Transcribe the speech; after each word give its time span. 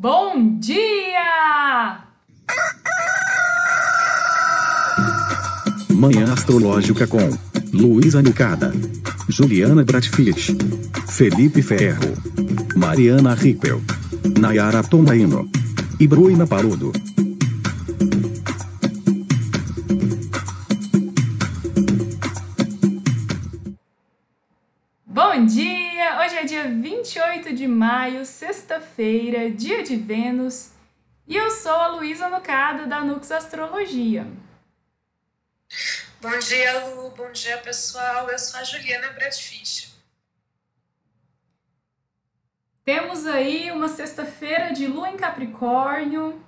Bom 0.00 0.60
dia! 0.60 1.98
Manhã 5.90 6.32
Astrológica 6.32 7.04
com 7.08 7.18
Luísa 7.72 8.22
Nucada, 8.22 8.72
Juliana 9.28 9.82
Bratfish, 9.82 10.56
Felipe 11.08 11.62
Ferro, 11.62 12.14
Mariana 12.76 13.34
Rippel, 13.34 13.82
Nayara 14.38 14.84
Tomaino 14.84 15.50
e 15.98 16.06
Bruna 16.06 16.46
Paludo. 16.46 16.92
Sexta-feira, 28.28 29.50
dia 29.50 29.82
de 29.82 29.96
Vênus, 29.96 30.70
e 31.26 31.34
eu 31.34 31.50
sou 31.50 31.72
a 31.72 31.88
Luísa 31.88 32.28
Nucada 32.28 32.86
da 32.86 33.00
Nux 33.00 33.30
Astrologia. 33.32 34.26
Bom 36.20 36.38
dia, 36.38 36.86
Lu. 36.86 37.10
Bom 37.10 37.32
dia, 37.32 37.58
pessoal. 37.58 38.28
Eu 38.28 38.38
sou 38.38 38.60
a 38.60 38.64
Juliana 38.64 39.12
Bradfish. 39.12 39.94
Temos 42.84 43.26
aí 43.26 43.70
uma 43.70 43.88
sexta-feira 43.88 44.72
de 44.72 44.86
lua 44.86 45.10
em 45.10 45.16
Capricórnio. 45.16 46.42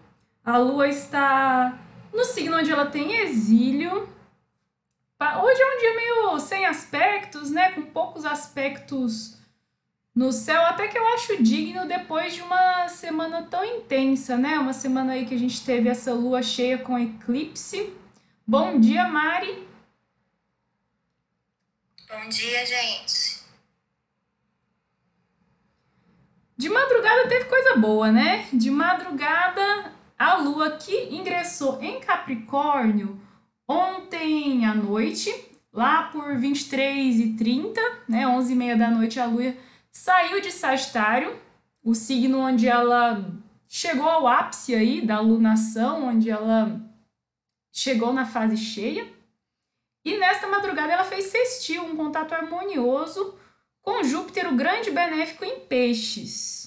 A 0.45 0.57
lua 0.59 0.89
está 0.89 1.79
no 2.13 2.25
signo 2.25 2.57
onde 2.57 2.71
ela 2.71 2.87
tem 2.87 3.17
exílio. 3.19 4.09
Hoje 5.43 5.63
é 5.63 5.67
um 5.67 5.79
dia 5.79 5.97
meio 5.97 6.41
sem 6.41 6.65
aspectos, 6.65 7.51
né? 7.51 7.73
Com 7.73 7.83
poucos 7.83 8.25
aspectos 8.25 9.40
no 10.15 10.33
céu, 10.33 10.61
até 10.63 10.89
que 10.89 10.99
eu 10.99 11.07
acho 11.09 11.43
digno 11.43 11.87
depois 11.87 12.35
de 12.35 12.43
uma 12.43 12.89
semana 12.89 13.43
tão 13.45 13.65
intensa, 13.65 14.37
né? 14.37 14.59
Uma 14.59 14.73
semana 14.73 15.13
aí 15.13 15.25
que 15.25 15.35
a 15.35 15.39
gente 15.39 15.65
teve 15.65 15.89
essa 15.89 16.13
lua 16.13 16.43
cheia 16.43 16.79
com 16.79 16.99
eclipse. 16.99 17.93
Bom 18.47 18.81
dia, 18.81 19.07
Mari. 19.07 19.67
Bom 22.09 22.29
dia, 22.29 22.67
gente. 22.67 23.41
De 26.57 26.69
madrugada 26.69 27.29
teve 27.29 27.45
coisa 27.45 27.77
boa, 27.77 28.11
né? 28.11 28.47
De 28.53 28.71
madrugada, 28.71 29.93
a 30.19 30.35
lua 30.37 30.73
que 30.73 31.15
ingressou 31.15 31.81
em 31.81 32.01
Capricórnio 32.01 33.19
ontem 33.67 34.67
à 34.67 34.75
noite, 34.75 35.33
lá 35.73 36.03
por 36.03 36.37
23 36.37 37.21
e 37.21 37.33
30, 37.35 37.81
né? 38.09 38.27
11 38.27 38.53
e 38.53 38.57
meia 38.57 38.77
da 38.77 38.91
noite, 38.91 39.21
a 39.21 39.27
lua 39.27 39.55
saiu 39.93 40.41
de 40.41 40.51
Sagitário, 40.51 41.41
o 41.83 41.95
signo 41.95 42.39
onde 42.39 42.69
ela 42.69 43.25
chegou 43.69 44.09
ao 44.09 44.27
ápice 44.27 44.75
aí 44.75 45.01
da 45.01 45.21
lunação, 45.21 46.09
onde 46.09 46.31
ela 46.31 46.81
chegou 47.73 48.13
na 48.13 48.27
fase 48.27 48.57
cheia. 48.57 49.09
E 50.05 50.17
nesta 50.19 50.49
madrugada 50.49 50.93
ela 50.93 51.05
fez 51.05 51.27
sextil, 51.27 51.85
um 51.85 51.97
contato 51.97 52.33
harmonioso 52.33 53.39
com 53.83 54.03
Júpiter, 54.03 54.49
o 54.49 54.57
grande 54.57 54.91
benéfico 54.91 55.45
em 55.45 55.61
peixes. 55.61 56.61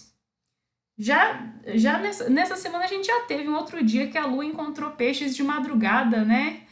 Já, 0.98 1.52
já 1.74 1.98
nessa, 1.98 2.30
nessa 2.30 2.56
semana 2.56 2.86
a 2.86 2.88
gente 2.88 3.08
já 3.08 3.22
teve 3.22 3.50
um 3.50 3.56
outro 3.56 3.84
dia 3.84 4.10
que 4.10 4.18
a 4.18 4.26
Lua 4.26 4.46
encontrou 4.46 4.92
peixes 4.92 5.36
de 5.36 5.44
madrugada, 5.44 6.24
né? 6.24 6.68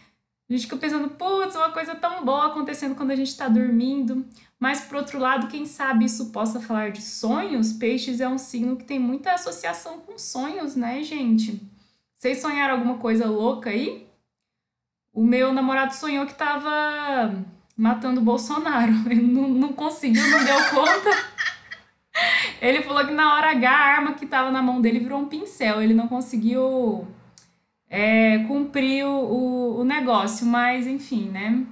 A 0.50 0.54
gente 0.54 0.64
fica 0.64 0.78
pensando, 0.78 1.10
putz, 1.12 1.56
uma 1.56 1.72
coisa 1.72 1.96
tão 1.96 2.24
boa 2.24 2.48
acontecendo 2.48 2.96
quando 2.96 3.12
a 3.12 3.16
gente 3.16 3.30
está 3.30 3.48
dormindo. 3.48 4.26
Mas, 4.62 4.82
por 4.82 4.98
outro 4.98 5.18
lado, 5.18 5.48
quem 5.48 5.66
sabe 5.66 6.06
isso 6.06 6.28
possa 6.28 6.62
falar 6.62 6.92
de 6.92 7.02
sonhos? 7.02 7.74
Peixes 7.74 8.22
é 8.22 8.30
um 8.30 8.38
signo 8.38 8.76
que 8.76 8.84
tem 8.84 9.00
muita 9.00 9.34
associação 9.34 10.02
com 10.02 10.20
sonhos, 10.20 10.76
né, 10.76 11.02
gente? 11.02 11.60
Vocês 12.16 12.40
sonharam 12.40 12.76
alguma 12.76 13.00
coisa 13.00 13.26
louca 13.26 13.72
aí? 13.72 14.08
O 15.12 15.24
meu 15.24 15.52
namorado 15.52 15.96
sonhou 15.96 16.28
que 16.28 16.36
tava 16.36 17.44
matando 17.76 18.22
o 18.22 18.24
Bolsonaro. 18.24 18.94
Ele 19.10 19.24
não, 19.24 19.48
não 19.48 19.74
conseguiu, 19.74 20.30
não 20.30 20.46
deu 20.46 20.70
conta. 20.70 21.10
Ele 22.62 22.84
falou 22.84 23.04
que 23.04 23.14
na 23.14 23.34
hora 23.34 23.50
H 23.50 23.68
a 23.68 23.96
arma 23.96 24.14
que 24.14 24.28
tava 24.28 24.52
na 24.52 24.62
mão 24.62 24.80
dele 24.80 25.00
virou 25.00 25.22
um 25.22 25.28
pincel. 25.28 25.82
Ele 25.82 25.96
não 25.96 26.08
conseguiu 26.08 27.08
é, 27.90 28.38
cumprir 28.48 29.08
o, 29.08 29.10
o, 29.10 29.80
o 29.80 29.84
negócio, 29.84 30.46
mas 30.46 30.86
enfim, 30.86 31.30
né? 31.30 31.66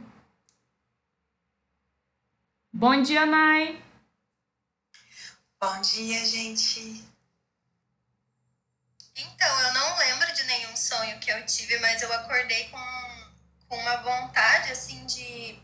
Bom 2.80 3.02
dia, 3.02 3.26
Nai. 3.26 3.78
Bom 5.62 5.82
dia, 5.82 6.26
gente. 6.26 7.04
Então, 9.18 9.62
eu 9.64 9.74
não 9.74 9.98
lembro 9.98 10.34
de 10.34 10.44
nenhum 10.46 10.74
sonho 10.78 11.20
que 11.20 11.30
eu 11.30 11.46
tive, 11.46 11.78
mas 11.80 12.02
eu 12.02 12.14
acordei 12.14 12.70
com, 12.70 12.80
com 13.68 13.76
uma 13.76 13.98
vontade, 13.98 14.72
assim, 14.72 15.06
de, 15.06 15.60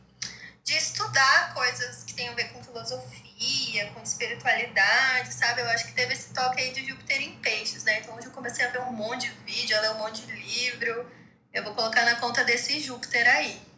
de 0.62 0.76
estudar 0.76 1.54
coisas 1.54 2.04
que 2.04 2.14
têm 2.16 2.28
a 2.28 2.34
ver 2.34 2.52
com 2.52 2.62
filosofia, 2.62 3.92
com 3.94 4.04
espiritualidade, 4.04 5.34
sabe? 5.34 5.62
Eu 5.62 5.70
acho 5.70 5.86
que 5.86 5.94
teve 5.94 6.14
esse 6.14 6.34
toque 6.34 6.60
aí 6.60 6.74
de 6.74 6.86
Júpiter 6.86 7.22
em 7.22 7.40
peixes, 7.40 7.86
né? 7.86 8.02
Então, 8.02 8.14
hoje 8.18 8.28
eu 8.28 8.34
comecei 8.34 8.66
a 8.66 8.72
ver 8.72 8.82
um 8.82 8.92
monte 8.92 9.30
de 9.30 9.54
vídeo, 9.54 9.78
a 9.78 9.80
ler 9.80 9.92
um 9.92 10.00
monte 10.00 10.26
de 10.26 10.34
livro. 10.34 11.10
Eu 11.54 11.64
vou 11.64 11.74
colocar 11.74 12.04
na 12.04 12.18
conta 12.18 12.44
desse 12.44 12.82
Júpiter 12.82 13.26
aí. 13.26 13.75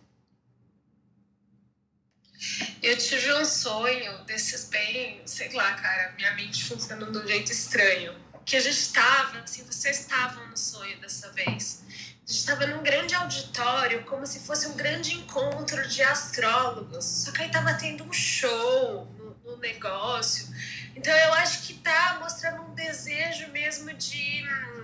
Eu 2.84 2.98
tive 2.98 3.34
um 3.34 3.46
sonho 3.46 4.24
desses 4.26 4.66
bem, 4.70 5.22
sei 5.26 5.52
lá, 5.54 5.74
cara, 5.74 6.14
minha 6.16 6.34
mente 6.36 6.64
funcionando 6.66 7.12
de 7.12 7.18
um 7.18 7.28
jeito 7.28 7.52
estranho. 7.52 8.16
Que 8.46 8.56
a 8.56 8.60
gente 8.60 8.78
estava, 8.78 9.40
assim, 9.40 9.64
vocês 9.64 10.02
estavam 10.02 10.48
no 10.48 10.58
sonho 10.58 11.00
dessa 11.02 11.32
vez. 11.32 11.84
A 11.88 12.32
gente 12.32 12.40
estava 12.40 12.68
num 12.68 12.84
grande 12.84 13.16
auditório, 13.16 14.04
como 14.04 14.26
se 14.26 14.40
fosse 14.42 14.68
um 14.68 14.76
grande 14.76 15.16
encontro 15.16 15.88
de 15.88 16.02
astrólogos. 16.04 17.04
Só 17.06 17.32
que 17.32 17.42
aí 17.42 17.50
tava 17.50 17.74
tendo 17.74 18.04
um 18.04 18.14
show 18.14 19.06
no, 19.18 19.36
no 19.44 19.58
negócio. 19.58 20.48
Então 20.96 21.14
eu 21.14 21.34
acho 21.34 21.64
que 21.64 21.74
tá 21.76 22.20
mostrando 22.22 22.62
um 22.64 22.76
desejo 22.76 23.48
mesmo 23.52 23.94
de, 23.94 24.44
de 24.44 24.77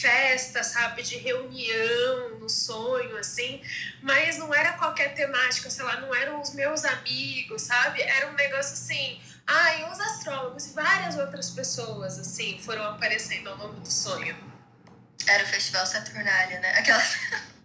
festa, 0.00 0.62
sabe? 0.64 1.02
De 1.02 1.16
reunião 1.16 2.38
no 2.38 2.48
sonho, 2.48 3.16
assim. 3.16 3.62
Mas 4.02 4.38
não 4.38 4.54
era 4.54 4.72
qualquer 4.74 5.14
temática, 5.14 5.70
sei 5.70 5.84
lá, 5.84 6.00
não 6.00 6.14
eram 6.14 6.40
os 6.40 6.52
meus 6.54 6.84
amigos, 6.84 7.62
sabe? 7.62 8.02
Era 8.02 8.28
um 8.28 8.34
negócio 8.34 8.72
assim. 8.72 9.20
Ah, 9.46 9.74
e 9.76 9.84
os 9.84 10.00
astrólogos 10.00 10.66
e 10.66 10.72
várias 10.72 11.16
outras 11.16 11.50
pessoas, 11.50 12.18
assim, 12.18 12.60
foram 12.62 12.84
aparecendo 12.84 13.48
ao 13.50 13.56
longo 13.56 13.80
do 13.80 13.90
sonho. 13.90 14.36
Era 15.26 15.44
o 15.44 15.46
Festival 15.46 15.86
Saturnália, 15.86 16.60
né? 16.60 16.70
Aquela. 16.78 17.02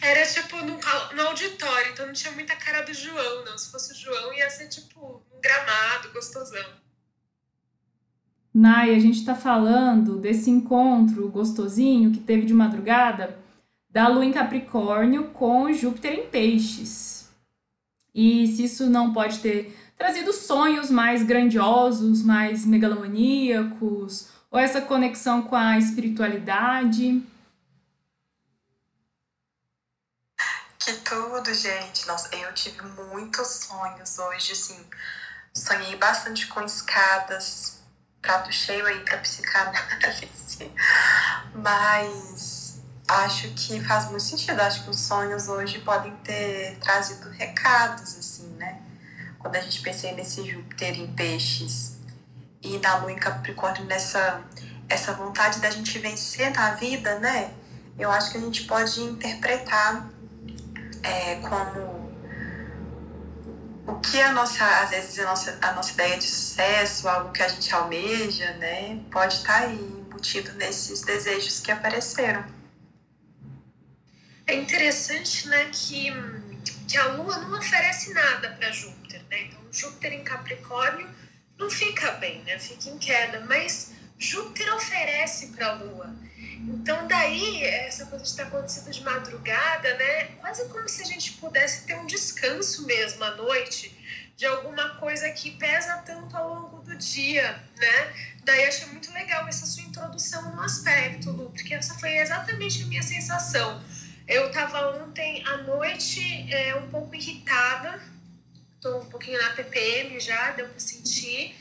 Era 0.00 0.26
tipo 0.26 0.56
no, 0.56 0.78
no 1.14 1.22
auditório, 1.28 1.92
então 1.92 2.06
não 2.06 2.12
tinha 2.12 2.32
muita 2.32 2.56
cara 2.56 2.82
do 2.82 2.94
João, 2.94 3.44
não. 3.44 3.58
Se 3.58 3.70
fosse 3.70 3.92
o 3.92 3.96
João, 3.96 4.32
ia 4.32 4.48
ser 4.50 4.68
tipo 4.68 5.22
um 5.30 5.40
gramado 5.40 6.12
gostosão. 6.12 6.87
Nai, 8.58 8.92
a 8.92 8.98
gente 8.98 9.24
tá 9.24 9.36
falando 9.36 10.16
desse 10.16 10.50
encontro 10.50 11.28
gostosinho 11.28 12.10
que 12.10 12.18
teve 12.18 12.44
de 12.44 12.52
madrugada 12.52 13.38
da 13.88 14.08
Lua 14.08 14.24
em 14.24 14.32
Capricórnio 14.32 15.30
com 15.30 15.72
Júpiter 15.72 16.12
em 16.12 16.26
Peixes. 16.26 17.28
E 18.12 18.48
se 18.48 18.64
isso 18.64 18.90
não 18.90 19.12
pode 19.12 19.38
ter 19.38 19.92
trazido 19.96 20.32
sonhos 20.32 20.90
mais 20.90 21.22
grandiosos, 21.22 22.20
mais 22.20 22.66
megalomaníacos, 22.66 24.28
ou 24.50 24.58
essa 24.58 24.80
conexão 24.80 25.42
com 25.42 25.54
a 25.54 25.78
espiritualidade. 25.78 27.22
Que 30.80 30.94
tudo, 31.04 31.54
gente. 31.54 32.08
Nossa, 32.08 32.34
eu 32.34 32.52
tive 32.54 32.82
muitos 32.82 33.46
sonhos 33.46 34.18
hoje, 34.18 34.50
assim. 34.50 34.84
Sonhei 35.54 35.94
bastante 35.94 36.48
com 36.48 36.60
escadas, 36.62 37.77
prato 38.28 38.52
cheio 38.52 38.84
aí 38.84 39.00
pra 39.00 39.16
psicanálise. 39.16 40.28
Mas 41.54 42.82
acho 43.08 43.48
que 43.54 43.82
faz 43.82 44.10
muito 44.10 44.22
sentido. 44.22 44.60
Acho 44.60 44.84
que 44.84 44.90
os 44.90 45.00
sonhos 45.00 45.48
hoje 45.48 45.78
podem 45.78 46.14
ter 46.16 46.76
trazido 46.78 47.30
recados, 47.30 48.18
assim, 48.18 48.48
né? 48.58 48.82
Quando 49.38 49.56
a 49.56 49.60
gente 49.60 49.80
pensa 49.80 50.12
nesse 50.12 50.44
Júpiter 50.46 51.00
em 51.00 51.06
peixes 51.14 51.96
e 52.62 52.76
na 52.78 52.96
Lua 52.98 53.12
em 53.12 53.16
Capricórnio, 53.16 53.84
nessa 53.86 54.42
essa 54.90 55.12
vontade 55.12 55.60
da 55.60 55.70
gente 55.70 55.98
vencer 55.98 56.50
na 56.52 56.72
vida, 56.72 57.18
né? 57.18 57.52
Eu 57.98 58.10
acho 58.10 58.30
que 58.30 58.38
a 58.38 58.40
gente 58.40 58.64
pode 58.64 59.00
interpretar 59.00 60.06
é, 61.02 61.36
como 61.36 61.97
o 63.88 63.98
que 64.00 64.20
a 64.20 64.32
nossa, 64.32 64.64
às 64.82 64.90
vezes, 64.90 65.18
a 65.18 65.24
nossa, 65.24 65.58
a 65.62 65.72
nossa 65.72 65.92
ideia 65.92 66.18
de 66.18 66.24
sucesso, 66.24 67.08
algo 67.08 67.32
que 67.32 67.42
a 67.42 67.48
gente 67.48 67.74
almeja, 67.74 68.52
né? 68.58 69.00
Pode 69.10 69.34
estar 69.34 69.62
aí 69.62 69.74
embutido 69.74 70.52
nesses 70.52 71.00
desejos 71.00 71.58
que 71.60 71.72
apareceram. 71.72 72.44
É 74.46 74.54
interessante, 74.54 75.48
né, 75.48 75.70
que, 75.72 76.12
que 76.86 76.96
a 76.98 77.12
Lua 77.12 77.38
não 77.38 77.58
oferece 77.58 78.12
nada 78.12 78.50
para 78.50 78.70
Júpiter, 78.70 79.22
né? 79.30 79.44
Então, 79.44 79.60
Júpiter 79.72 80.12
em 80.12 80.22
Capricórnio 80.22 81.08
não 81.56 81.70
fica 81.70 82.12
bem, 82.12 82.42
né? 82.44 82.58
Fica 82.58 82.90
em 82.90 82.98
queda, 82.98 83.40
mas 83.48 83.92
aí, 87.28 87.62
essa 87.62 88.06
coisa 88.06 88.24
de 88.24 88.30
estar 88.30 88.44
acontecendo 88.44 88.90
de 88.90 89.02
madrugada, 89.02 89.94
né? 89.96 90.24
Quase 90.40 90.68
como 90.68 90.88
se 90.88 91.02
a 91.02 91.06
gente 91.06 91.32
pudesse 91.32 91.86
ter 91.86 91.96
um 91.96 92.06
descanso 92.06 92.86
mesmo 92.86 93.22
à 93.24 93.34
noite 93.36 93.94
de 94.36 94.46
alguma 94.46 94.96
coisa 94.96 95.28
que 95.30 95.50
pesa 95.52 95.98
tanto 96.06 96.36
ao 96.36 96.48
longo 96.48 96.80
do 96.82 96.96
dia, 96.96 97.60
né? 97.76 98.12
Daí 98.44 98.64
achei 98.64 98.86
muito 98.86 99.12
legal 99.12 99.46
essa 99.48 99.66
sua 99.66 99.82
introdução 99.82 100.54
no 100.54 100.62
aspecto, 100.62 101.30
Lu, 101.32 101.50
porque 101.50 101.74
essa 101.74 101.94
foi 101.94 102.16
exatamente 102.18 102.82
a 102.82 102.86
minha 102.86 103.02
sensação. 103.02 103.82
Eu 104.26 104.46
estava 104.46 105.02
ontem 105.02 105.44
à 105.46 105.58
noite 105.58 106.46
é, 106.52 106.74
um 106.76 106.88
pouco 106.88 107.14
irritada, 107.14 108.00
tô 108.80 108.98
um 108.98 109.06
pouquinho 109.06 109.42
na 109.42 109.50
TPM 109.50 110.20
já, 110.20 110.52
deu 110.52 110.68
para 110.68 110.78
sentir. 110.78 111.54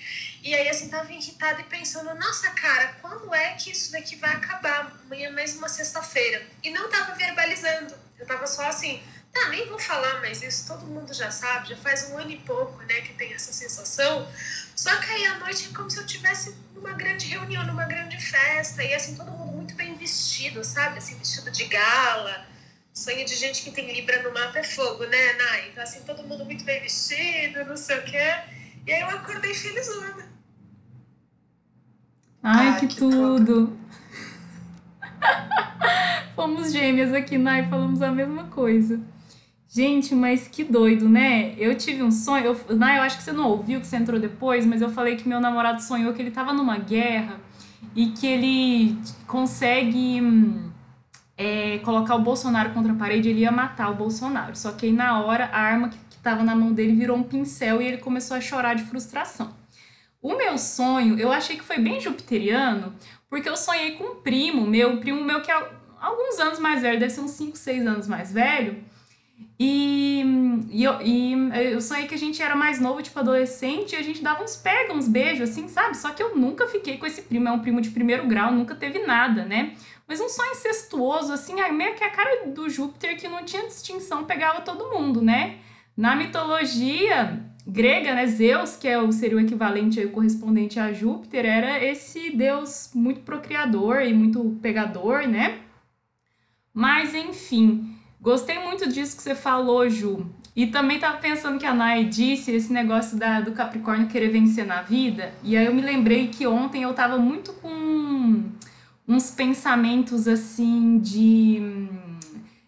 E 0.43 0.55
aí, 0.55 0.69
assim, 0.69 0.89
tava 0.89 1.11
irritada 1.11 1.61
e 1.61 1.63
pensando, 1.65 2.13
nossa, 2.15 2.49
cara, 2.51 2.95
quando 3.01 3.33
é 3.33 3.53
que 3.53 3.71
isso 3.71 3.91
daqui 3.91 4.15
vai 4.15 4.31
acabar? 4.31 4.97
Amanhã 5.05 5.27
é 5.27 5.31
mais 5.31 5.55
uma 5.55 5.67
sexta-feira. 5.67 6.45
E 6.63 6.69
não 6.69 6.89
tava 6.89 7.15
verbalizando. 7.15 7.93
Eu 8.17 8.25
tava 8.25 8.47
só 8.47 8.63
assim, 8.63 9.01
tá, 9.33 9.49
nem 9.49 9.67
vou 9.67 9.79
falar, 9.79 10.21
mas 10.21 10.41
isso 10.41 10.67
todo 10.67 10.85
mundo 10.85 11.13
já 11.13 11.29
sabe, 11.29 11.69
já 11.69 11.77
faz 11.77 12.09
um 12.09 12.17
ano 12.17 12.31
e 12.31 12.37
pouco, 12.39 12.81
né, 12.83 13.01
que 13.01 13.13
tem 13.13 13.33
essa 13.33 13.53
sensação. 13.53 14.27
Só 14.75 14.95
que 14.97 15.11
aí 15.11 15.25
à 15.25 15.39
noite 15.39 15.69
é 15.69 15.75
como 15.75 15.89
se 15.89 15.99
eu 15.99 16.05
tivesse 16.05 16.55
numa 16.73 16.93
grande 16.93 17.27
reunião, 17.27 17.65
numa 17.65 17.85
grande 17.85 18.19
festa, 18.19 18.83
e 18.83 18.93
assim, 18.93 19.15
todo 19.15 19.31
mundo 19.31 19.51
muito 19.53 19.75
bem 19.75 19.95
vestido, 19.95 20.63
sabe? 20.63 20.97
Assim, 20.97 21.17
vestido 21.17 21.51
de 21.51 21.65
gala. 21.65 22.47
Sonho 22.93 23.25
de 23.25 23.35
gente 23.35 23.61
que 23.61 23.71
tem 23.71 23.93
Libra 23.93 24.23
no 24.23 24.33
mapa 24.33 24.57
é 24.57 24.63
fogo, 24.63 25.05
né, 25.05 25.33
Nai? 25.33 25.69
Então, 25.69 25.83
assim, 25.83 26.01
todo 26.01 26.23
mundo 26.23 26.45
muito 26.45 26.63
bem 26.63 26.81
vestido, 26.81 27.63
não 27.65 27.77
sei 27.77 27.99
o 27.99 28.03
quê. 28.03 28.41
E 28.87 28.93
aí 28.93 29.01
eu 29.01 29.09
acordei 29.09 29.53
felizona. 29.53 30.25
Ai, 32.41 32.69
ah, 32.69 32.75
que, 32.79 32.87
que, 32.87 32.95
tudo! 32.95 33.77
Fomos 36.33 36.71
gêmeas 36.71 37.13
aqui, 37.13 37.37
Nai, 37.37 37.67
falamos 37.67 38.01
a 38.01 38.09
mesma 38.09 38.45
coisa. 38.45 39.01
Gente, 39.67 40.15
mas 40.15 40.47
que 40.47 40.63
doido, 40.63 41.09
né? 41.09 41.53
Eu 41.57 41.75
tive 41.75 42.01
um 42.01 42.09
sonho. 42.09 42.55
Eu, 42.69 42.77
Nai, 42.77 42.99
eu 42.99 43.01
acho 43.01 43.17
que 43.17 43.23
você 43.23 43.33
não 43.33 43.49
ouviu, 43.49 43.81
que 43.81 43.87
você 43.87 43.97
entrou 43.97 44.17
depois, 44.21 44.65
mas 44.65 44.81
eu 44.81 44.89
falei 44.89 45.17
que 45.17 45.27
meu 45.27 45.41
namorado 45.41 45.83
sonhou 45.83 46.13
que 46.13 46.21
ele 46.21 46.31
tava 46.31 46.53
numa 46.53 46.77
guerra 46.77 47.41
e 47.93 48.11
que 48.11 48.25
ele 48.25 48.97
consegue 49.27 50.21
hum, 50.21 50.71
é, 51.37 51.79
colocar 51.79 52.15
o 52.15 52.21
Bolsonaro 52.21 52.69
contra 52.69 52.93
a 52.93 52.95
parede, 52.95 53.27
ele 53.27 53.41
ia 53.41 53.51
matar 53.51 53.91
o 53.91 53.95
Bolsonaro. 53.95 54.55
Só 54.55 54.71
que 54.71 54.85
aí 54.85 54.93
na 54.93 55.19
hora 55.21 55.49
a 55.51 55.59
arma 55.59 55.89
que, 55.89 55.97
que 56.17 56.23
tava 56.23 56.43
na 56.43 56.55
mão 56.55 56.73
dele 56.73 56.93
virou 56.93 57.15
um 57.15 57.23
pincel 57.23 57.81
e 57.81 57.85
ele 57.85 57.97
começou 57.97 58.35
a 58.35 58.41
chorar 58.41 58.73
de 58.73 58.83
frustração. 58.83 59.53
O 60.21 60.35
meu 60.35 60.57
sonho, 60.57 61.17
eu 61.19 61.31
achei 61.31 61.55
que 61.55 61.63
foi 61.63 61.77
bem 61.77 62.01
jupiteriano, 62.01 62.93
porque 63.29 63.47
eu 63.47 63.55
sonhei 63.55 63.91
com 63.91 64.03
um 64.03 64.15
primo 64.15 64.65
meu, 64.65 64.89
um 64.89 64.99
primo 64.99 65.23
meu 65.23 65.41
que 65.41 65.51
é 65.51 65.69
alguns 66.01 66.39
anos 66.39 66.59
mais 66.59 66.81
velho, 66.81 66.99
deve 66.99 67.13
ser 67.13 67.21
uns 67.21 67.31
5, 67.31 67.57
6 67.57 67.87
anos 67.87 68.07
mais 68.07 68.33
velho. 68.33 68.83
E, 69.59 70.23
e, 70.69 70.83
eu, 70.83 71.01
e 71.01 71.33
eu 71.73 71.81
sonhei 71.81 72.07
que 72.07 72.15
a 72.15 72.17
gente 72.17 72.41
era 72.41 72.55
mais 72.55 72.79
novo, 72.79 73.01
tipo 73.01 73.19
adolescente, 73.19 73.93
e 73.93 73.95
a 73.95 74.01
gente 74.01 74.21
dava 74.21 74.43
uns 74.43 74.55
pega, 74.55 74.93
uns 74.93 75.07
beijos, 75.07 75.49
assim, 75.49 75.67
sabe? 75.67 75.95
Só 75.97 76.11
que 76.11 76.21
eu 76.21 76.35
nunca 76.35 76.67
fiquei 76.67 76.97
com 76.97 77.05
esse 77.05 77.21
primo, 77.21 77.47
é 77.47 77.51
um 77.51 77.59
primo 77.59 77.81
de 77.81 77.89
primeiro 77.89 78.27
grau, 78.27 78.51
nunca 78.51 78.75
teve 78.75 78.99
nada, 79.05 79.45
né? 79.45 79.75
Mas 80.07 80.21
um 80.21 80.29
sonho 80.29 80.51
incestuoso, 80.51 81.33
assim, 81.33 81.55
meio 81.71 81.95
que 81.95 82.03
a 82.03 82.09
cara 82.09 82.47
do 82.47 82.69
Júpiter 82.69 83.17
que 83.17 83.27
não 83.27 83.43
tinha 83.43 83.65
distinção, 83.67 84.23
pegava 84.25 84.61
todo 84.61 84.89
mundo, 84.89 85.21
né? 85.21 85.57
Na 85.97 86.15
mitologia, 86.15 87.43
grega, 87.65 88.13
né, 88.13 88.27
Zeus, 88.27 88.75
que 88.75 88.87
é 88.87 89.01
o, 89.01 89.11
seria 89.11 89.37
o 89.37 89.41
equivalente, 89.41 89.99
o 89.99 90.11
correspondente 90.11 90.79
a 90.79 90.93
Júpiter, 90.93 91.43
era 91.43 91.83
esse 91.83 92.29
deus 92.29 92.91
muito 92.93 93.21
procriador 93.21 94.01
e 94.01 94.13
muito 94.13 94.57
pegador, 94.61 95.27
né? 95.27 95.57
Mas, 96.71 97.15
enfim, 97.15 97.95
gostei 98.21 98.59
muito 98.59 98.87
disso 98.87 99.17
que 99.17 99.23
você 99.23 99.33
falou, 99.33 99.89
Ju. 99.89 100.29
E 100.55 100.67
também 100.67 100.99
tava 100.99 101.17
pensando 101.17 101.59
que 101.59 101.65
a 101.65 101.73
Nai 101.73 102.03
disse 102.05 102.51
esse 102.51 102.71
negócio 102.71 103.17
da, 103.17 103.41
do 103.41 103.51
Capricórnio 103.51 104.07
querer 104.07 104.29
vencer 104.29 104.65
na 104.65 104.83
vida. 104.83 105.33
E 105.43 105.57
aí 105.57 105.65
eu 105.65 105.73
me 105.73 105.81
lembrei 105.81 106.27
que 106.27 106.45
ontem 106.45 106.83
eu 106.83 106.93
tava 106.93 107.17
muito 107.17 107.53
com 107.53 108.43
uns 109.07 109.31
pensamentos 109.31 110.27
assim 110.27 110.99
de 110.99 111.89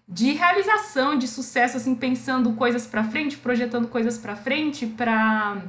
de 0.10 0.32
realização, 0.32 1.16
de 1.16 1.28
sucesso, 1.28 1.78
assim, 1.78 1.94
pensando 1.94 2.54
coisas 2.54 2.88
para 2.88 3.04
frente, 3.04 3.38
projetando 3.38 3.88
coisas 3.88 4.18
para 4.18 4.36
frente, 4.36 4.88
para 4.88 5.62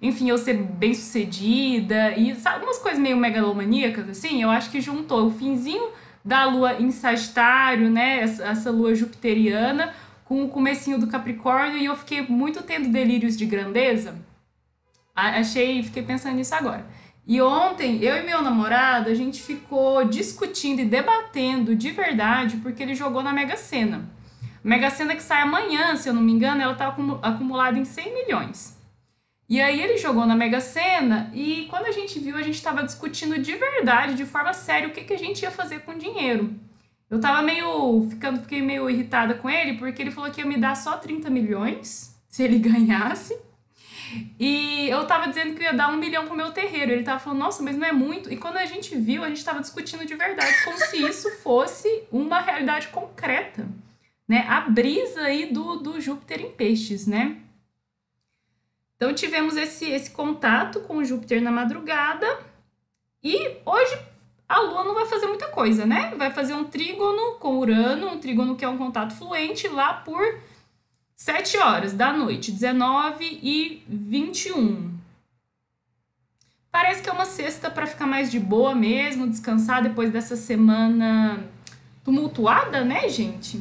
enfim, 0.00 0.30
eu 0.30 0.38
ser 0.38 0.54
bem 0.54 0.94
sucedida 0.94 2.16
e 2.16 2.32
sabe, 2.36 2.58
algumas 2.58 2.78
coisas 2.78 3.00
meio 3.00 3.16
megalomaníacas, 3.16 4.08
assim, 4.08 4.40
eu 4.40 4.48
acho 4.48 4.70
que 4.70 4.80
juntou 4.80 5.26
o 5.26 5.30
finzinho 5.32 5.90
da 6.24 6.44
lua 6.44 6.74
em 6.74 6.92
Sagitário, 6.92 7.90
né, 7.90 8.20
essa, 8.20 8.44
essa 8.44 8.70
lua 8.70 8.94
jupiteriana, 8.94 9.92
com 10.24 10.44
o 10.44 10.48
comecinho 10.48 11.00
do 11.00 11.08
Capricórnio, 11.08 11.78
e 11.78 11.86
eu 11.86 11.96
fiquei 11.96 12.22
muito 12.22 12.62
tendo 12.62 12.90
delírios 12.90 13.36
de 13.36 13.46
grandeza. 13.46 14.14
Achei, 15.16 15.82
fiquei 15.82 16.02
pensando 16.02 16.36
nisso 16.36 16.54
agora. 16.54 16.86
E 17.28 17.42
ontem, 17.42 18.02
eu 18.02 18.16
e 18.16 18.22
meu 18.22 18.40
namorado, 18.40 19.10
a 19.10 19.14
gente 19.14 19.42
ficou 19.42 20.02
discutindo 20.06 20.80
e 20.80 20.86
debatendo 20.86 21.76
de 21.76 21.90
verdade 21.90 22.56
porque 22.56 22.82
ele 22.82 22.94
jogou 22.94 23.22
na 23.22 23.34
Mega 23.34 23.54
Sena. 23.54 24.08
Mega 24.64 24.88
Sena 24.88 25.14
que 25.14 25.22
sai 25.22 25.42
amanhã, 25.42 25.94
se 25.94 26.08
eu 26.08 26.14
não 26.14 26.22
me 26.22 26.32
engano, 26.32 26.62
ela 26.62 26.72
está 26.72 26.88
acumulada 27.20 27.78
em 27.78 27.84
100 27.84 28.14
milhões. 28.14 28.78
E 29.46 29.60
aí 29.60 29.78
ele 29.78 29.98
jogou 29.98 30.24
na 30.24 30.34
Mega 30.34 30.58
Sena 30.58 31.30
e 31.34 31.66
quando 31.68 31.84
a 31.84 31.92
gente 31.92 32.18
viu, 32.18 32.34
a 32.34 32.42
gente 32.42 32.54
estava 32.54 32.82
discutindo 32.82 33.38
de 33.38 33.54
verdade, 33.54 34.14
de 34.14 34.24
forma 34.24 34.54
séria, 34.54 34.88
o 34.88 34.92
que, 34.92 35.04
que 35.04 35.12
a 35.12 35.18
gente 35.18 35.42
ia 35.42 35.50
fazer 35.50 35.80
com 35.80 35.92
o 35.92 35.98
dinheiro. 35.98 36.54
Eu 37.10 37.20
tava 37.20 37.42
meio. 37.42 38.06
ficando, 38.08 38.40
fiquei 38.40 38.62
meio 38.62 38.88
irritada 38.88 39.34
com 39.34 39.50
ele, 39.50 39.76
porque 39.76 40.00
ele 40.00 40.10
falou 40.10 40.30
que 40.30 40.40
ia 40.40 40.46
me 40.46 40.56
dar 40.56 40.74
só 40.74 40.96
30 40.96 41.28
milhões 41.28 42.18
se 42.26 42.42
ele 42.42 42.56
ganhasse. 42.58 43.36
E 44.38 44.88
eu 44.88 45.06
tava 45.06 45.28
dizendo 45.28 45.54
que 45.54 45.62
ia 45.62 45.72
dar 45.72 45.90
um 45.90 45.96
milhão 45.96 46.26
pro 46.26 46.36
meu 46.36 46.50
terreiro. 46.52 46.92
Ele 46.92 47.02
tava 47.02 47.18
falando, 47.18 47.40
nossa, 47.40 47.62
mas 47.62 47.76
não 47.76 47.86
é 47.86 47.92
muito. 47.92 48.32
E 48.32 48.36
quando 48.36 48.56
a 48.56 48.64
gente 48.64 48.96
viu, 48.96 49.24
a 49.24 49.28
gente 49.28 49.44
tava 49.44 49.60
discutindo 49.60 50.04
de 50.04 50.14
verdade, 50.14 50.64
como 50.64 50.78
se 50.78 50.96
isso 51.02 51.30
fosse 51.42 52.04
uma 52.10 52.40
realidade 52.40 52.88
concreta. 52.88 53.68
Né? 54.26 54.46
A 54.48 54.60
brisa 54.60 55.22
aí 55.22 55.52
do, 55.52 55.76
do 55.76 56.00
Júpiter 56.00 56.40
em 56.40 56.50
peixes, 56.50 57.06
né? 57.06 57.38
Então 58.96 59.14
tivemos 59.14 59.56
esse, 59.56 59.88
esse 59.88 60.10
contato 60.10 60.80
com 60.80 60.96
o 60.96 61.04
Júpiter 61.04 61.40
na 61.40 61.52
madrugada. 61.52 62.26
E 63.22 63.56
hoje 63.64 63.98
a 64.48 64.60
Lua 64.60 64.82
não 64.82 64.94
vai 64.94 65.06
fazer 65.06 65.26
muita 65.26 65.48
coisa, 65.48 65.86
né? 65.86 66.14
Vai 66.16 66.30
fazer 66.30 66.54
um 66.54 66.64
trígono 66.64 67.38
com 67.38 67.58
Urano, 67.58 68.08
um 68.08 68.18
trígono 68.18 68.56
que 68.56 68.64
é 68.64 68.68
um 68.68 68.78
contato 68.78 69.14
fluente 69.14 69.68
lá 69.68 69.94
por 69.94 70.40
7 71.18 71.58
horas 71.58 71.92
da 71.92 72.12
noite, 72.12 72.52
19 72.52 73.24
e 73.42 73.84
21. 73.88 74.96
Parece 76.70 77.02
que 77.02 77.10
é 77.10 77.12
uma 77.12 77.24
sexta 77.26 77.68
para 77.68 77.88
ficar 77.88 78.06
mais 78.06 78.30
de 78.30 78.38
boa 78.38 78.72
mesmo, 78.72 79.28
descansar 79.28 79.82
depois 79.82 80.12
dessa 80.12 80.36
semana 80.36 81.44
tumultuada, 82.04 82.84
né, 82.84 83.08
gente? 83.08 83.60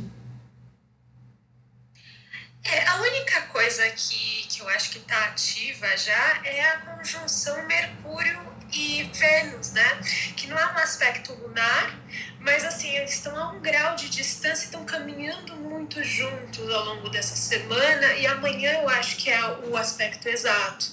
É, 2.63 2.87
a 2.89 3.01
única 3.01 3.41
coisa 3.47 3.89
que, 3.89 4.47
que 4.47 4.61
eu 4.61 4.69
acho 4.69 4.91
que 4.91 4.99
está 4.99 5.25
ativa 5.25 5.97
já 5.97 6.41
é 6.45 6.63
a 6.69 6.77
conjunção 6.81 7.65
Mercúrio 7.65 8.39
e 8.74 9.03
Vênus, 9.13 9.71
né? 9.71 10.01
Que 10.36 10.47
não 10.47 10.57
é 10.57 10.65
um 10.74 10.77
aspecto 10.77 11.33
lunar, 11.33 12.00
mas 12.39 12.63
assim, 12.63 12.89
eles 12.95 13.13
estão 13.13 13.38
a 13.38 13.51
um 13.51 13.62
grau 13.62 13.95
de 13.95 14.09
distância, 14.09 14.65
estão 14.65 14.86
caminhando 14.86 15.55
muito 15.55 16.03
juntos 16.03 16.69
ao 16.74 16.86
longo 16.86 17.09
dessa 17.09 17.36
semana, 17.36 18.13
e 18.13 18.27
amanhã 18.27 18.74
eu 18.81 18.89
acho 18.89 19.17
que 19.17 19.29
é 19.29 19.47
o 19.67 19.77
aspecto 19.77 20.27
exato. 20.27 20.86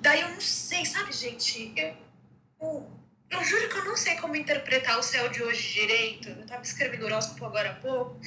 Daí 0.00 0.20
eu 0.20 0.28
não 0.28 0.40
sei, 0.40 0.84
sabe, 0.84 1.12
gente? 1.12 1.72
Eu, 1.76 1.96
eu, 2.60 2.90
eu 3.30 3.44
juro 3.44 3.68
que 3.68 3.76
eu 3.78 3.84
não 3.84 3.96
sei 3.96 4.16
como 4.16 4.36
interpretar 4.36 4.98
o 4.98 5.02
céu 5.02 5.28
de 5.28 5.42
hoje 5.42 5.72
direito. 5.72 6.28
Eu 6.28 6.46
tava 6.46 6.62
escrevendo 6.62 7.06
horóscopo 7.06 7.46
agora 7.46 7.70
há 7.70 7.74
pouco 7.74 8.20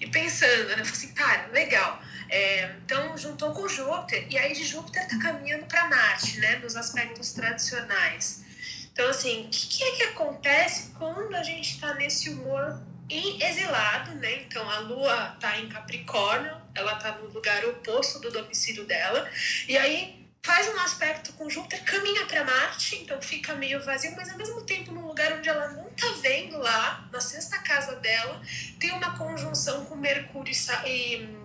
e 0.00 0.06
pensando, 0.06 0.68
né? 0.68 0.74
Eu 0.74 0.84
falei 0.84 0.90
assim, 0.92 1.12
cara, 1.12 1.48
legal. 1.48 2.00
É, 2.28 2.74
então 2.84 3.16
juntou 3.16 3.52
com 3.52 3.68
Júpiter, 3.68 4.26
e 4.30 4.38
aí 4.38 4.52
de 4.54 4.64
Júpiter 4.64 5.06
tá 5.08 5.18
caminhando 5.18 5.66
para 5.66 5.88
Marte, 5.88 6.38
né? 6.38 6.56
Nos 6.56 6.76
aspectos 6.76 7.32
tradicionais. 7.32 8.44
Então, 8.92 9.08
assim, 9.08 9.46
o 9.46 9.48
que, 9.50 9.66
que, 9.66 9.82
é 9.82 9.90
que 9.96 10.02
acontece 10.04 10.92
quando 10.96 11.34
a 11.34 11.42
gente 11.42 11.74
está 11.74 11.94
nesse 11.94 12.30
humor 12.30 12.80
em 13.10 13.42
exilado, 13.42 14.14
né? 14.14 14.42
Então, 14.42 14.68
a 14.70 14.78
Lua 14.78 15.32
está 15.34 15.58
em 15.58 15.68
Capricórnio, 15.68 16.56
ela 16.74 16.96
está 16.96 17.12
no 17.18 17.26
lugar 17.26 17.64
oposto 17.66 18.20
do 18.20 18.30
domicílio 18.30 18.84
dela, 18.84 19.28
e 19.68 19.76
aí 19.76 20.24
faz 20.44 20.68
um 20.68 20.78
aspecto 20.80 21.32
com 21.32 21.48
Júpiter, 21.48 21.82
caminha 21.84 22.26
para 22.26 22.44
Marte, 22.44 22.96
então 22.96 23.20
fica 23.20 23.54
meio 23.54 23.82
vazio, 23.82 24.14
mas 24.14 24.28
ao 24.30 24.36
mesmo 24.36 24.60
tempo 24.62 24.92
num 24.92 25.06
lugar 25.06 25.32
onde 25.32 25.48
ela 25.48 25.68
não 25.70 25.88
tá 25.90 26.06
vendo 26.20 26.58
lá, 26.58 27.08
na 27.10 27.20
sexta 27.20 27.58
casa 27.60 27.96
dela, 27.96 28.40
tem 28.78 28.92
uma 28.92 29.16
conjunção 29.16 29.86
com 29.86 29.96
Mercúrio 29.96 30.52
e 30.86 31.43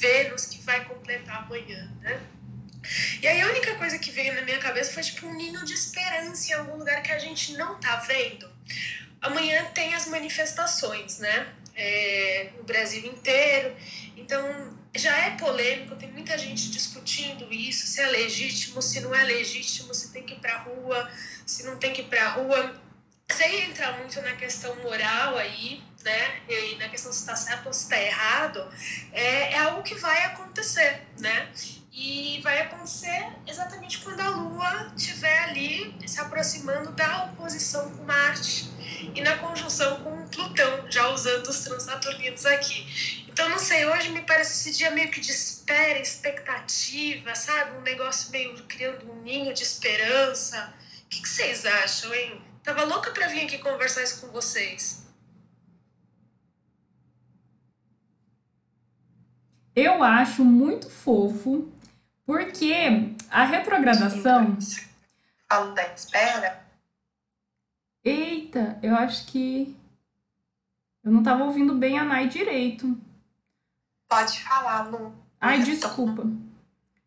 Vênus 0.00 0.46
que 0.46 0.60
vai 0.62 0.84
completar 0.86 1.44
amanhã, 1.44 1.92
né? 2.00 2.20
E 3.20 3.28
aí 3.28 3.40
a 3.42 3.46
única 3.46 3.74
coisa 3.74 3.98
que 3.98 4.10
veio 4.10 4.34
na 4.34 4.42
minha 4.42 4.58
cabeça 4.58 4.94
foi 4.94 5.02
tipo 5.02 5.26
um 5.26 5.34
ninho 5.34 5.62
de 5.64 5.74
esperança 5.74 6.50
em 6.50 6.54
algum 6.54 6.76
lugar 6.76 7.02
que 7.02 7.12
a 7.12 7.18
gente 7.18 7.52
não 7.52 7.78
tá 7.78 7.96
vendo. 7.96 8.50
amanhã 9.20 9.66
tem 9.74 9.94
as 9.94 10.06
manifestações, 10.06 11.18
né? 11.18 11.46
É, 11.76 12.50
no 12.56 12.64
Brasil 12.64 13.04
inteiro. 13.04 13.76
Então, 14.16 14.76
já 14.94 15.16
é 15.18 15.36
polêmico, 15.36 15.94
tem 15.96 16.10
muita 16.10 16.36
gente 16.38 16.70
discutindo 16.70 17.52
isso, 17.52 17.86
se 17.86 18.00
é 18.00 18.06
legítimo, 18.06 18.80
se 18.82 19.00
não 19.00 19.14
é 19.14 19.22
legítimo, 19.24 19.94
se 19.94 20.12
tem 20.12 20.24
que 20.24 20.34
ir 20.34 20.40
para 20.40 20.58
rua, 20.58 21.10
se 21.46 21.62
não 21.64 21.76
tem 21.76 21.92
que 21.92 22.00
ir 22.00 22.06
para 22.06 22.30
rua. 22.30 22.74
Sem 23.30 23.64
entrar 23.66 23.98
muito 23.98 24.20
na 24.22 24.32
questão 24.32 24.74
moral 24.82 25.36
aí, 25.38 25.80
né? 26.04 26.40
E 26.48 26.76
na 26.76 26.88
questão 26.88 27.12
se 27.12 27.20
está 27.20 27.36
certo 27.36 27.66
ou 27.66 27.72
se 27.72 27.84
está 27.84 28.00
errado, 28.00 28.66
é, 29.12 29.52
é 29.52 29.58
algo 29.58 29.82
que 29.82 29.94
vai 29.96 30.24
acontecer, 30.24 31.06
né? 31.18 31.50
E 31.92 32.40
vai 32.42 32.60
acontecer 32.60 33.28
exatamente 33.46 33.98
quando 33.98 34.20
a 34.20 34.28
Lua 34.28 34.92
estiver 34.96 35.38
ali 35.44 35.94
se 36.06 36.20
aproximando 36.20 36.92
da 36.92 37.24
oposição 37.24 37.90
com 37.90 38.04
Marte 38.04 38.70
e 39.14 39.20
na 39.20 39.36
conjunção 39.38 40.02
com 40.02 40.28
Plutão, 40.28 40.90
já 40.90 41.08
usando 41.08 41.48
os 41.48 41.60
transaturninos 41.60 42.46
aqui. 42.46 43.24
Então, 43.28 43.48
não 43.48 43.58
sei, 43.58 43.86
hoje 43.86 44.10
me 44.10 44.22
parece 44.22 44.52
esse 44.52 44.78
dia 44.78 44.90
meio 44.90 45.10
que 45.10 45.20
de 45.20 45.30
espera, 45.30 45.98
expectativa, 45.98 47.34
sabe? 47.34 47.78
Um 47.78 47.82
negócio 47.82 48.30
meio 48.30 48.54
criando 48.64 49.10
um 49.10 49.22
ninho 49.22 49.52
de 49.52 49.62
esperança. 49.62 50.72
O 51.04 51.08
que, 51.08 51.22
que 51.22 51.28
vocês 51.28 51.66
acham, 51.66 52.14
hein? 52.14 52.40
Tava 52.62 52.84
louca 52.84 53.10
para 53.10 53.26
vir 53.28 53.44
aqui 53.44 53.58
conversar 53.58 54.02
isso 54.02 54.20
com 54.20 54.28
vocês. 54.28 55.09
Eu 59.74 60.02
acho 60.02 60.44
muito 60.44 60.90
fofo 60.90 61.70
porque 62.26 62.74
a 63.30 63.44
retrogradação. 63.44 64.56
Falo 65.48 65.72
da 65.74 65.86
espera. 65.92 66.62
Eita, 68.04 68.78
eu 68.82 68.94
acho 68.94 69.26
que. 69.26 69.76
Eu 71.02 71.12
não 71.12 71.20
estava 71.20 71.44
ouvindo 71.44 71.74
bem 71.74 71.98
a 71.98 72.04
Nai 72.04 72.28
direito. 72.28 72.96
Pode 74.08 74.42
falar, 74.42 74.90
Lu. 74.90 75.14
Ai, 75.40 75.62
desculpa. 75.62 76.24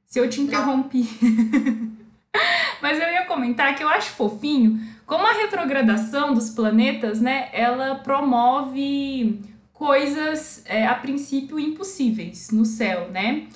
Se 0.06 0.20
eu 0.20 0.30
te 0.30 0.42
interrompi. 0.42 1.08
Mas 2.82 3.00
eu 3.00 3.10
ia 3.10 3.26
comentar 3.26 3.76
que 3.76 3.84
eu 3.84 3.88
acho 3.88 4.12
fofinho 4.12 4.80
como 5.06 5.26
a 5.26 5.34
retrogradação 5.34 6.34
dos 6.34 6.50
planetas, 6.50 7.22
né? 7.22 7.50
Ela 7.54 7.96
promove 7.96 9.40
coisas, 9.84 10.64
é, 10.66 10.86
a 10.88 10.96
princípio, 10.96 11.60
impossíveis 11.60 12.52
no 12.52 12.64
céu, 12.64 13.10
né? 13.12 13.48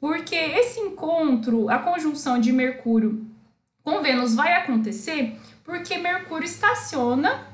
porque 0.00 0.34
esse 0.34 0.80
encontro, 0.80 1.68
a 1.68 1.78
conjunção 1.78 2.38
de 2.38 2.52
Mercúrio 2.52 3.24
com 3.82 4.02
Vênus 4.02 4.34
vai 4.34 4.52
acontecer 4.54 5.38
porque 5.64 5.96
Mercúrio 5.96 6.44
estaciona 6.44 7.46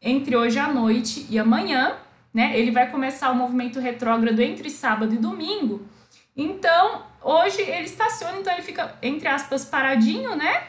entre 0.00 0.36
hoje 0.36 0.58
à 0.58 0.72
noite 0.72 1.26
e 1.30 1.38
amanhã, 1.38 1.96
né? 2.32 2.56
Ele 2.58 2.70
vai 2.70 2.90
começar 2.90 3.30
o 3.30 3.34
movimento 3.34 3.80
retrógrado 3.80 4.40
entre 4.40 4.70
sábado 4.70 5.14
e 5.14 5.18
domingo. 5.18 5.86
Então, 6.36 7.04
hoje 7.20 7.62
ele 7.62 7.86
estaciona, 7.86 8.38
então 8.38 8.52
ele 8.52 8.62
fica 8.62 8.96
entre 9.02 9.26
aspas 9.26 9.64
paradinho, 9.64 10.36
né? 10.36 10.68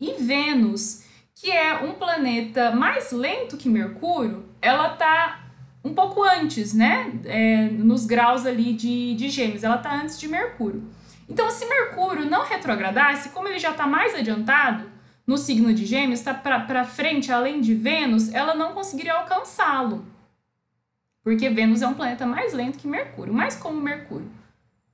E 0.00 0.12
Vênus, 0.22 1.04
que 1.34 1.50
é 1.50 1.74
um 1.82 1.92
planeta 1.94 2.70
mais 2.70 3.12
lento 3.12 3.58
que 3.58 3.68
Mercúrio, 3.68 4.48
ela 4.62 4.90
tá 4.90 5.43
um 5.84 5.92
pouco 5.92 6.22
antes, 6.22 6.72
né? 6.72 7.12
É, 7.26 7.68
nos 7.68 8.06
graus 8.06 8.46
ali 8.46 8.72
de, 8.72 9.14
de 9.14 9.28
Gêmeos. 9.28 9.62
Ela 9.62 9.76
está 9.76 9.94
antes 9.94 10.18
de 10.18 10.26
Mercúrio. 10.26 10.82
Então, 11.28 11.50
se 11.50 11.66
Mercúrio 11.66 12.24
não 12.24 12.44
retrogradasse, 12.44 13.28
como 13.28 13.48
ele 13.48 13.58
já 13.58 13.70
está 13.70 13.86
mais 13.86 14.14
adiantado 14.14 14.90
no 15.26 15.36
signo 15.36 15.72
de 15.74 15.84
Gêmeos, 15.84 16.20
está 16.20 16.32
para 16.32 16.84
frente, 16.84 17.30
além 17.30 17.60
de 17.60 17.74
Vênus, 17.74 18.32
ela 18.32 18.54
não 18.54 18.72
conseguiria 18.72 19.14
alcançá-lo. 19.14 20.06
Porque 21.22 21.48
Vênus 21.48 21.82
é 21.82 21.86
um 21.86 21.94
planeta 21.94 22.26
mais 22.26 22.52
lento 22.52 22.78
que 22.78 22.86
Mercúrio. 22.86 23.32
Mas 23.32 23.56
como 23.56 23.80
Mercúrio 23.80 24.30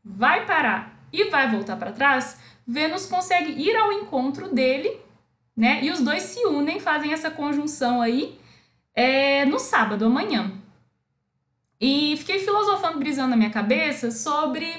vai 0.05 0.45
parar 0.45 1.01
e 1.13 1.31
vai 1.31 1.51
voltar 1.51 1.77
para 1.77 1.93
trás, 1.93 2.39
Vênus 2.67 3.07
consegue 3.07 3.53
ir 3.53 3.77
ao 3.77 3.93
encontro 3.93 4.53
dele, 4.53 4.97
né? 5.57 5.83
E 5.83 5.91
os 5.91 6.01
dois 6.01 6.23
se 6.23 6.47
unem, 6.47 6.79
fazem 6.79 7.13
essa 7.13 7.31
conjunção 7.31 8.01
aí 8.01 8.39
é, 8.95 9.45
no 9.45 9.59
sábado, 9.59 10.05
amanhã. 10.05 10.60
E 11.81 12.17
fiquei 12.19 12.39
filosofando, 12.41 12.99
brisando 12.99 13.31
na 13.31 13.37
minha 13.37 13.51
cabeça 13.51 14.11
sobre 14.11 14.71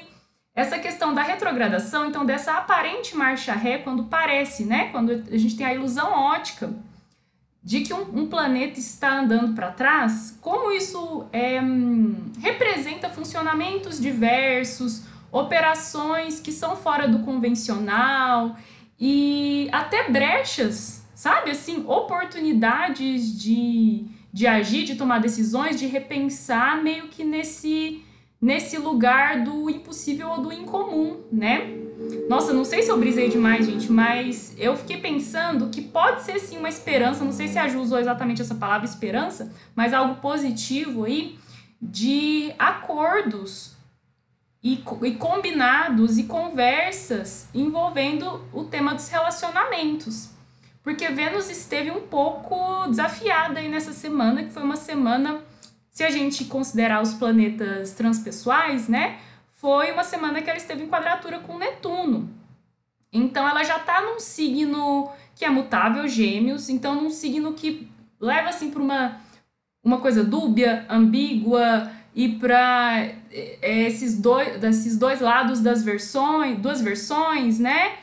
essa 0.54 0.78
questão 0.78 1.14
da 1.14 1.24
retrogradação, 1.24 2.06
então 2.06 2.26
dessa 2.26 2.54
aparente 2.54 3.16
marcha 3.16 3.54
ré 3.54 3.78
quando 3.78 4.04
parece, 4.04 4.66
né? 4.66 4.90
Quando 4.90 5.12
a 5.12 5.38
gente 5.38 5.56
tem 5.56 5.66
a 5.66 5.74
ilusão 5.74 6.12
ótica 6.12 6.72
de 7.64 7.82
que 7.82 7.94
um, 7.94 8.02
um 8.22 8.28
planeta 8.28 8.80
está 8.80 9.20
andando 9.20 9.54
para 9.54 9.72
trás, 9.72 10.38
como 10.42 10.72
isso 10.72 11.26
é, 11.32 11.60
representa 12.42 13.10
funcionamentos 13.10 14.00
diversos, 14.00 15.04
operações 15.32 16.40
que 16.40 16.52
são 16.52 16.76
fora 16.76 17.08
do 17.08 17.20
convencional 17.20 18.58
e 19.00 19.70
até 19.72 20.10
brechas, 20.10 21.06
sabe? 21.16 21.52
Assim, 21.52 21.86
oportunidades 21.88 23.40
de 23.42 24.06
de 24.34 24.48
agir, 24.48 24.84
de 24.84 24.96
tomar 24.96 25.20
decisões, 25.20 25.80
de 25.80 25.88
repensar 25.88 26.82
meio 26.82 27.08
que 27.08 27.24
nesse 27.24 28.04
nesse 28.42 28.76
lugar 28.80 29.44
do 29.44 29.70
impossível 29.70 30.30
ou 30.30 30.42
do 30.42 30.52
incomum, 30.52 31.20
né? 31.32 31.78
Nossa, 32.28 32.52
não 32.52 32.66
sei 32.66 32.82
se 32.82 32.90
eu 32.90 32.98
brisei 32.98 33.30
demais, 33.30 33.68
gente, 33.68 33.92
mas 33.92 34.56
eu 34.58 34.76
fiquei 34.76 34.98
pensando 34.98 35.70
que 35.70 35.80
pode 35.80 36.24
ser 36.24 36.40
sim 36.40 36.58
uma 36.58 36.68
esperança, 36.68 37.24
não 37.24 37.32
sei 37.32 37.48
se 37.48 37.60
a 37.60 37.68
Ju 37.68 37.80
usou 37.80 38.00
exatamente 38.00 38.42
essa 38.42 38.56
palavra 38.56 38.88
esperança, 38.88 39.54
mas 39.76 39.94
algo 39.94 40.16
positivo 40.16 41.04
aí 41.04 41.38
de 41.80 42.52
acordos 42.58 43.76
e, 44.64 44.84
e 45.04 45.12
combinados 45.16 46.18
e 46.18 46.24
conversas 46.24 47.48
envolvendo 47.54 48.44
o 48.52 48.64
tema 48.64 48.96
dos 48.96 49.08
relacionamentos 49.10 50.32
porque 50.84 51.08
Vênus 51.10 51.50
esteve 51.50 51.92
um 51.92 52.02
pouco 52.02 52.88
desafiada 52.88 53.60
aí 53.60 53.70
nessa 53.70 53.94
semana, 53.94 54.44
que 54.44 54.52
foi 54.52 54.64
uma 54.64 54.76
semana, 54.76 55.42
se 55.92 56.04
a 56.04 56.10
gente 56.10 56.46
considerar 56.46 57.02
os 57.02 57.14
planetas 57.14 57.92
transpessoais, 57.92 58.88
né? 58.88 59.20
Foi 59.52 59.92
uma 59.92 60.04
semana 60.04 60.42
que 60.42 60.50
ela 60.50 60.58
esteve 60.58 60.84
em 60.84 60.90
quadratura 60.90 61.40
com 61.40 61.58
Netuno. 61.58 62.30
Então 63.14 63.48
ela 63.48 63.64
já 63.64 63.78
está 63.78 64.02
num 64.02 64.20
signo 64.20 65.10
que 65.36 65.46
é 65.46 65.50
mutável, 65.50 66.08
Gêmeos, 66.08 66.70
então 66.70 66.96
num 66.96 67.10
signo 67.10 67.54
que 67.54 67.90
leva 68.20 68.50
assim 68.50 68.72
para 68.72 68.82
uma 68.82 69.22
uma 69.84 70.00
coisa 70.00 70.24
dúbia, 70.24 70.86
ambígua 70.90 71.92
e 72.14 72.30
para 72.30 73.04
é, 73.32 73.88
esses 73.88 74.20
dois, 74.20 74.64
esses 74.64 74.98
dois 74.98 75.20
lados 75.22 75.60
das 75.60 75.84
versões, 75.84 76.60
duas 76.60 76.82
versões, 76.82 77.60
né? 77.60 77.98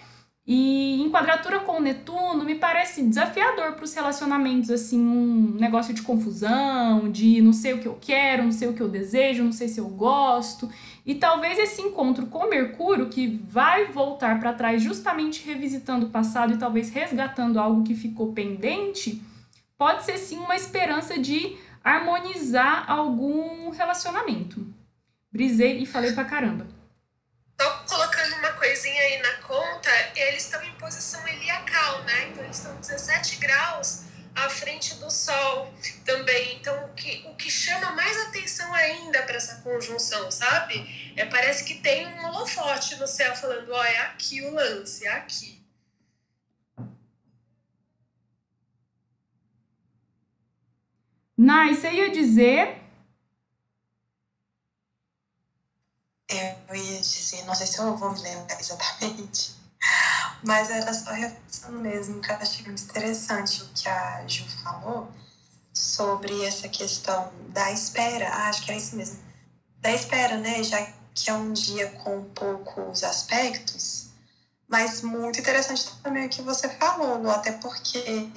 E 0.51 1.03
em 1.03 1.11
quadratura 1.11 1.61
com 1.61 1.79
Netuno 1.79 2.43
me 2.43 2.55
parece 2.55 3.03
desafiador 3.03 3.73
para 3.73 3.85
os 3.85 3.93
relacionamentos, 3.93 4.71
assim, 4.71 4.99
um 4.99 5.53
negócio 5.61 5.93
de 5.93 6.01
confusão, 6.01 7.13
de 7.13 7.43
não 7.43 7.53
sei 7.53 7.75
o 7.75 7.81
que 7.81 7.87
eu 7.87 7.99
quero, 8.01 8.45
não 8.45 8.51
sei 8.51 8.67
o 8.67 8.73
que 8.73 8.81
eu 8.81 8.89
desejo, 8.89 9.45
não 9.45 9.53
sei 9.53 9.69
se 9.69 9.79
eu 9.79 9.87
gosto. 9.91 10.67
E 11.05 11.17
talvez 11.17 11.59
esse 11.59 11.83
encontro 11.83 12.29
com 12.29 12.49
Mercúrio, 12.49 13.11
que 13.11 13.27
vai 13.47 13.93
voltar 13.93 14.41
para 14.41 14.55
trás 14.55 14.83
justamente 14.83 15.47
revisitando 15.47 16.07
o 16.07 16.11
passado 16.11 16.55
e 16.55 16.57
talvez 16.57 16.89
resgatando 16.89 17.61
algo 17.61 17.85
que 17.85 17.95
ficou 17.95 18.33
pendente, 18.33 19.23
pode 19.77 20.03
ser 20.07 20.17
sim 20.17 20.39
uma 20.39 20.57
esperança 20.57 21.19
de 21.19 21.59
harmonizar 21.85 22.91
algum 22.91 23.69
relacionamento. 23.69 24.67
Brisei 25.31 25.83
e 25.83 25.85
falei 25.85 26.13
pra 26.13 26.25
caramba. 26.25 26.78
Coisinha 28.69 29.03
aí 29.03 29.23
na 29.23 29.33
conta, 29.47 29.91
eles 30.15 30.45
estão 30.45 30.63
em 30.63 30.73
posição 30.73 31.27
heliacal, 31.27 32.05
né? 32.05 32.29
Então 32.29 32.45
eles 32.45 32.59
estão 32.59 32.77
17 32.77 33.37
graus 33.37 34.03
à 34.35 34.51
frente 34.51 34.95
do 34.97 35.11
Sol 35.11 35.73
também. 36.05 36.57
Então 36.57 36.85
o 36.85 36.93
que, 36.93 37.25
o 37.29 37.35
que 37.35 37.51
chama 37.51 37.93
mais 37.93 38.15
atenção 38.27 38.75
ainda 38.75 39.23
para 39.23 39.37
essa 39.37 39.63
conjunção, 39.63 40.31
sabe? 40.31 41.15
É, 41.17 41.25
parece 41.25 41.65
que 41.65 41.77
tem 41.77 42.07
um 42.09 42.27
holofote 42.27 42.97
no 42.97 43.07
céu 43.07 43.35
falando, 43.35 43.73
ó, 43.73 43.83
é 43.83 44.01
aqui 44.01 44.43
o 44.43 44.53
lance, 44.53 45.07
é 45.07 45.13
aqui. 45.13 45.65
Nai, 51.35 51.73
você 51.73 51.91
ia 51.91 52.11
dizer 52.11 52.83
eu 56.29 56.77
ia 56.77 57.01
dizer, 57.01 57.45
não 57.45 57.55
sei 57.55 57.67
se 57.67 57.79
eu 57.79 57.97
vou 57.97 58.13
me 58.13 58.21
lembrar 58.21 58.61
exatamente, 58.61 59.57
mas 60.45 60.71
era 60.71 60.93
só 60.93 61.11
reflexão 61.11 61.73
mesmo, 61.73 62.21
que 62.21 62.31
eu 62.31 62.37
achei 62.37 62.65
muito 62.67 62.83
interessante 62.83 63.63
o 63.63 63.69
que 63.69 63.89
a 63.89 64.27
Ju 64.27 64.45
falou 64.63 65.09
sobre 65.73 66.45
essa 66.45 66.69
questão 66.69 67.33
da 67.49 67.71
espera. 67.73 68.29
Ah, 68.29 68.49
acho 68.49 68.65
que 68.65 68.73
é 68.73 68.77
isso 68.77 68.97
mesmo. 68.97 69.19
Da 69.79 69.93
espera, 69.93 70.37
né? 70.37 70.63
Já 70.63 70.85
que 71.15 71.31
é 71.31 71.35
um 71.35 71.53
dia 71.53 71.91
com 72.05 72.25
poucos 72.35 73.03
aspectos, 73.03 74.09
mas 74.69 75.03
muito 75.03 75.41
interessante 75.41 75.91
também 76.03 76.27
o 76.27 76.29
que 76.29 76.43
você 76.43 76.69
falou, 76.69 77.19
Lu, 77.19 77.31
até 77.31 77.53
porque 77.53 78.31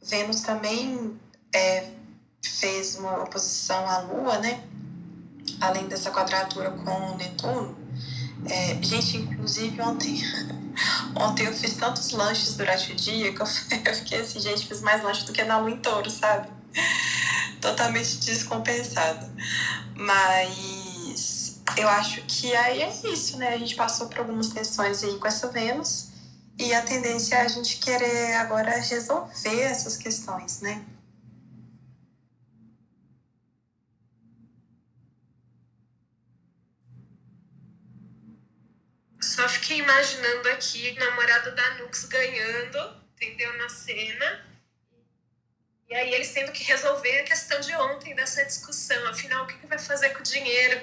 Vênus 0.00 0.42
também 0.42 1.18
é, 1.54 1.90
fez 2.42 2.96
uma 2.96 3.22
oposição 3.22 3.86
à 3.86 3.98
Lua, 3.98 4.38
né? 4.38 4.62
Além 5.60 5.86
dessa 5.86 6.10
quadratura 6.10 6.70
com 6.70 7.16
Netuno. 7.16 7.76
É, 8.48 8.78
gente, 8.82 9.16
inclusive 9.16 9.80
ontem, 9.80 10.22
ontem 11.16 11.46
eu 11.46 11.52
fiz 11.52 11.74
tantos 11.74 12.10
lanches 12.10 12.56
durante 12.56 12.92
o 12.92 12.94
dia 12.94 13.32
que 13.32 13.40
eu, 13.40 13.46
eu 13.86 13.94
fiquei 13.94 14.20
assim, 14.20 14.40
gente, 14.40 14.66
fiz 14.66 14.80
mais 14.80 15.02
lanche 15.02 15.24
do 15.24 15.32
que 15.32 15.42
na 15.44 15.58
Lua 15.58 15.70
em 15.70 15.78
Touro, 15.78 16.10
sabe? 16.10 16.48
Totalmente 17.60 18.18
descompensada. 18.18 19.32
Mas 19.96 21.60
eu 21.76 21.88
acho 21.88 22.22
que 22.22 22.54
aí 22.54 22.82
é 22.82 22.90
isso, 23.12 23.36
né? 23.36 23.54
A 23.54 23.58
gente 23.58 23.74
passou 23.74 24.08
por 24.08 24.18
algumas 24.20 24.48
tensões 24.48 25.02
aí 25.02 25.18
com 25.18 25.26
essa 25.26 25.48
Vênus. 25.48 26.08
E 26.58 26.74
a 26.74 26.82
tendência 26.82 27.36
é 27.36 27.42
a 27.42 27.48
gente 27.48 27.76
querer 27.76 28.34
agora 28.34 28.80
resolver 28.80 29.60
essas 29.60 29.96
questões, 29.96 30.60
né? 30.60 30.84
Só 39.20 39.46
fiquei 39.68 39.84
imaginando 39.84 40.48
aqui 40.48 40.96
o 40.96 40.98
namorado 40.98 41.54
da 41.54 41.74
Nux 41.74 42.06
ganhando, 42.06 42.96
entendeu? 43.14 43.54
Na 43.58 43.68
cena. 43.68 44.40
E 45.90 45.94
aí 45.94 46.14
eles 46.14 46.32
tendo 46.32 46.52
que 46.52 46.64
resolver 46.64 47.20
a 47.20 47.24
questão 47.24 47.60
de 47.60 47.74
ontem 47.76 48.14
dessa 48.14 48.42
discussão. 48.46 49.06
Afinal, 49.08 49.44
o 49.44 49.46
que, 49.46 49.58
que 49.58 49.66
vai 49.66 49.78
fazer 49.78 50.10
com 50.10 50.20
o 50.20 50.22
dinheiro? 50.22 50.80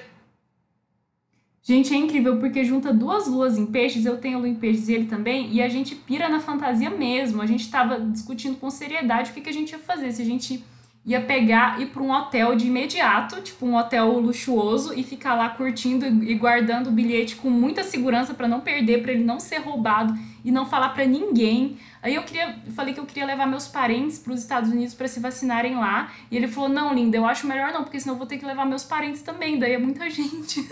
Gente, 1.64 1.92
é 1.92 1.96
incrível 1.96 2.38
porque 2.38 2.64
junta 2.64 2.92
duas 2.92 3.26
luas 3.26 3.58
em 3.58 3.66
peixes, 3.66 4.06
eu 4.06 4.18
tenho 4.18 4.36
a 4.36 4.40
lua 4.40 4.48
em 4.48 4.54
peixes 4.54 4.88
e 4.88 4.94
ele 4.94 5.06
também, 5.06 5.52
e 5.52 5.60
a 5.60 5.68
gente 5.68 5.96
pira 5.96 6.28
na 6.28 6.38
fantasia 6.38 6.90
mesmo. 6.90 7.42
A 7.42 7.46
gente 7.46 7.68
tava 7.68 7.98
discutindo 8.00 8.56
com 8.56 8.70
seriedade 8.70 9.32
o 9.32 9.34
que, 9.34 9.40
que 9.40 9.50
a 9.50 9.52
gente 9.52 9.72
ia 9.72 9.80
fazer, 9.80 10.12
se 10.12 10.22
a 10.22 10.24
gente 10.24 10.64
ia 11.06 11.20
pegar 11.20 11.78
e 11.78 11.84
ir 11.84 11.86
para 11.86 12.02
um 12.02 12.10
hotel 12.10 12.56
de 12.56 12.66
imediato, 12.66 13.40
tipo 13.40 13.64
um 13.64 13.76
hotel 13.76 14.18
luxuoso, 14.18 14.92
e 14.92 15.04
ficar 15.04 15.34
lá 15.34 15.48
curtindo 15.48 16.04
e 16.04 16.34
guardando 16.34 16.88
o 16.88 16.90
bilhete 16.90 17.36
com 17.36 17.48
muita 17.48 17.84
segurança 17.84 18.34
para 18.34 18.48
não 18.48 18.60
perder, 18.60 19.02
para 19.02 19.12
ele 19.12 19.22
não 19.22 19.38
ser 19.38 19.58
roubado 19.58 20.12
e 20.44 20.50
não 20.50 20.66
falar 20.66 20.88
para 20.88 21.06
ninguém. 21.06 21.78
Aí 22.02 22.14
eu 22.16 22.24
queria, 22.24 22.56
eu 22.66 22.72
falei 22.72 22.92
que 22.92 22.98
eu 22.98 23.06
queria 23.06 23.24
levar 23.24 23.46
meus 23.46 23.68
parentes 23.68 24.18
para 24.18 24.32
os 24.32 24.40
Estados 24.40 24.70
Unidos 24.70 24.94
para 24.94 25.06
se 25.06 25.20
vacinarem 25.20 25.76
lá, 25.76 26.10
e 26.28 26.36
ele 26.36 26.48
falou: 26.48 26.68
"Não, 26.68 26.92
linda, 26.92 27.16
eu 27.16 27.24
acho 27.24 27.46
melhor 27.46 27.72
não, 27.72 27.84
porque 27.84 28.00
senão 28.00 28.14
eu 28.14 28.18
vou 28.18 28.26
ter 28.26 28.38
que 28.38 28.44
levar 28.44 28.66
meus 28.66 28.82
parentes 28.82 29.22
também, 29.22 29.58
daí 29.60 29.74
é 29.74 29.78
muita 29.78 30.10
gente". 30.10 30.66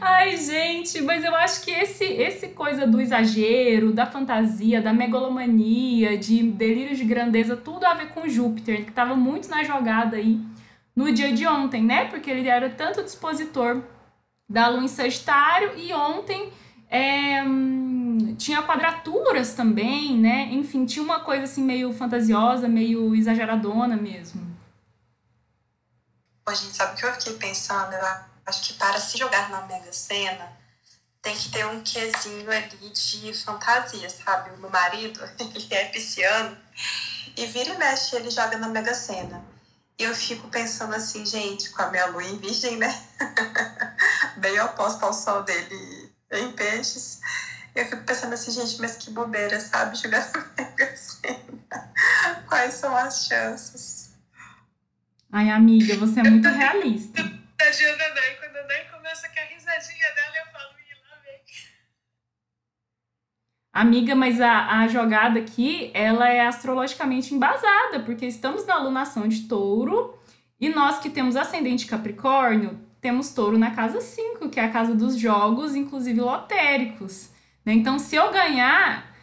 Ai, 0.00 0.36
gente, 0.36 1.00
mas 1.02 1.24
eu 1.24 1.34
acho 1.34 1.62
que 1.62 1.70
esse, 1.70 2.04
esse 2.04 2.48
coisa 2.48 2.86
do 2.86 3.00
exagero, 3.00 3.92
da 3.92 4.06
fantasia, 4.06 4.80
da 4.80 4.92
megalomania, 4.92 6.16
de 6.16 6.42
delírios 6.42 6.98
de 6.98 7.04
grandeza, 7.04 7.56
tudo 7.56 7.84
a 7.84 7.94
ver 7.94 8.08
com 8.08 8.28
Júpiter, 8.28 8.84
que 8.84 8.90
estava 8.90 9.14
muito 9.14 9.48
na 9.48 9.64
jogada 9.64 10.16
aí 10.16 10.40
no 10.94 11.12
dia 11.12 11.32
de 11.32 11.46
ontem, 11.46 11.82
né? 11.82 12.06
Porque 12.06 12.30
ele 12.30 12.48
era 12.48 12.70
tanto 12.70 13.02
dispositor 13.02 13.82
da 14.48 14.68
Lua 14.68 14.84
em 14.84 14.88
Sagitário 14.88 15.78
e 15.78 15.92
ontem 15.92 16.52
é, 16.88 17.42
tinha 18.38 18.62
quadraturas 18.62 19.54
também, 19.54 20.16
né? 20.16 20.48
Enfim, 20.52 20.86
tinha 20.86 21.04
uma 21.04 21.20
coisa 21.20 21.44
assim 21.44 21.62
meio 21.62 21.92
fantasiosa, 21.92 22.68
meio 22.68 23.14
exageradona 23.14 23.96
mesmo. 23.96 24.56
A 26.46 26.54
gente 26.54 26.76
sabe 26.76 26.94
o 26.94 26.96
que 26.96 27.04
eu 27.04 27.12
fiquei 27.14 27.32
pensando? 27.34 27.92
Acho 28.46 28.62
que 28.62 28.74
para 28.74 28.98
se 29.00 29.18
jogar 29.18 29.50
na 29.50 29.62
Mega 29.62 29.92
Sena, 29.92 30.56
tem 31.20 31.36
que 31.36 31.50
ter 31.50 31.66
um 31.66 31.82
quesinho 31.82 32.48
ali 32.50 32.90
de 32.90 33.34
fantasia, 33.34 34.08
sabe? 34.08 34.50
O 34.50 34.58
meu 34.58 34.70
marido, 34.70 35.20
ele 35.38 35.74
é 35.74 35.86
pisciano, 35.86 36.56
e 37.36 37.46
vira 37.46 37.74
e 37.74 37.78
mexe, 37.78 38.14
ele 38.14 38.30
joga 38.30 38.56
na 38.56 38.68
Mega 38.68 38.94
Sena. 38.94 39.44
E 39.98 40.04
eu 40.04 40.14
fico 40.14 40.48
pensando 40.48 40.94
assim, 40.94 41.26
gente, 41.26 41.70
com 41.70 41.82
a 41.82 41.90
minha 41.90 42.06
lua 42.06 42.22
em 42.22 42.38
virgem, 42.38 42.76
né? 42.76 43.02
Bem 44.36 44.60
oposta 44.60 45.06
ao 45.06 45.12
sol 45.12 45.42
dele 45.42 46.12
em 46.30 46.52
peixes. 46.52 47.20
Eu 47.74 47.84
fico 47.86 48.04
pensando 48.04 48.34
assim, 48.34 48.52
gente, 48.52 48.80
mas 48.80 48.96
que 48.96 49.10
bobeira, 49.10 49.58
sabe? 49.58 49.96
Jogar 50.00 50.30
na 50.32 50.46
Mega 50.56 50.96
Sena. 50.96 51.92
Quais 52.46 52.74
são 52.74 52.94
as 52.94 53.26
chances? 53.26 54.10
Ai, 55.32 55.50
amiga, 55.50 55.96
você 55.96 56.20
é 56.20 56.22
muito 56.22 56.48
realista 56.48 57.45
risadinha 57.60 57.96
da 57.96 58.14
Nai. 58.14 58.36
Quando 58.38 58.56
a 58.56 58.96
começa 58.96 59.28
com 59.28 59.40
a 59.40 59.44
risadinha 59.44 60.14
dela, 60.14 60.36
eu 60.44 60.52
falo, 60.52 60.70
Ih, 60.78 61.10
lá 61.10 61.16
vem. 61.24 61.40
Amiga, 63.72 64.14
mas 64.14 64.40
a, 64.40 64.80
a 64.80 64.88
jogada 64.88 65.40
aqui, 65.40 65.90
ela 65.94 66.28
é 66.28 66.46
astrologicamente 66.46 67.34
embasada, 67.34 68.00
porque 68.04 68.26
estamos 68.26 68.66
na 68.66 68.74
alunação 68.74 69.28
de 69.28 69.42
touro, 69.42 70.18
e 70.60 70.68
nós 70.68 70.98
que 70.98 71.10
temos 71.10 71.36
ascendente 71.36 71.86
Capricórnio, 71.86 72.80
temos 73.00 73.32
touro 73.32 73.58
na 73.58 73.70
casa 73.72 74.00
5, 74.00 74.48
que 74.48 74.58
é 74.58 74.64
a 74.64 74.70
casa 74.70 74.94
dos 74.94 75.16
jogos, 75.18 75.74
inclusive 75.74 76.20
lotéricos. 76.20 77.30
Né? 77.64 77.74
Então, 77.74 77.98
se 77.98 78.16
eu 78.16 78.32
ganhar, 78.32 79.14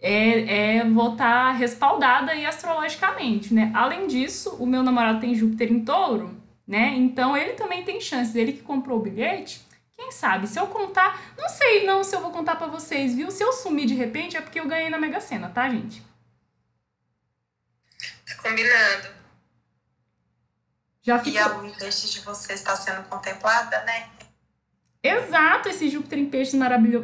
é, 0.00 0.78
é, 0.78 0.84
vou 0.84 1.12
estar 1.12 1.48
tá 1.48 1.52
respaldada 1.52 2.32
aí 2.32 2.46
astrologicamente, 2.46 3.52
né? 3.52 3.70
Além 3.74 4.06
disso, 4.06 4.56
o 4.58 4.66
meu 4.66 4.82
namorado 4.82 5.20
tem 5.20 5.34
Júpiter 5.34 5.70
em 5.70 5.84
touro, 5.84 6.37
né? 6.68 6.94
Então 6.94 7.34
ele 7.34 7.54
também 7.54 7.82
tem 7.82 7.98
chances. 7.98 8.36
Ele 8.36 8.52
que 8.52 8.62
comprou 8.62 8.98
o 8.98 9.02
bilhete, 9.02 9.66
quem 9.96 10.12
sabe? 10.12 10.46
Se 10.46 10.60
eu 10.60 10.66
contar, 10.66 11.32
não 11.36 11.48
sei 11.48 11.86
não 11.86 12.04
se 12.04 12.14
eu 12.14 12.20
vou 12.20 12.30
contar 12.30 12.56
para 12.56 12.66
vocês, 12.66 13.14
viu? 13.14 13.30
Se 13.30 13.42
eu 13.42 13.52
sumir 13.54 13.86
de 13.86 13.94
repente 13.94 14.36
é 14.36 14.42
porque 14.42 14.60
eu 14.60 14.68
ganhei 14.68 14.90
na 14.90 14.98
Mega 14.98 15.18
Sena, 15.18 15.48
tá, 15.48 15.66
gente? 15.70 16.02
Tá 18.26 18.42
combinado. 18.42 19.08
Já 21.02 21.18
ficou... 21.18 21.32
E 21.32 21.38
a 21.38 21.46
lua 21.46 21.70
de 21.70 22.20
vocês 22.20 22.60
está 22.60 22.76
sendo 22.76 23.02
contemplada, 23.08 23.82
né? 23.84 24.10
Exato, 25.02 25.68
esse 25.68 25.88
Júpiter 25.88 26.18
em 26.18 26.28
peixes 26.28 26.54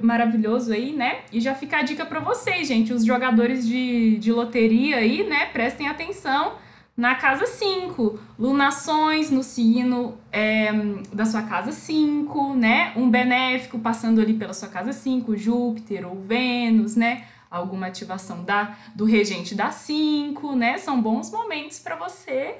maravilhoso 0.02 0.72
aí, 0.72 0.92
né? 0.92 1.24
E 1.32 1.40
já 1.40 1.54
fica 1.54 1.78
a 1.78 1.82
dica 1.82 2.04
para 2.04 2.20
vocês, 2.20 2.68
gente, 2.68 2.92
os 2.92 3.04
jogadores 3.04 3.66
de, 3.66 4.18
de 4.18 4.30
loteria 4.30 4.96
aí, 4.96 5.26
né? 5.26 5.46
Prestem 5.46 5.88
atenção 5.88 6.58
na 6.96 7.16
casa 7.16 7.46
5, 7.46 8.20
lunações 8.38 9.30
no 9.30 9.42
signo 9.42 10.16
é, 10.30 10.70
da 11.12 11.24
sua 11.24 11.42
casa 11.42 11.72
5, 11.72 12.54
né? 12.54 12.92
Um 12.96 13.10
benéfico 13.10 13.78
passando 13.78 14.20
ali 14.20 14.34
pela 14.34 14.52
sua 14.52 14.68
casa 14.68 14.92
5, 14.92 15.36
Júpiter 15.36 16.06
ou 16.06 16.20
Vênus, 16.20 16.94
né? 16.94 17.26
Alguma 17.50 17.88
ativação 17.88 18.44
da, 18.44 18.76
do 18.94 19.04
regente 19.04 19.54
da 19.54 19.72
5, 19.72 20.54
né? 20.54 20.78
São 20.78 21.00
bons 21.00 21.30
momentos 21.32 21.80
para 21.80 21.96
você 21.96 22.58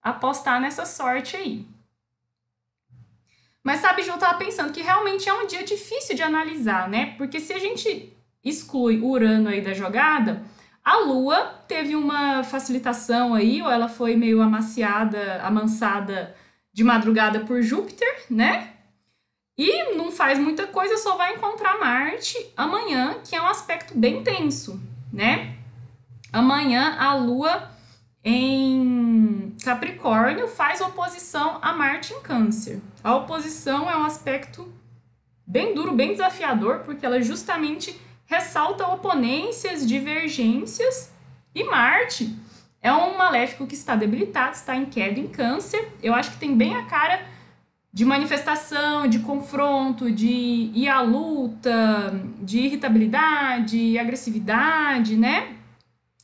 apostar 0.00 0.60
nessa 0.60 0.86
sorte 0.86 1.36
aí. 1.36 1.66
Mas 3.62 3.80
sabe, 3.80 4.02
Ju, 4.02 4.10
eu 4.10 4.18
tava 4.18 4.38
pensando 4.38 4.72
que 4.72 4.82
realmente 4.82 5.28
é 5.28 5.32
um 5.32 5.46
dia 5.46 5.64
difícil 5.64 6.14
de 6.14 6.22
analisar, 6.22 6.88
né? 6.88 7.14
Porque 7.16 7.40
se 7.40 7.52
a 7.52 7.58
gente 7.58 8.14
exclui 8.44 9.00
Urano 9.00 9.48
aí 9.48 9.62
da 9.62 9.72
jogada, 9.72 10.44
a 10.84 10.98
Lua 10.98 11.62
teve 11.66 11.96
uma 11.96 12.44
facilitação 12.44 13.34
aí, 13.34 13.62
ou 13.62 13.70
ela 13.70 13.88
foi 13.88 14.16
meio 14.16 14.42
amaciada, 14.42 15.40
amansada 15.42 16.36
de 16.72 16.84
madrugada 16.84 17.40
por 17.40 17.62
Júpiter, 17.62 18.26
né? 18.28 18.74
E 19.56 19.94
não 19.94 20.10
faz 20.10 20.38
muita 20.38 20.66
coisa, 20.66 20.98
só 20.98 21.16
vai 21.16 21.34
encontrar 21.34 21.78
Marte 21.78 22.36
amanhã, 22.56 23.16
que 23.24 23.34
é 23.34 23.40
um 23.40 23.46
aspecto 23.46 23.96
bem 23.96 24.22
tenso, 24.22 24.82
né? 25.10 25.56
Amanhã 26.32 26.96
a 26.98 27.14
Lua 27.14 27.70
em 28.22 29.54
Capricórnio 29.64 30.48
faz 30.48 30.80
oposição 30.80 31.58
a 31.62 31.72
Marte 31.72 32.12
em 32.12 32.20
Câncer. 32.20 32.82
A 33.02 33.14
oposição 33.14 33.88
é 33.88 33.96
um 33.96 34.04
aspecto 34.04 34.70
bem 35.46 35.74
duro, 35.74 35.92
bem 35.92 36.12
desafiador, 36.12 36.80
porque 36.80 37.06
ela 37.06 37.22
justamente 37.22 37.98
ressalta 38.26 38.86
oponências, 38.86 39.86
divergências 39.86 41.12
e 41.54 41.64
Marte 41.64 42.36
é 42.82 42.92
um 42.92 43.16
maléfico 43.16 43.66
que 43.66 43.74
está 43.74 43.96
debilitado, 43.96 44.54
está 44.54 44.76
em 44.76 44.84
queda 44.84 45.18
em 45.18 45.26
câncer. 45.26 45.90
Eu 46.02 46.14
acho 46.14 46.32
que 46.32 46.36
tem 46.36 46.54
bem 46.54 46.76
a 46.76 46.84
cara 46.84 47.26
de 47.90 48.04
manifestação, 48.04 49.06
de 49.06 49.20
confronto, 49.20 50.10
de 50.10 50.70
ir 50.74 50.88
à 50.88 51.00
luta, 51.00 52.12
de 52.40 52.58
irritabilidade, 52.58 53.98
agressividade, 53.98 55.16
né? 55.16 55.56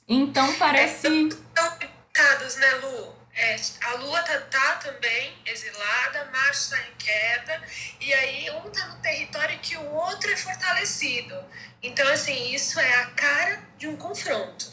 Então 0.06 0.52
parece. 0.54 1.06
Estão 1.06 1.70
pintados, 1.78 2.56
né, 2.56 2.74
Lu? 2.82 3.20
É, 3.32 3.56
a 3.84 3.94
Lua 3.94 4.20
tá, 4.22 4.38
tá, 4.40 4.72
também 4.84 5.32
exilada, 5.46 6.28
Marte 6.30 6.58
está 6.58 6.76
em 6.78 6.94
queda, 6.98 7.62
e 8.00 8.12
aí 8.12 8.50
um 8.50 8.68
tá 8.68 8.88
no 8.88 8.96
território 8.96 9.58
que 9.60 9.76
o 9.78 9.94
outro 9.94 10.30
é 10.30 10.36
fortalecido. 10.36 11.34
Então, 11.82 12.06
assim, 12.12 12.54
isso 12.54 12.78
é 12.78 13.02
a 13.02 13.06
cara 13.06 13.62
de 13.78 13.88
um 13.88 13.96
confronto. 13.96 14.70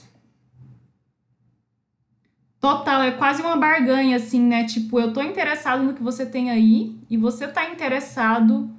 Total, 2.60 3.04
é 3.04 3.12
quase 3.12 3.42
uma 3.42 3.56
barganha, 3.56 4.18
assim, 4.18 4.42
né? 4.42 4.66
Tipo, 4.66 5.00
eu 5.00 5.14
tô 5.14 5.22
interessado 5.22 5.84
no 5.84 5.94
que 5.94 6.04
você 6.04 6.26
tem 6.26 6.50
aí, 6.50 6.96
e 7.10 7.16
você 7.16 7.48
tá 7.48 7.70
interessado 7.70 8.70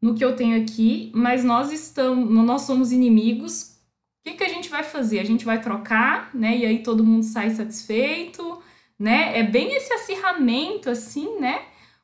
no 0.00 0.14
que 0.14 0.24
eu 0.24 0.36
tenho 0.36 0.62
aqui, 0.62 1.10
mas 1.14 1.44
nós 1.44 1.72
estamos, 1.72 2.30
nós 2.44 2.62
somos 2.62 2.92
inimigos 2.92 3.74
que, 4.24 4.32
que 4.32 4.44
a 4.44 4.48
gente 4.48 4.70
vai 4.70 4.82
fazer? 4.82 5.20
A 5.20 5.24
gente 5.24 5.44
vai 5.44 5.60
trocar, 5.60 6.30
né? 6.34 6.56
E 6.56 6.64
aí 6.64 6.82
todo 6.82 7.04
mundo 7.04 7.22
sai 7.22 7.50
satisfeito, 7.50 8.62
né? 8.98 9.38
É 9.38 9.42
bem 9.42 9.74
esse 9.76 9.92
acirramento, 9.92 10.88
assim, 10.88 11.38
né? 11.38 11.60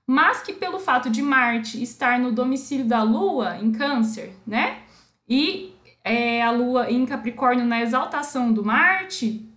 Mas 0.07 0.43
que 0.43 0.53
pelo 0.53 0.79
fato 0.79 1.09
de 1.09 1.23
Marte 1.23 1.83
estar 1.83 2.19
no 2.19 2.31
domicílio 2.31 2.85
da 2.85 3.03
Lua, 3.03 3.57
em 3.57 3.73
Câncer, 3.73 4.33
né? 4.47 4.83
E 5.27 5.69
é, 6.02 6.42
a 6.42 6.50
Lua 6.50 6.90
em 6.90 7.04
Capricórnio 7.06 7.64
na 7.64 7.80
exaltação 7.82 8.52
do 8.52 8.64
Marte, 8.64 9.48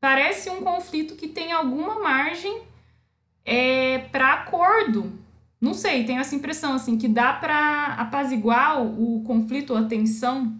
parece 0.00 0.50
um 0.50 0.62
conflito 0.62 1.14
que 1.14 1.28
tem 1.28 1.52
alguma 1.52 2.00
margem 2.00 2.62
é, 3.44 3.98
para 4.10 4.32
acordo. 4.32 5.20
Não 5.60 5.74
sei, 5.74 6.04
tenho 6.04 6.20
essa 6.20 6.34
impressão 6.34 6.74
assim 6.74 6.98
que 6.98 7.06
dá 7.06 7.32
para 7.32 7.94
apaziguar 7.94 8.82
o, 8.82 9.18
o 9.18 9.24
conflito, 9.24 9.76
a 9.76 9.84
tensão. 9.84 10.58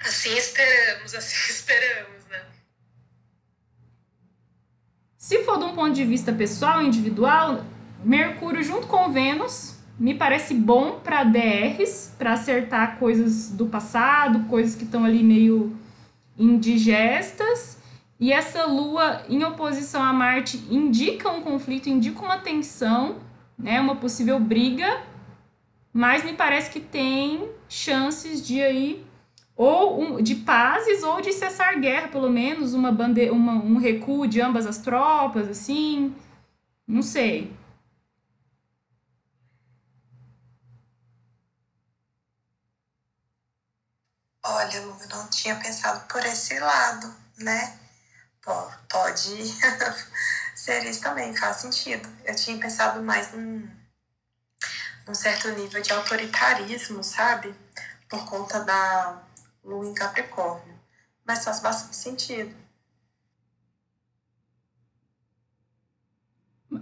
Assim 0.00 0.34
esperamos, 0.36 1.14
assim 1.14 1.36
esperamos, 1.52 2.26
né? 2.26 2.42
Se 5.18 5.44
for 5.44 5.58
de 5.58 5.64
um 5.64 5.74
ponto 5.74 5.92
de 5.92 6.04
vista 6.04 6.32
pessoal, 6.32 6.82
individual, 6.82 7.64
Mercúrio 8.02 8.62
junto 8.62 8.86
com 8.86 9.10
Vênus 9.10 9.73
me 9.98 10.14
parece 10.14 10.54
bom 10.54 10.98
para 11.02 11.24
DRs, 11.24 12.14
para 12.18 12.32
acertar 12.32 12.98
coisas 12.98 13.50
do 13.50 13.66
passado, 13.66 14.48
coisas 14.48 14.74
que 14.74 14.84
estão 14.84 15.04
ali 15.04 15.22
meio 15.22 15.76
indigestas. 16.38 17.78
E 18.18 18.32
essa 18.32 18.64
lua 18.64 19.22
em 19.28 19.42
oposição 19.44 20.02
a 20.02 20.12
Marte 20.12 20.56
indica 20.70 21.30
um 21.30 21.42
conflito, 21.42 21.88
indica 21.88 22.20
uma 22.20 22.38
tensão, 22.38 23.16
né, 23.58 23.80
uma 23.80 23.96
possível 23.96 24.38
briga, 24.40 25.02
mas 25.92 26.24
me 26.24 26.32
parece 26.32 26.70
que 26.70 26.80
tem 26.80 27.48
chances 27.68 28.44
de 28.44 28.60
aí 28.62 29.04
ou 29.56 30.00
um, 30.00 30.22
de 30.22 30.34
pazes 30.36 31.04
ou 31.04 31.20
de 31.20 31.32
cessar 31.32 31.78
guerra, 31.80 32.08
pelo 32.08 32.28
menos 32.28 32.74
uma, 32.74 32.90
bande 32.90 33.30
uma 33.30 33.52
um 33.52 33.76
recuo 33.76 34.26
de 34.26 34.40
ambas 34.40 34.66
as 34.66 34.78
tropas, 34.78 35.48
assim, 35.48 36.12
não 36.86 37.02
sei. 37.02 37.52
Eu 44.74 44.96
não 45.08 45.28
tinha 45.28 45.56
pensado 45.56 46.06
por 46.08 46.24
esse 46.24 46.58
lado, 46.58 47.14
né? 47.38 47.78
Pode 48.88 49.36
ser 50.54 50.84
isso 50.84 51.00
também, 51.00 51.34
faz 51.36 51.58
sentido. 51.58 52.08
Eu 52.24 52.34
tinha 52.34 52.58
pensado 52.58 53.02
mais 53.02 53.32
num, 53.32 53.68
num 55.06 55.14
certo 55.14 55.48
nível 55.52 55.80
de 55.80 55.92
autoritarismo, 55.92 57.02
sabe? 57.02 57.54
Por 58.08 58.24
conta 58.26 58.60
da 58.60 59.22
lua 59.62 59.86
em 59.86 59.94
Capricórnio. 59.94 60.78
Mas 61.24 61.44
faz 61.44 61.60
bastante 61.60 61.96
sentido. 61.96 62.54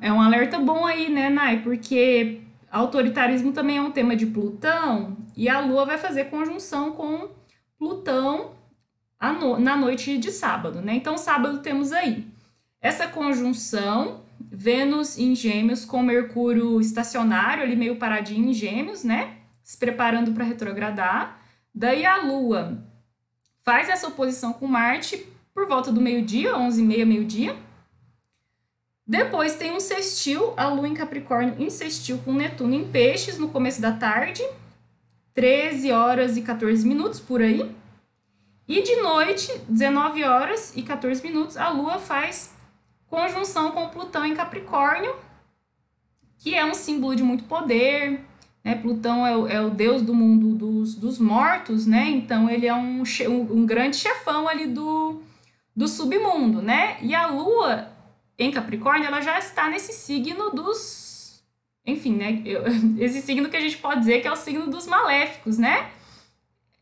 É 0.00 0.12
um 0.12 0.20
alerta 0.20 0.59
bom 0.59 0.87
aí, 0.87 1.09
né, 1.09 1.28
Nai? 1.28 1.62
Porque 1.62 2.42
autoritarismo 2.70 3.52
também 3.52 3.76
é 3.76 3.83
um 3.83 3.92
tema 3.92 4.16
de 4.16 4.26
Plutão 4.26 5.16
e 5.37 5.48
a 5.48 5.61
Lua 5.61 5.85
vai 5.85 5.98
fazer 5.98 6.24
conjunção 6.24 6.92
com 6.92 7.31
Plutão 7.83 8.53
na 9.59 9.77
noite 9.77 10.16
de 10.16 10.31
sábado, 10.31 10.81
né? 10.81 10.95
Então, 10.95 11.18
sábado 11.18 11.59
temos 11.59 11.90
aí 11.90 12.25
essa 12.81 13.09
conjunção 13.09 14.23
Vênus 14.38 15.18
em 15.18 15.35
Gêmeos 15.35 15.85
com 15.85 16.01
Mercúrio 16.01 16.81
estacionário, 16.81 17.64
ali 17.64 17.75
meio 17.75 17.97
paradinho 17.97 18.51
em 18.51 18.55
Gêmeos, 18.55 19.03
né? 19.03 19.38
Se 19.64 19.77
preparando 19.77 20.31
para 20.31 20.45
retrogradar. 20.45 21.42
Daí 21.75 22.07
a 22.07 22.23
Lua 22.23 22.87
faz 23.64 23.88
essa 23.88 24.07
oposição 24.07 24.53
com 24.53 24.68
Marte 24.68 25.27
por 25.53 25.66
volta 25.66 25.90
do 25.90 26.01
meio-dia, 26.01 26.53
11h30, 26.53 27.05
meio-dia. 27.05 27.57
Depois 29.05 29.57
tem 29.57 29.73
um 29.73 29.81
sextil, 29.81 30.55
a 30.57 30.68
Lua 30.68 30.87
em 30.87 30.95
Capricórnio 30.95 31.57
em 31.59 31.68
sextil 31.68 32.18
com 32.18 32.33
Netuno 32.33 32.75
em 32.75 32.88
Peixes 32.88 33.40
no 33.40 33.49
começo 33.49 33.83
da 33.83 33.90
tarde. 33.90 34.40
13 35.35 35.92
horas 35.92 36.37
e 36.37 36.42
14 36.42 36.87
minutos 36.87 37.18
por 37.21 37.40
aí. 37.40 37.75
E 38.68 38.83
de 38.83 38.97
noite, 38.97 39.53
19 39.68 40.25
horas 40.25 40.73
e 40.77 40.83
14 40.83 41.23
minutos, 41.23 41.57
a 41.57 41.68
Lua 41.68 41.99
faz 41.99 42.55
conjunção 43.09 43.73
com 43.73 43.88
Plutão 43.88 44.25
em 44.25 44.35
Capricórnio, 44.35 45.14
que 46.38 46.55
é 46.55 46.64
um 46.64 46.75
símbolo 46.75 47.14
de 47.14 47.23
muito 47.23 47.45
poder. 47.45 48.21
Né? 48.64 48.75
Plutão 48.77 49.27
é 49.27 49.37
o, 49.37 49.47
é 49.47 49.61
o 49.61 49.71
deus 49.71 50.03
do 50.03 50.14
mundo 50.14 50.55
dos, 50.55 50.95
dos 50.95 51.18
mortos, 51.18 51.87
né? 51.87 52.09
Então 52.09 52.49
ele 52.49 52.66
é 52.66 52.75
um, 52.75 53.03
um, 53.29 53.66
grande 53.66 53.97
chefão 53.97 54.49
ali 54.49 54.68
do, 54.68 55.21
do 55.75 55.88
submundo, 55.88 56.62
né? 56.62 56.97
E 57.03 57.14
a 57.14 57.27
Lua 57.27 57.88
em 58.38 58.51
Capricórnio, 58.51 59.07
ela 59.07 59.21
já 59.21 59.38
está 59.38 59.68
nesse 59.68 59.92
signo 59.92 60.51
dos 60.51 60.79
enfim, 61.87 62.14
né? 62.14 62.42
Esse 62.99 63.21
signo 63.23 63.49
que 63.49 63.57
a 63.57 63.61
gente 63.61 63.79
pode 63.79 64.01
dizer 64.01 64.21
que 64.21 64.29
é 64.29 64.33
o 64.33 64.37
signo 64.37 64.68
dos 64.68 64.87
maléficos, 64.87 65.59
né? 65.59 65.90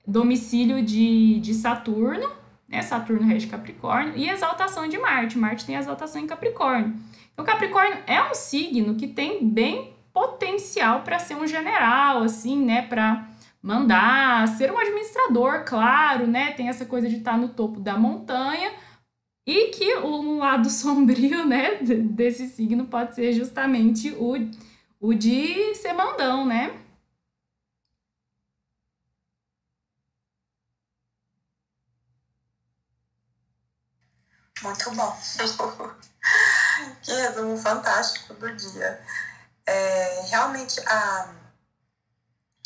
Domicílio 0.06 0.82
de, 0.82 1.40
de 1.40 1.54
Saturno, 1.54 2.30
né? 2.68 2.82
Saturno 2.82 3.26
rege 3.26 3.46
Capricórnio, 3.46 4.16
e 4.16 4.28
exaltação 4.28 4.88
de 4.88 4.98
Marte. 4.98 5.38
Marte 5.38 5.66
tem 5.66 5.76
exaltação 5.76 6.20
em 6.20 6.26
Capricórnio. 6.26 6.94
Então, 7.32 7.44
Capricórnio 7.44 7.98
é 8.06 8.22
um 8.22 8.34
signo 8.34 8.96
que 8.96 9.08
tem 9.08 9.48
bem 9.48 9.94
potencial 10.12 11.02
para 11.02 11.18
ser 11.18 11.36
um 11.36 11.46
general, 11.46 12.22
assim, 12.22 12.62
né? 12.64 12.82
Para 12.82 13.28
mandar, 13.62 14.48
ser 14.48 14.72
um 14.72 14.78
administrador, 14.78 15.64
claro, 15.64 16.26
né? 16.26 16.52
Tem 16.52 16.68
essa 16.68 16.84
coisa 16.84 17.08
de 17.08 17.16
estar 17.16 17.32
tá 17.32 17.36
no 17.38 17.48
topo 17.50 17.80
da 17.80 17.96
montanha. 17.96 18.72
E 19.46 19.68
que 19.68 19.96
um 19.98 20.38
lado 20.38 20.68
sombrio, 20.70 21.46
né, 21.46 21.76
desse 21.76 22.46
signo 22.48 22.86
pode 22.86 23.14
ser 23.14 23.32
justamente 23.32 24.14
o 24.18 24.36
o 25.00 25.14
de 25.14 25.74
ser 25.74 25.94
mandão, 25.94 26.46
né? 26.46 26.78
Muito 34.62 34.90
bom. 34.90 35.18
que 37.02 37.12
resumo 37.12 37.56
fantástico 37.56 38.34
do 38.34 38.54
dia. 38.54 39.02
É, 39.64 40.22
realmente, 40.28 40.78
a, 40.86 41.34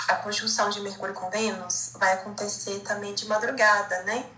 a 0.09 0.17
conjunção 0.17 0.71
de 0.71 0.81
Mercúrio 0.81 1.15
com 1.15 1.31
Vênus 1.31 1.93
vai 1.95 2.15
acontecer 2.15 2.81
também 2.81 3.15
de 3.15 3.27
madrugada, 3.27 4.03
né? 4.03 4.29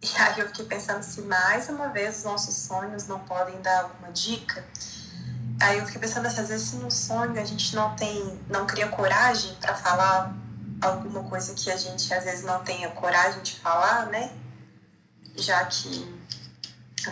E 0.00 0.16
aí 0.16 0.40
eu 0.40 0.48
fiquei 0.48 0.64
pensando 0.64 1.02
se 1.02 1.20
mais 1.22 1.68
uma 1.68 1.88
vez 1.88 2.18
os 2.18 2.24
nossos 2.24 2.54
sonhos 2.56 3.06
não 3.06 3.20
podem 3.20 3.60
dar 3.60 3.82
alguma 3.82 4.10
dica 4.10 4.66
Aí 5.62 5.78
eu 5.78 5.86
fiquei 5.86 6.00
pensando 6.00 6.26
assim, 6.26 6.40
às 6.40 6.48
vezes 6.48 6.72
no 6.72 6.90
sonho 6.90 7.40
a 7.40 7.44
gente 7.44 7.76
não 7.76 7.94
tem, 7.94 8.40
não 8.50 8.66
cria 8.66 8.88
coragem 8.88 9.54
para 9.60 9.76
falar 9.76 10.34
alguma 10.80 11.22
coisa 11.22 11.54
que 11.54 11.70
a 11.70 11.76
gente 11.76 12.12
às 12.12 12.24
vezes 12.24 12.44
não 12.44 12.64
tenha 12.64 12.90
coragem 12.90 13.40
de 13.42 13.60
falar, 13.60 14.06
né? 14.06 14.32
Já 15.36 15.64
que 15.66 16.20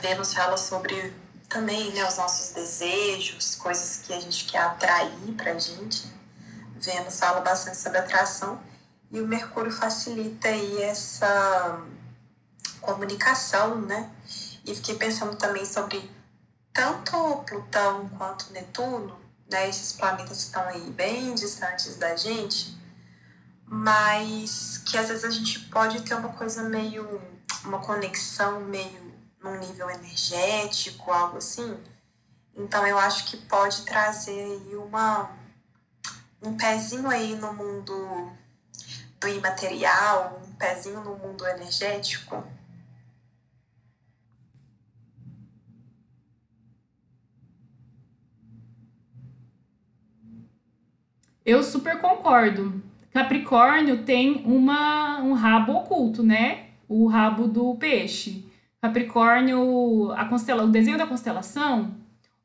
Vênus 0.01 0.35
fala 0.35 0.57
sobre 0.57 1.15
também 1.49 1.93
né, 1.93 2.05
os 2.09 2.17
nossos 2.17 2.53
desejos, 2.53 3.55
coisas 3.55 4.01
que 4.05 4.13
a 4.13 4.19
gente 4.19 4.45
quer 4.47 4.59
atrair 4.59 5.33
pra 5.37 5.57
gente. 5.57 6.13
Vênus 6.75 7.21
fala 7.21 7.41
bastante 7.43 7.77
sobre 7.77 7.99
atração 7.99 8.61
e 9.13 9.21
o 9.21 9.29
Mercúrio 9.29 9.71
facilita 9.71 10.49
aí 10.49 10.83
essa 10.83 11.81
comunicação, 12.81 13.81
né? 13.81 14.11
E 14.67 14.75
fiquei 14.75 14.97
pensando 14.97 15.37
também 15.37 15.65
sobre 15.65 16.11
tanto 16.81 17.45
Plutão 17.45 18.09
quanto 18.17 18.51
Netuno, 18.55 19.21
né, 19.51 19.69
esses 19.69 19.93
planetas 19.93 20.39
estão 20.39 20.63
aí 20.63 20.91
bem 20.93 21.35
distantes 21.35 21.97
da 21.97 22.17
gente, 22.17 22.75
mas 23.67 24.79
que 24.87 24.97
às 24.97 25.09
vezes 25.09 25.25
a 25.25 25.31
gente 25.31 25.61
pode 25.69 26.01
ter 26.01 26.15
uma 26.15 26.31
coisa 26.31 26.63
meio, 26.63 27.21
uma 27.67 27.81
conexão 27.81 28.61
meio 28.63 29.15
num 29.43 29.59
nível 29.59 29.91
energético, 29.91 31.13
algo 31.13 31.37
assim. 31.37 31.79
Então 32.57 32.87
eu 32.87 32.99
acho 32.99 33.27
que 33.27 33.37
pode 33.37 33.83
trazer 33.83 34.43
aí 34.43 34.75
uma 34.75 35.31
um 36.43 36.57
pezinho 36.57 37.11
aí 37.11 37.37
no 37.37 37.53
mundo 37.53 38.33
do 39.21 39.29
imaterial, 39.29 40.41
um 40.49 40.53
pezinho 40.55 41.05
no 41.05 41.15
mundo 41.19 41.47
energético 41.47 42.43
Eu 51.45 51.63
super 51.63 51.99
concordo. 52.01 52.83
Capricórnio 53.13 54.05
tem 54.05 54.43
uma, 54.45 55.21
um 55.21 55.33
rabo 55.33 55.73
oculto, 55.73 56.23
né? 56.23 56.67
O 56.89 57.07
rabo 57.07 57.49
do 57.49 57.75
peixe. 57.77 58.45
Capricórnio, 58.81 60.13
a 60.13 60.25
constela, 60.27 60.65
o 60.65 60.71
desenho 60.71 60.97
da 60.97 61.07
constelação, 61.07 61.95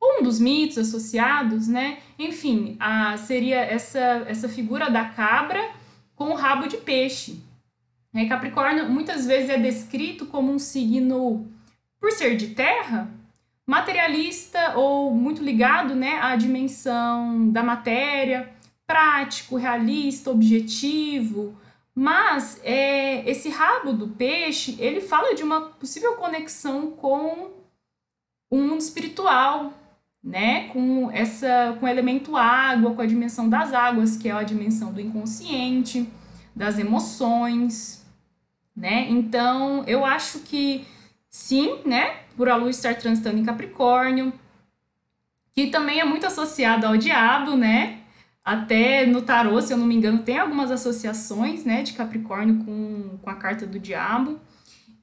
um 0.02 0.22
dos 0.22 0.38
mitos 0.38 0.78
associados, 0.78 1.66
né? 1.66 1.98
Enfim, 2.18 2.76
a, 2.78 3.16
seria 3.16 3.58
essa, 3.60 4.24
essa 4.26 4.48
figura 4.48 4.90
da 4.90 5.04
cabra 5.04 5.70
com 6.14 6.30
o 6.30 6.34
rabo 6.34 6.66
de 6.66 6.76
peixe. 6.78 7.40
É, 8.14 8.24
Capricórnio 8.26 8.88
muitas 8.88 9.26
vezes 9.26 9.50
é 9.50 9.58
descrito 9.58 10.26
como 10.26 10.52
um 10.52 10.58
signo, 10.58 11.46
por 12.00 12.10
ser 12.12 12.36
de 12.36 12.48
terra, 12.48 13.10
materialista 13.66 14.74
ou 14.76 15.14
muito 15.14 15.42
ligado 15.42 15.94
né, 15.94 16.18
à 16.22 16.36
dimensão 16.36 17.50
da 17.50 17.62
matéria, 17.62 18.50
prático, 18.86 19.56
realista, 19.56 20.30
objetivo. 20.30 21.56
Mas 21.94 22.60
é, 22.62 23.28
esse 23.28 23.48
rabo 23.48 23.92
do 23.92 24.08
peixe, 24.08 24.76
ele 24.78 25.00
fala 25.00 25.34
de 25.34 25.42
uma 25.42 25.62
possível 25.62 26.14
conexão 26.16 26.90
com 26.90 27.50
o 28.50 28.56
mundo 28.56 28.80
espiritual, 28.80 29.72
né? 30.22 30.68
Com 30.68 31.10
essa, 31.10 31.76
com 31.80 31.86
o 31.86 31.88
elemento 31.88 32.36
água, 32.36 32.94
com 32.94 33.00
a 33.00 33.06
dimensão 33.06 33.48
das 33.48 33.72
águas, 33.72 34.16
que 34.16 34.28
é 34.28 34.32
a 34.32 34.42
dimensão 34.42 34.92
do 34.92 35.00
inconsciente, 35.00 36.08
das 36.54 36.78
emoções, 36.78 38.04
né? 38.76 39.06
Então, 39.08 39.82
eu 39.86 40.04
acho 40.04 40.40
que 40.40 40.86
sim, 41.30 41.80
né? 41.84 42.20
Por 42.36 42.48
a 42.48 42.56
lua 42.56 42.70
estar 42.70 42.94
transitando 42.96 43.38
em 43.38 43.44
Capricórnio, 43.44 44.32
que 45.54 45.68
também 45.68 46.00
é 46.00 46.04
muito 46.04 46.26
associado 46.26 46.86
ao 46.86 46.96
diabo, 46.98 47.56
né? 47.56 47.95
Até 48.46 49.04
no 49.04 49.22
tarô, 49.22 49.60
se 49.60 49.72
eu 49.72 49.76
não 49.76 49.84
me 49.84 49.96
engano, 49.96 50.20
tem 50.20 50.38
algumas 50.38 50.70
associações, 50.70 51.64
né, 51.64 51.82
de 51.82 51.94
Capricórnio 51.94 52.64
com, 52.64 53.18
com 53.20 53.28
a 53.28 53.34
carta 53.34 53.66
do 53.66 53.76
diabo. 53.76 54.38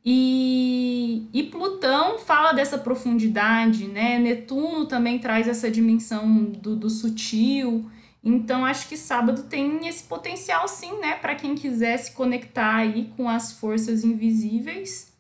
E, 0.06 1.28
e 1.34 1.44
Plutão 1.44 2.20
fala 2.20 2.54
dessa 2.54 2.78
profundidade, 2.78 3.86
né? 3.88 4.18
Netuno 4.18 4.86
também 4.86 5.20
traz 5.20 5.48
essa 5.50 5.70
dimensão 5.70 6.46
do, 6.46 6.74
do 6.74 6.90
sutil. 6.90 7.90
Então, 8.24 8.66
acho 8.66 8.88
que 8.88 8.96
sábado 8.96 9.44
tem 9.44 9.88
esse 9.88 10.04
potencial, 10.04 10.66
sim, 10.70 10.98
né? 11.00 11.16
Para 11.16 11.36
quem 11.36 11.54
quiser 11.54 11.98
se 11.98 12.14
conectar 12.14 12.76
aí 12.76 13.12
com 13.18 13.28
as 13.28 13.52
forças 13.52 14.06
invisíveis, 14.06 15.14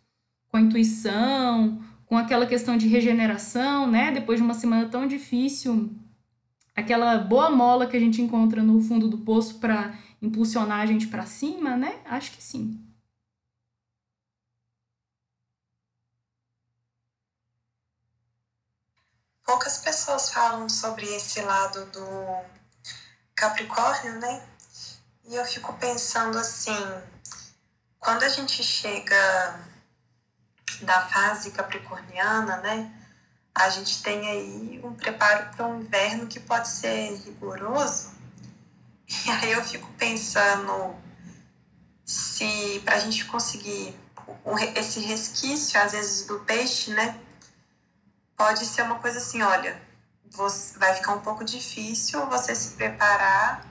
com 0.49 0.57
a 0.57 0.62
intuição, 0.62 1.81
com 2.05 2.17
aquela 2.17 2.45
questão 2.45 2.77
de 2.77 2.88
regeneração, 2.88 3.89
né? 3.89 4.12
Depois 4.12 4.39
de 4.39 4.45
uma 4.45 4.53
semana 4.53 4.88
tão 4.88 5.07
difícil, 5.07 5.93
aquela 6.75 7.17
boa 7.17 7.49
mola 7.49 7.88
que 7.88 7.97
a 7.97 7.99
gente 7.99 8.21
encontra 8.21 8.62
no 8.62 8.81
fundo 8.81 9.07
do 9.07 9.19
poço 9.19 9.59
para 9.59 9.93
impulsionar 10.21 10.81
a 10.81 10.86
gente 10.86 11.07
para 11.07 11.25
cima, 11.25 11.75
né? 11.75 11.99
Acho 12.05 12.31
que 12.31 12.43
sim. 12.43 12.83
poucas 19.53 19.77
pessoas 19.77 20.31
falam 20.31 20.67
sobre 20.67 21.05
esse 21.15 21.39
lado 21.41 21.86
do 21.86 22.45
Capricórnio, 23.36 24.19
né? 24.19 24.47
E 25.25 25.36
eu 25.36 25.45
fico 25.45 25.73
pensando 25.73 26.38
assim, 26.38 26.77
quando 27.99 28.23
a 28.23 28.29
gente 28.29 28.63
chega 28.63 29.59
da 30.81 31.07
fase 31.07 31.51
capricorniana, 31.51 32.57
né? 32.57 33.02
A 33.55 33.69
gente 33.69 34.01
tem 34.01 34.27
aí 34.27 34.81
um 34.83 34.93
preparo 34.93 35.55
para 35.55 35.67
um 35.67 35.81
inverno 35.81 36.27
que 36.27 36.39
pode 36.39 36.67
ser 36.67 37.15
rigoroso. 37.25 38.11
E 39.25 39.29
aí 39.31 39.51
eu 39.51 39.63
fico 39.63 39.91
pensando 39.93 40.95
se 42.05 42.81
para 42.83 42.95
a 42.95 42.99
gente 42.99 43.25
conseguir 43.25 43.95
esse 44.75 44.99
resquício, 45.01 45.79
às 45.79 45.91
vezes, 45.91 46.25
do 46.25 46.39
peixe, 46.39 46.91
né? 46.91 47.19
pode 48.43 48.65
ser 48.65 48.81
uma 48.81 48.99
coisa 48.99 49.19
assim, 49.19 49.41
olha, 49.41 49.81
vai 50.77 50.93
ficar 50.95 51.13
um 51.13 51.21
pouco 51.21 51.43
difícil 51.43 52.25
você 52.27 52.53
se 52.53 52.71
preparar 52.71 53.65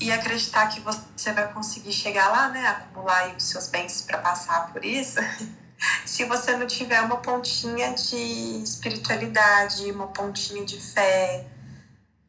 e 0.00 0.12
acreditar 0.12 0.68
que 0.68 0.80
você 0.80 1.32
vai 1.32 1.52
conseguir 1.52 1.92
chegar 1.92 2.28
lá, 2.28 2.48
né, 2.50 2.66
acumular 2.68 3.34
os 3.34 3.42
seus 3.42 3.68
bens 3.68 4.02
para 4.02 4.18
passar 4.18 4.72
por 4.72 4.84
isso, 4.84 5.18
se 6.04 6.24
você 6.24 6.56
não 6.56 6.66
tiver 6.66 7.00
uma 7.02 7.18
pontinha 7.18 7.92
de 7.94 8.62
espiritualidade, 8.62 9.90
uma 9.90 10.08
pontinha 10.08 10.64
de 10.64 10.80
fé, 10.80 11.46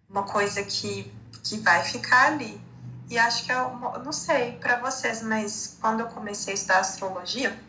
uma 0.09 0.23
coisa 0.23 0.63
que, 0.63 1.11
que 1.43 1.57
vai 1.59 1.83
ficar 1.83 2.27
ali. 2.27 2.61
E 3.09 3.17
acho 3.17 3.45
que 3.45 3.51
eu, 3.51 3.57
eu 3.95 4.03
não 4.03 4.11
sei 4.11 4.53
para 4.53 4.79
vocês, 4.79 5.23
mas 5.23 5.77
quando 5.81 6.01
eu 6.01 6.07
comecei 6.07 6.53
a 6.53 6.55
estudar 6.55 6.79
astrologia, 6.79 7.59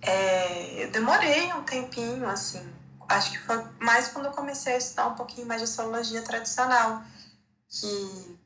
é, 0.00 0.84
eu 0.84 0.90
demorei 0.90 1.52
um 1.52 1.62
tempinho, 1.62 2.28
assim. 2.28 2.68
Acho 3.08 3.30
que 3.32 3.38
foi 3.38 3.64
mais 3.78 4.08
quando 4.08 4.26
eu 4.26 4.32
comecei 4.32 4.74
a 4.74 4.78
estudar 4.78 5.08
um 5.08 5.14
pouquinho 5.14 5.46
mais 5.46 5.60
de 5.60 5.64
astrologia 5.64 6.22
tradicional, 6.22 7.02
que, 7.68 8.38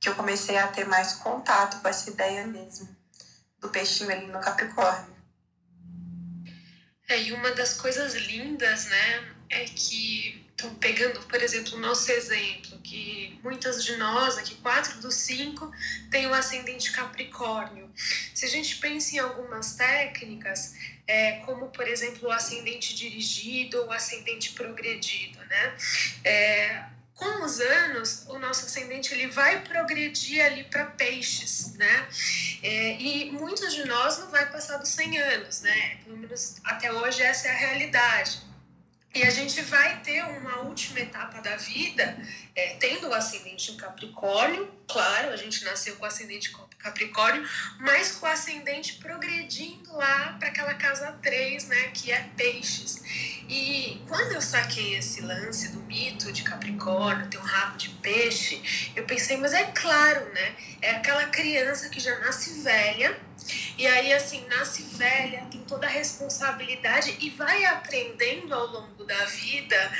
que 0.00 0.08
eu 0.08 0.14
comecei 0.14 0.56
a 0.56 0.68
ter 0.68 0.86
mais 0.86 1.14
contato 1.14 1.80
com 1.82 1.88
essa 1.88 2.08
ideia 2.08 2.46
mesmo 2.46 2.88
do 3.60 3.68
peixinho 3.68 4.10
ali 4.10 4.26
no 4.26 4.40
Capricórnio. 4.40 5.11
É, 7.08 7.20
e 7.20 7.32
uma 7.32 7.50
das 7.52 7.74
coisas 7.74 8.14
lindas, 8.14 8.86
né, 8.86 9.34
é 9.50 9.64
que 9.64 10.42
então, 10.62 10.76
pegando, 10.76 11.18
por 11.22 11.42
exemplo, 11.42 11.76
o 11.76 11.80
nosso 11.80 12.08
exemplo, 12.12 12.78
que 12.84 13.36
muitas 13.42 13.84
de 13.84 13.96
nós, 13.96 14.38
aqui 14.38 14.54
quatro 14.56 15.00
dos 15.00 15.16
cinco, 15.16 15.68
têm 16.08 16.28
o 16.28 16.32
ascendente 16.32 16.92
Capricórnio. 16.92 17.90
Se 18.32 18.44
a 18.44 18.48
gente 18.48 18.76
pensa 18.76 19.16
em 19.16 19.18
algumas 19.18 19.74
técnicas, 19.74 20.74
é, 21.04 21.40
como, 21.44 21.66
por 21.70 21.88
exemplo, 21.88 22.28
o 22.28 22.30
ascendente 22.30 22.94
dirigido 22.94 23.80
ou 23.80 23.88
o 23.88 23.92
ascendente 23.92 24.52
progredido, 24.52 25.40
né? 25.46 25.76
É, 26.22 26.84
com 27.22 27.44
os 27.44 27.60
anos, 27.60 28.24
o 28.28 28.38
nosso 28.38 28.66
ascendente 28.66 29.14
ele 29.14 29.28
vai 29.28 29.62
progredir 29.62 30.44
ali 30.44 30.64
para 30.64 30.86
peixes, 30.86 31.74
né? 31.74 32.08
É, 32.62 33.00
e 33.00 33.30
muitos 33.30 33.74
de 33.74 33.84
nós 33.86 34.18
não 34.18 34.30
vai 34.30 34.50
passar 34.50 34.78
dos 34.78 34.88
100 34.90 35.18
anos, 35.18 35.60
né? 35.60 35.98
Pelo 36.04 36.16
menos 36.16 36.56
até 36.64 36.92
hoje 36.92 37.22
essa 37.22 37.48
é 37.48 37.50
a 37.52 37.54
realidade. 37.54 38.40
E 39.14 39.22
a 39.24 39.30
gente 39.30 39.60
vai 39.62 40.00
ter 40.00 40.22
uma 40.24 40.60
última 40.60 41.00
etapa 41.00 41.42
da 41.42 41.56
vida, 41.56 42.16
é, 42.56 42.76
tendo 42.76 43.08
o 43.08 43.14
ascendente 43.14 43.70
em 43.70 43.76
Capricórnio, 43.76 44.72
claro, 44.88 45.28
a 45.28 45.36
gente 45.36 45.62
nasceu 45.64 45.96
com 45.96 46.04
o 46.04 46.06
ascendente 46.06 46.50
Capricórnio, 46.82 47.48
mas 47.78 48.12
com 48.12 48.26
o 48.26 48.28
ascendente 48.28 48.94
progredindo 48.94 49.96
lá 49.96 50.36
para 50.38 50.48
aquela 50.48 50.74
casa 50.74 51.12
3, 51.22 51.68
né, 51.68 51.90
que 51.94 52.10
é 52.10 52.28
Peixes. 52.36 53.02
E 53.48 54.02
quando 54.08 54.32
eu 54.32 54.40
saquei 54.40 54.96
esse 54.96 55.20
lance 55.20 55.68
do 55.68 55.80
mito 55.80 56.32
de 56.32 56.42
Capricórnio, 56.42 57.28
ter 57.28 57.38
um 57.38 57.42
rabo 57.42 57.76
de 57.76 57.90
peixe, 57.90 58.90
eu 58.96 59.04
pensei, 59.04 59.36
mas 59.36 59.52
é 59.52 59.64
claro, 59.64 60.32
né? 60.32 60.54
É 60.80 60.90
aquela 60.92 61.24
criança 61.26 61.88
que 61.88 62.00
já 62.00 62.18
nasce 62.20 62.62
velha 62.62 63.18
e 63.76 63.86
aí, 63.86 64.12
assim, 64.12 64.46
nasce 64.48 64.82
velha, 64.96 65.46
tem 65.50 65.60
toda 65.62 65.86
a 65.86 65.90
responsabilidade 65.90 67.16
e 67.20 67.30
vai 67.30 67.64
aprendendo 67.64 68.54
ao 68.54 68.66
longo 68.66 69.04
da 69.04 69.24
vida 69.24 69.92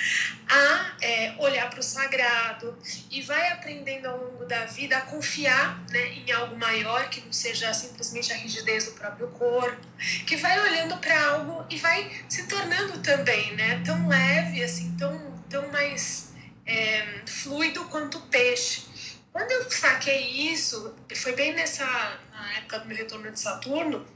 a 0.48 0.92
é, 1.00 1.35
olhar 1.38 1.68
para 1.70 1.81
o 1.81 1.83
sagrado 1.83 2.76
e 3.11 3.22
vai 3.22 3.50
aprendendo 3.52 4.07
ao 4.07 4.18
longo 4.18 4.44
da 4.44 4.66
vida 4.66 4.96
a 4.96 5.00
confiar 5.02 5.83
né, 5.90 6.14
em 6.14 6.31
algo 6.33 6.57
maior 6.57 7.09
que 7.09 7.20
não 7.22 7.33
seja 7.33 7.72
simplesmente 7.72 8.33
a 8.33 8.37
rigidez 8.37 8.85
do 8.85 8.92
próprio 8.92 9.28
corpo, 9.28 9.87
que 10.26 10.37
vai 10.37 10.61
olhando 10.61 10.96
para 10.98 11.20
algo 11.28 11.64
e 11.70 11.76
vai 11.76 12.11
se 12.28 12.46
tornando 12.46 12.98
também 12.98 13.55
né, 13.57 13.83
tão 13.85 14.09
leve, 14.09 14.62
assim, 14.62 14.94
tão, 14.96 15.42
tão 15.48 15.68
mais 15.72 16.33
é, 16.66 17.22
fluido 17.26 17.85
quanto 17.87 18.18
o 18.18 18.22
peixe. 18.22 18.91
Quando 19.32 19.50
eu 19.50 19.70
saquei 19.70 20.52
isso, 20.52 20.94
foi 21.16 21.34
bem 21.34 21.54
nessa 21.54 21.86
na 22.30 22.58
época 22.58 22.80
do 22.80 22.86
meu 22.86 22.96
retorno 22.96 23.30
de 23.30 23.40
Saturno, 23.40 24.06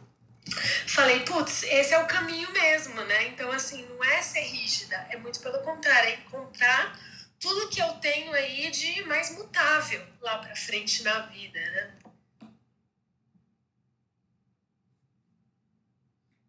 falei, 0.86 1.20
putz, 1.20 1.62
esse 1.62 1.94
é 1.94 1.98
o 1.98 2.06
caminho 2.06 2.52
mesmo, 2.52 2.94
né? 3.02 3.28
Então, 3.28 3.50
assim, 3.50 3.86
não 3.88 4.04
é 4.04 4.20
ser 4.20 4.40
rígida, 4.40 4.94
é 5.10 5.16
muito 5.16 5.40
pelo 5.40 5.58
contrário, 5.60 6.10
é 6.10 6.14
encontrar 6.16 6.98
tudo 7.40 7.68
que 7.68 7.80
eu 7.80 7.88
tenho 7.94 8.32
aí 8.32 8.70
de 8.70 9.04
mais 9.04 9.36
mutável 9.36 10.02
lá 10.20 10.38
para 10.38 10.54
frente 10.54 11.02
na 11.02 11.20
vida, 11.20 11.58
né? 11.58 11.94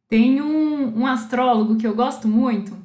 Tem 0.09 0.41
um, 0.41 0.99
um 0.99 1.07
astrólogo 1.07 1.77
que 1.77 1.85
eu 1.85 1.93
gosto 1.93 2.27
muito, 2.27 2.77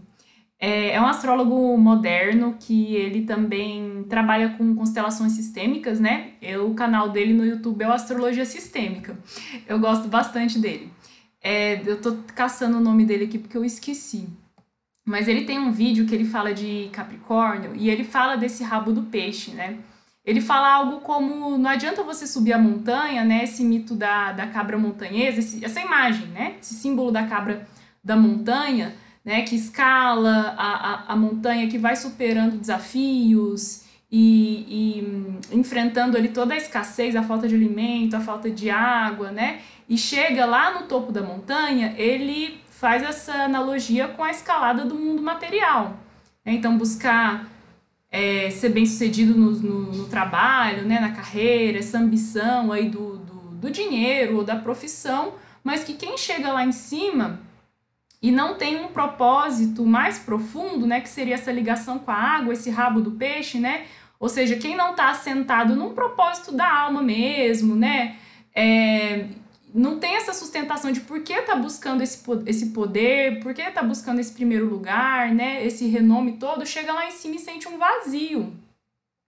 é, 0.63 0.93
é 0.93 1.01
um 1.01 1.07
astrólogo 1.07 1.77
moderno 1.77 2.57
que 2.57 2.95
ele 2.95 3.23
também 3.23 4.05
trabalha 4.09 4.51
com 4.51 4.77
constelações 4.77 5.33
sistêmicas, 5.33 5.99
né? 5.99 6.35
O 6.65 6.73
canal 6.73 7.09
dele 7.09 7.35
no 7.35 7.45
YouTube 7.45 7.83
é 7.83 7.89
o 7.89 7.93
Astrologia 7.93 8.45
Sistêmica. 8.45 9.19
Eu 9.67 9.81
gosto 9.81 10.07
bastante 10.07 10.61
dele. 10.61 10.89
É, 11.43 11.83
eu 11.85 12.01
tô 12.01 12.17
caçando 12.37 12.79
o 12.79 12.81
nome 12.81 13.05
dele 13.05 13.25
aqui 13.25 13.41
porque 13.41 13.57
eu 13.57 13.65
esqueci. 13.65 14.29
Mas 15.05 15.27
ele 15.27 15.45
tem 15.45 15.59
um 15.59 15.73
vídeo 15.73 16.07
que 16.07 16.15
ele 16.15 16.25
fala 16.25 16.55
de 16.55 16.89
Capricórnio 16.93 17.75
e 17.75 17.91
ele 17.91 18.05
fala 18.05 18.37
desse 18.37 18.63
rabo 18.63 18.93
do 18.93 19.03
peixe, 19.03 19.51
né? 19.51 19.79
Ele 20.25 20.41
fala 20.41 20.73
algo 20.73 21.01
como: 21.01 21.59
não 21.59 21.71
adianta 21.71 22.05
você 22.05 22.25
subir 22.25 22.53
a 22.53 22.59
montanha, 22.59 23.25
né? 23.25 23.43
Esse 23.43 23.65
mito 23.65 23.97
da, 23.97 24.31
da 24.31 24.47
cabra 24.47 24.79
montanhesa, 24.79 25.41
esse, 25.41 25.65
essa 25.65 25.81
imagem, 25.81 26.29
né? 26.29 26.55
Esse 26.61 26.75
símbolo 26.75 27.11
da 27.11 27.27
cabra 27.27 27.67
da 28.05 28.15
montanha 28.15 28.95
né, 29.25 29.43
que 29.43 29.55
escala 29.55 30.55
a, 30.57 30.93
a, 30.93 31.13
a 31.13 31.17
montanha, 31.17 31.69
que 31.69 31.79
vai 31.79 31.95
superando 31.95 32.59
desafios 32.59 33.85
e, 34.11 34.67
e 34.69 35.03
hum, 35.03 35.41
enfrentando 35.53 36.17
ali 36.17 36.29
toda 36.29 36.55
a 36.55 36.57
escassez, 36.57 37.17
a 37.17 37.23
falta 37.23 37.49
de 37.49 37.55
alimento, 37.55 38.15
a 38.15 38.21
falta 38.21 38.51
de 38.51 38.69
água, 38.69 39.31
né? 39.31 39.61
E 39.89 39.97
chega 39.97 40.45
lá 40.45 40.79
no 40.79 40.87
topo 40.87 41.13
da 41.13 41.23
montanha, 41.23 41.95
ele 41.97 42.61
faz 42.71 43.03
essa 43.03 43.33
analogia 43.45 44.09
com 44.09 44.25
a 44.25 44.31
escalada 44.31 44.85
do 44.85 44.95
mundo 44.95 45.23
material. 45.23 45.97
Né? 46.45 46.55
Então, 46.55 46.77
buscar 46.77 47.49
é, 48.11 48.51
ser 48.51 48.71
bem 48.71 48.85
sucedido 48.85 49.35
no, 49.35 49.53
no, 49.53 49.93
no, 49.93 50.09
trabalho, 50.09 50.85
né? 50.85 50.99
na 50.99 51.13
carreira, 51.13 51.79
essa 51.79 51.99
ambição 51.99 52.73
aí 52.73 52.89
do, 52.89 53.19
do, 53.19 53.35
do 53.55 53.71
dinheiro 53.71 54.37
ou 54.39 54.45
da 54.45 54.57
profissão, 54.57 55.35
mas 55.63 55.85
que 55.85 55.95
quem 55.95 56.19
chega 56.19 56.53
lá 56.53 56.65
em 56.65 56.73
cima 56.73 57.41
e 58.23 58.31
não 58.31 58.55
tem 58.55 58.83
um 58.83 58.89
propósito 58.89 59.85
mais 59.85 60.19
profundo, 60.21 60.87
né, 60.87 61.01
que 61.01 61.09
seria 61.09 61.35
essa 61.35 61.51
ligação 61.51 61.99
com 61.99 62.13
a 62.13 62.15
água, 62.15 62.53
esse 62.53 62.71
rabo 62.71 63.01
do 63.01 63.11
peixe, 63.11 63.59
né? 63.59 63.87
Ou 64.21 64.29
seja, 64.29 64.57
quem 64.57 64.77
não 64.77 64.93
está 64.93 65.11
assentado 65.11 65.75
num 65.75 65.93
propósito 65.93 66.53
da 66.53 66.73
alma 66.73 67.03
mesmo, 67.03 67.75
né? 67.75 68.17
É, 68.55 69.27
não 69.75 69.99
tem 69.99 70.15
essa 70.15 70.33
sustentação 70.33 70.93
de 70.93 71.01
por 71.01 71.23
que 71.23 71.33
está 71.33 71.57
buscando 71.57 72.03
esse, 72.03 72.23
esse 72.47 72.67
poder, 72.67 73.41
por 73.43 73.53
que 73.53 73.63
está 73.63 73.83
buscando 73.83 74.21
esse 74.21 74.33
primeiro 74.33 74.69
lugar, 74.69 75.35
né? 75.35 75.67
Esse 75.67 75.89
renome 75.89 76.35
todo, 76.35 76.65
chega 76.65 76.93
lá 76.93 77.07
em 77.07 77.11
cima 77.11 77.35
e 77.35 77.41
sente 77.41 77.67
um 77.67 77.77
vazio, 77.77 78.53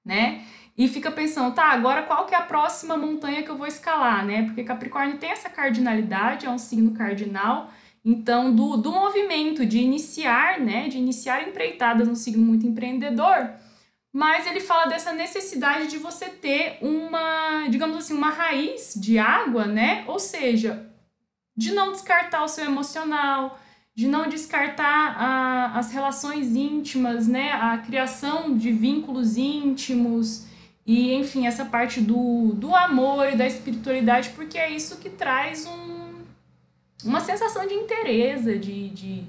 né? 0.07 0.44
E 0.78 0.87
fica 0.87 1.11
pensando, 1.11 1.52
tá, 1.52 1.64
agora 1.66 2.04
qual 2.04 2.26
que 2.26 2.35
é 2.35 2.38
a 2.38 2.42
próxima 2.42 2.96
montanha 2.96 3.42
que 3.42 3.48
eu 3.48 3.57
vou 3.57 3.66
escalar, 3.66 4.24
né? 4.24 4.44
Porque 4.44 4.62
Capricórnio 4.62 5.18
tem 5.18 5.30
essa 5.30 5.50
cardinalidade, 5.50 6.46
é 6.46 6.50
um 6.50 6.59
signo 6.59 6.92
cardinal, 6.92 7.70
então, 8.04 8.54
do, 8.54 8.76
do 8.76 8.92
movimento 8.92 9.64
de 9.64 9.78
iniciar, 9.78 10.60
né, 10.60 10.88
de 10.88 10.98
iniciar 10.98 11.48
empreitadas 11.48 12.06
no 12.06 12.14
signo 12.14 12.44
muito 12.44 12.66
empreendedor, 12.66 13.50
mas 14.12 14.46
ele 14.46 14.60
fala 14.60 14.86
dessa 14.86 15.12
necessidade 15.12 15.88
de 15.88 15.96
você 15.96 16.26
ter 16.26 16.78
uma, 16.82 17.66
digamos 17.68 17.96
assim, 17.96 18.14
uma 18.14 18.30
raiz 18.30 18.94
de 18.94 19.18
água, 19.18 19.66
né? 19.66 20.04
Ou 20.06 20.20
seja, 20.20 20.88
de 21.56 21.72
não 21.72 21.90
descartar 21.90 22.44
o 22.44 22.48
seu 22.48 22.64
emocional, 22.64 23.58
de 23.92 24.06
não 24.06 24.28
descartar 24.28 25.16
a, 25.18 25.78
as 25.78 25.90
relações 25.90 26.54
íntimas, 26.54 27.26
né? 27.26 27.54
A 27.54 27.78
criação 27.78 28.56
de 28.56 28.70
vínculos 28.70 29.36
íntimos 29.36 30.46
e, 30.86 31.12
enfim, 31.14 31.48
essa 31.48 31.64
parte 31.64 32.00
do, 32.00 32.52
do 32.54 32.72
amor 32.72 33.32
e 33.32 33.36
da 33.36 33.46
espiritualidade, 33.46 34.30
porque 34.30 34.58
é 34.58 34.70
isso 34.70 34.98
que 34.98 35.10
traz 35.10 35.66
um 35.66 35.93
uma 37.04 37.20
sensação 37.20 37.66
de 37.66 37.74
interesse, 37.74 38.58
de, 38.58 38.88
de, 38.90 39.24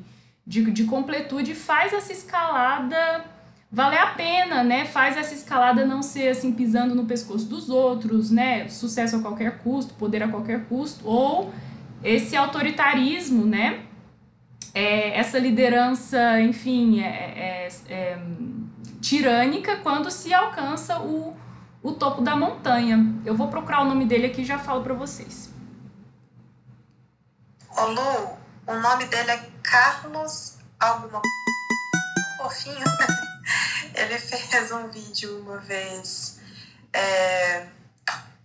de, 0.45 0.71
de 0.71 0.83
completude, 0.85 1.53
faz 1.53 1.93
essa 1.93 2.11
escalada 2.11 3.25
valer 3.71 3.99
a 3.99 4.07
pena, 4.07 4.63
né? 4.63 4.85
Faz 4.85 5.17
essa 5.17 5.33
escalada 5.33 5.85
não 5.85 6.01
ser 6.01 6.29
assim 6.29 6.53
pisando 6.53 6.95
no 6.95 7.05
pescoço 7.05 7.45
dos 7.45 7.69
outros, 7.69 8.31
né? 8.31 8.69
Sucesso 8.69 9.17
a 9.17 9.21
qualquer 9.21 9.57
custo, 9.59 9.93
poder 9.95 10.23
a 10.23 10.27
qualquer 10.29 10.65
custo, 10.65 11.07
ou 11.07 11.51
esse 12.03 12.35
autoritarismo, 12.35 13.45
né? 13.45 13.81
É, 14.73 15.17
essa 15.17 15.39
liderança, 15.39 16.39
enfim, 16.41 17.01
é, 17.01 17.07
é, 17.07 17.93
é, 17.93 18.19
tirânica 19.01 19.77
quando 19.77 20.11
se 20.11 20.33
alcança 20.33 20.99
o, 20.99 21.33
o 21.81 21.91
topo 21.93 22.21
da 22.21 22.35
montanha. 22.35 23.13
Eu 23.25 23.35
vou 23.35 23.47
procurar 23.47 23.81
o 23.81 23.85
nome 23.85 24.05
dele 24.05 24.27
aqui 24.27 24.41
e 24.41 24.45
já 24.45 24.59
falo 24.59 24.81
para 24.83 24.93
vocês. 24.93 25.54
Ô 27.77 27.85
Lu, 27.87 28.37
o 28.67 28.75
nome 28.75 29.05
dele 29.05 29.31
é 29.31 29.49
Carlos 29.61 30.57
alguma 30.79 31.21
fofinho. 32.37 32.85
ele 33.93 34.17
fez 34.17 34.71
um 34.71 34.87
vídeo 34.87 35.41
uma 35.41 35.57
vez 35.57 36.39
é, 36.93 37.67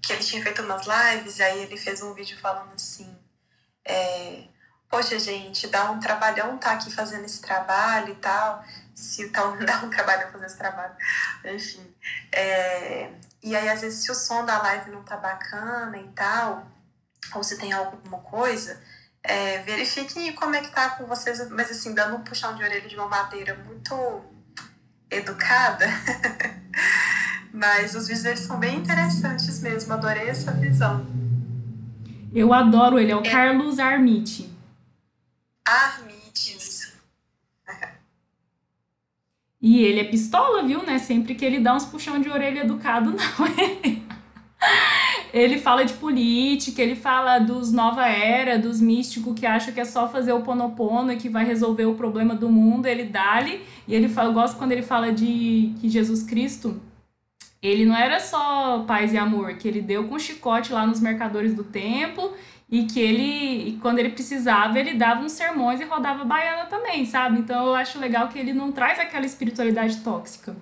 que 0.02 0.12
ele 0.12 0.24
tinha 0.24 0.42
feito 0.42 0.62
umas 0.62 0.84
lives, 0.86 1.40
aí 1.40 1.62
ele 1.62 1.76
fez 1.76 2.02
um 2.02 2.12
vídeo 2.12 2.36
falando 2.40 2.72
assim. 2.74 3.16
É, 3.84 4.48
Poxa, 4.90 5.16
gente, 5.20 5.68
dá 5.68 5.88
um 5.92 6.00
trabalhão 6.00 6.58
tá 6.58 6.72
aqui 6.72 6.92
fazendo 6.92 7.24
esse 7.24 7.40
trabalho 7.40 8.12
e 8.12 8.16
tal. 8.16 8.64
Se 8.92 9.28
tal 9.28 9.56
dá 9.64 9.78
um 9.84 9.90
trabalho 9.90 10.32
fazer 10.32 10.46
esse 10.46 10.58
trabalho. 10.58 10.96
Enfim. 11.44 11.94
É, 12.32 13.12
e 13.40 13.54
aí, 13.54 13.68
às 13.68 13.80
vezes, 13.80 14.02
se 14.02 14.10
o 14.10 14.14
som 14.16 14.44
da 14.44 14.60
live 14.60 14.90
não 14.90 15.04
tá 15.04 15.16
bacana 15.16 15.96
e 15.96 16.08
tal, 16.08 16.66
ou 17.32 17.44
se 17.44 17.56
tem 17.56 17.72
alguma 17.72 18.18
coisa, 18.18 18.82
é, 19.22 19.58
verifiquem 19.62 20.32
como 20.34 20.54
é 20.54 20.60
que 20.60 20.70
tá 20.70 20.90
com 20.90 21.06
vocês, 21.06 21.48
mas 21.50 21.70
assim, 21.70 21.94
dando 21.94 22.16
um 22.16 22.24
puxão 22.24 22.54
de 22.54 22.62
orelha 22.62 22.88
de 22.88 22.96
uma 22.96 23.08
maneira 23.08 23.54
muito 23.66 24.24
educada. 25.10 25.86
mas 27.52 27.94
os 27.94 28.08
vídeos 28.08 28.40
são 28.40 28.58
bem 28.58 28.78
interessantes 28.78 29.60
mesmo, 29.60 29.92
adorei 29.92 30.28
essa 30.28 30.52
visão. 30.52 31.06
Eu 32.32 32.54
adoro 32.54 32.98
ele, 32.98 33.12
é 33.12 33.16
o 33.16 33.24
é. 33.24 33.30
Carlos 33.30 33.78
Armite. 33.78 34.50
Armite, 35.64 36.56
isso. 36.56 36.90
E 39.62 39.84
ele 39.84 40.00
é 40.00 40.04
pistola, 40.04 40.66
viu, 40.66 40.82
né? 40.86 40.98
Sempre 40.98 41.34
que 41.34 41.44
ele 41.44 41.60
dá 41.60 41.74
uns 41.74 41.84
puxão 41.84 42.18
de 42.18 42.30
orelha 42.30 42.60
educado, 42.60 43.10
não 43.12 43.46
é? 43.46 44.00
Ele 45.32 45.58
fala 45.58 45.84
de 45.84 45.94
política, 45.94 46.82
ele 46.82 46.96
fala 46.96 47.38
dos 47.38 47.72
nova 47.72 48.06
era, 48.06 48.58
dos 48.58 48.80
místicos 48.80 49.38
que 49.38 49.46
acham 49.46 49.72
que 49.72 49.80
é 49.80 49.84
só 49.84 50.08
fazer 50.08 50.32
o 50.32 50.42
ponopono 50.42 51.12
e 51.12 51.16
que 51.16 51.28
vai 51.28 51.44
resolver 51.44 51.84
o 51.86 51.94
problema 51.94 52.34
do 52.34 52.48
mundo. 52.48 52.86
Ele 52.86 53.04
dá-lhe, 53.04 53.64
e 53.86 53.94
ele 53.94 54.08
fala, 54.08 54.30
eu 54.30 54.34
gosto 54.34 54.56
quando 54.58 54.72
ele 54.72 54.82
fala 54.82 55.12
de 55.12 55.74
que 55.80 55.88
Jesus 55.88 56.22
Cristo, 56.22 56.80
ele 57.62 57.84
não 57.84 57.96
era 57.96 58.18
só 58.20 58.84
paz 58.86 59.12
e 59.12 59.18
amor, 59.18 59.54
que 59.54 59.68
ele 59.68 59.82
deu 59.82 60.08
com 60.08 60.18
chicote 60.18 60.72
lá 60.72 60.86
nos 60.86 61.00
mercadores 61.00 61.54
do 61.54 61.62
templo 61.62 62.34
e 62.70 62.84
que 62.86 63.00
ele, 63.00 63.78
quando 63.82 63.98
ele 63.98 64.10
precisava, 64.10 64.78
ele 64.78 64.94
dava 64.94 65.22
uns 65.22 65.32
sermões 65.32 65.80
e 65.80 65.84
rodava 65.84 66.24
baiana 66.24 66.66
também, 66.66 67.04
sabe? 67.04 67.40
Então 67.40 67.66
eu 67.66 67.74
acho 67.74 67.98
legal 67.98 68.28
que 68.28 68.38
ele 68.38 68.52
não 68.52 68.72
traz 68.72 68.98
aquela 68.98 69.26
espiritualidade 69.26 69.98
tóxica. 70.02 70.56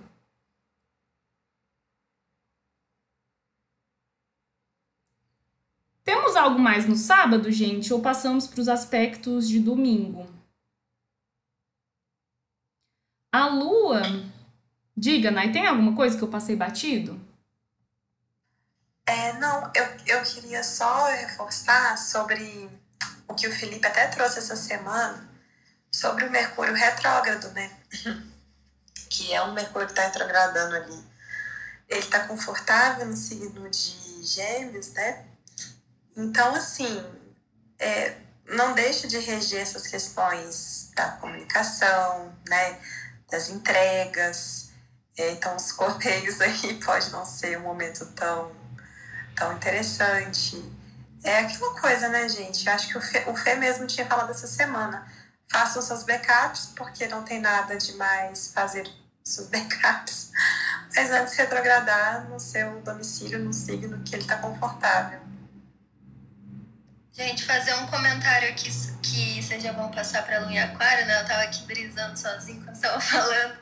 Temos 6.04 6.27
algo 6.38 6.58
mais 6.58 6.86
no 6.86 6.96
sábado, 6.96 7.50
gente, 7.50 7.92
ou 7.92 8.00
passamos 8.00 8.46
para 8.46 8.60
os 8.60 8.68
aspectos 8.68 9.48
de 9.48 9.60
domingo? 9.60 10.26
A 13.32 13.46
lua. 13.46 14.02
Diga, 14.96 15.30
Nai, 15.30 15.52
tem 15.52 15.66
alguma 15.66 15.94
coisa 15.94 16.16
que 16.16 16.24
eu 16.24 16.28
passei 16.28 16.56
batido? 16.56 17.20
É, 19.06 19.32
não, 19.34 19.70
eu, 19.74 19.84
eu 20.06 20.22
queria 20.22 20.62
só 20.62 21.06
reforçar 21.06 21.96
sobre 21.96 22.68
o 23.26 23.34
que 23.34 23.46
o 23.46 23.52
Felipe 23.52 23.86
até 23.86 24.06
trouxe 24.08 24.38
essa 24.38 24.56
semana, 24.56 25.28
sobre 25.90 26.24
o 26.24 26.30
Mercúrio 26.30 26.74
retrógrado, 26.74 27.50
né? 27.52 27.70
Que 29.10 29.32
é 29.32 29.42
um 29.42 29.54
Mercúrio 29.54 29.86
que 29.86 29.92
está 29.92 30.02
retrogradando 30.02 30.76
ali. 30.76 31.04
Ele 31.88 32.00
está 32.00 32.26
confortável 32.26 33.06
no 33.06 33.16
signo 33.16 33.68
de 33.70 34.22
Gêmeos, 34.22 34.92
né? 34.92 35.27
Então, 36.18 36.52
assim, 36.52 37.00
é, 37.78 38.16
não 38.44 38.74
deixe 38.74 39.06
de 39.06 39.20
reger 39.20 39.60
essas 39.60 39.86
questões 39.86 40.90
da 40.96 41.12
comunicação, 41.12 42.34
né, 42.48 42.76
das 43.30 43.48
entregas. 43.48 44.70
É, 45.16 45.30
então, 45.30 45.54
os 45.54 45.70
correios 45.70 46.40
aí 46.42 46.74
pode 46.84 47.10
não 47.10 47.24
ser 47.24 47.56
um 47.56 47.62
momento 47.62 48.04
tão, 48.16 48.50
tão 49.36 49.52
interessante. 49.52 50.60
É 51.22 51.38
aquela 51.38 51.80
coisa, 51.80 52.08
né, 52.08 52.28
gente? 52.28 52.66
Eu 52.66 52.74
acho 52.74 52.88
que 52.88 52.98
o 52.98 53.00
Fê, 53.00 53.24
o 53.28 53.36
Fê 53.36 53.54
mesmo 53.54 53.86
tinha 53.86 54.06
falado 54.06 54.30
essa 54.30 54.48
semana. 54.48 55.06
Façam 55.48 55.80
seus 55.80 56.02
backups, 56.02 56.72
porque 56.74 57.06
não 57.06 57.22
tem 57.22 57.40
nada 57.40 57.76
de 57.76 57.92
mais 57.94 58.48
fazer 58.52 58.90
seus 59.22 59.46
backups. 59.50 60.32
Mas 60.96 61.12
antes 61.12 61.34
retrogradar 61.34 62.28
no 62.28 62.40
seu 62.40 62.80
domicílio, 62.80 63.38
no 63.38 63.52
signo 63.52 64.02
que 64.02 64.16
ele 64.16 64.22
está 64.22 64.36
confortável. 64.38 65.28
Gente, 67.18 67.44
fazer 67.46 67.74
um 67.74 67.86
comentário 67.88 68.48
aqui 68.48 68.70
que 69.02 69.42
seja 69.42 69.72
bom 69.72 69.90
passar 69.90 70.24
para 70.24 70.38
Lua 70.38 70.52
em 70.52 70.60
Aquário, 70.60 71.04
né? 71.04 71.20
Eu 71.20 71.26
tava 71.26 71.42
aqui 71.42 71.64
brisando 71.64 72.16
sozinho 72.16 72.62
quando 72.62 72.76
estava 72.76 73.00
falando. 73.02 73.58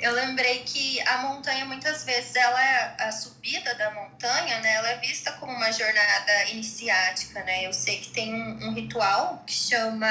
Eu 0.00 0.12
lembrei 0.14 0.60
que 0.60 0.98
a 1.02 1.18
montanha, 1.18 1.66
muitas 1.66 2.02
vezes, 2.06 2.34
ela 2.34 2.64
é 2.64 2.96
a 3.00 3.12
subida 3.12 3.74
da 3.74 3.90
montanha, 3.90 4.58
né? 4.60 4.76
Ela 4.76 4.88
é 4.92 4.98
vista 5.00 5.32
como 5.32 5.52
uma 5.52 5.70
jornada 5.70 6.44
iniciática, 6.46 7.44
né? 7.44 7.66
Eu 7.66 7.74
sei 7.74 7.98
que 7.98 8.08
tem 8.08 8.34
um, 8.34 8.68
um 8.68 8.72
ritual 8.72 9.44
que 9.46 9.52
chama 9.52 10.08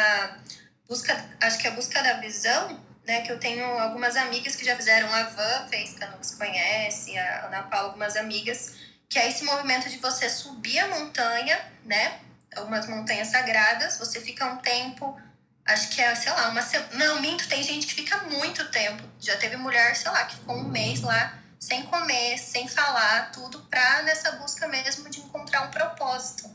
busca, 0.88 1.20
acho 1.42 1.58
que 1.58 1.68
é 1.68 1.72
busca 1.72 2.00
da 2.04 2.20
visão, 2.20 2.80
né? 3.08 3.22
Que 3.22 3.32
eu 3.32 3.40
tenho 3.40 3.66
algumas 3.80 4.16
amigas 4.16 4.56
que 4.56 4.64
já 4.64 4.76
fizeram, 4.76 5.12
a 5.12 5.24
Van 5.24 5.68
fez, 5.68 5.94
que 5.94 6.04
a 6.04 6.16
se 6.22 6.38
conhece, 6.38 7.18
a 7.18 7.48
Ana 7.48 7.64
Paula, 7.64 7.88
algumas 7.88 8.16
amigas, 8.16 8.76
que 9.10 9.18
é 9.18 9.30
esse 9.30 9.44
movimento 9.46 9.90
de 9.90 9.98
você 9.98 10.30
subir 10.30 10.78
a 10.78 10.90
montanha, 10.90 11.60
né? 11.86 12.20
Umas 12.62 12.88
montanhas 12.88 13.30
sagradas, 13.30 13.98
você 13.98 14.22
fica 14.22 14.46
um 14.46 14.58
tempo, 14.58 15.20
acho 15.66 15.90
que 15.90 16.02
é, 16.02 16.14
sei 16.16 16.32
lá, 16.32 16.50
uma 16.50 16.62
semana. 16.62 16.90
Não, 16.94 17.22
minto, 17.22 17.48
tem 17.48 17.64
gente 17.64 17.88
que 17.88 17.94
fica 17.94 18.18
muito 18.24 18.70
tempo. 18.70 19.04
Já 19.20 19.38
teve 19.38 19.56
mulher, 19.58 19.96
sei 19.96 20.12
lá, 20.12 20.26
que 20.26 20.36
ficou 20.36 20.56
um 20.56 20.68
mês 20.70 21.02
lá 21.02 21.40
sem 21.60 21.84
comer, 21.84 22.38
sem 22.38 22.68
falar, 22.68 23.32
tudo 23.32 23.62
para 23.62 24.04
nessa 24.04 24.34
busca 24.34 24.68
mesmo 24.68 25.10
de 25.10 25.22
encontrar 25.22 25.62
um 25.62 25.72
propósito. 25.72 26.50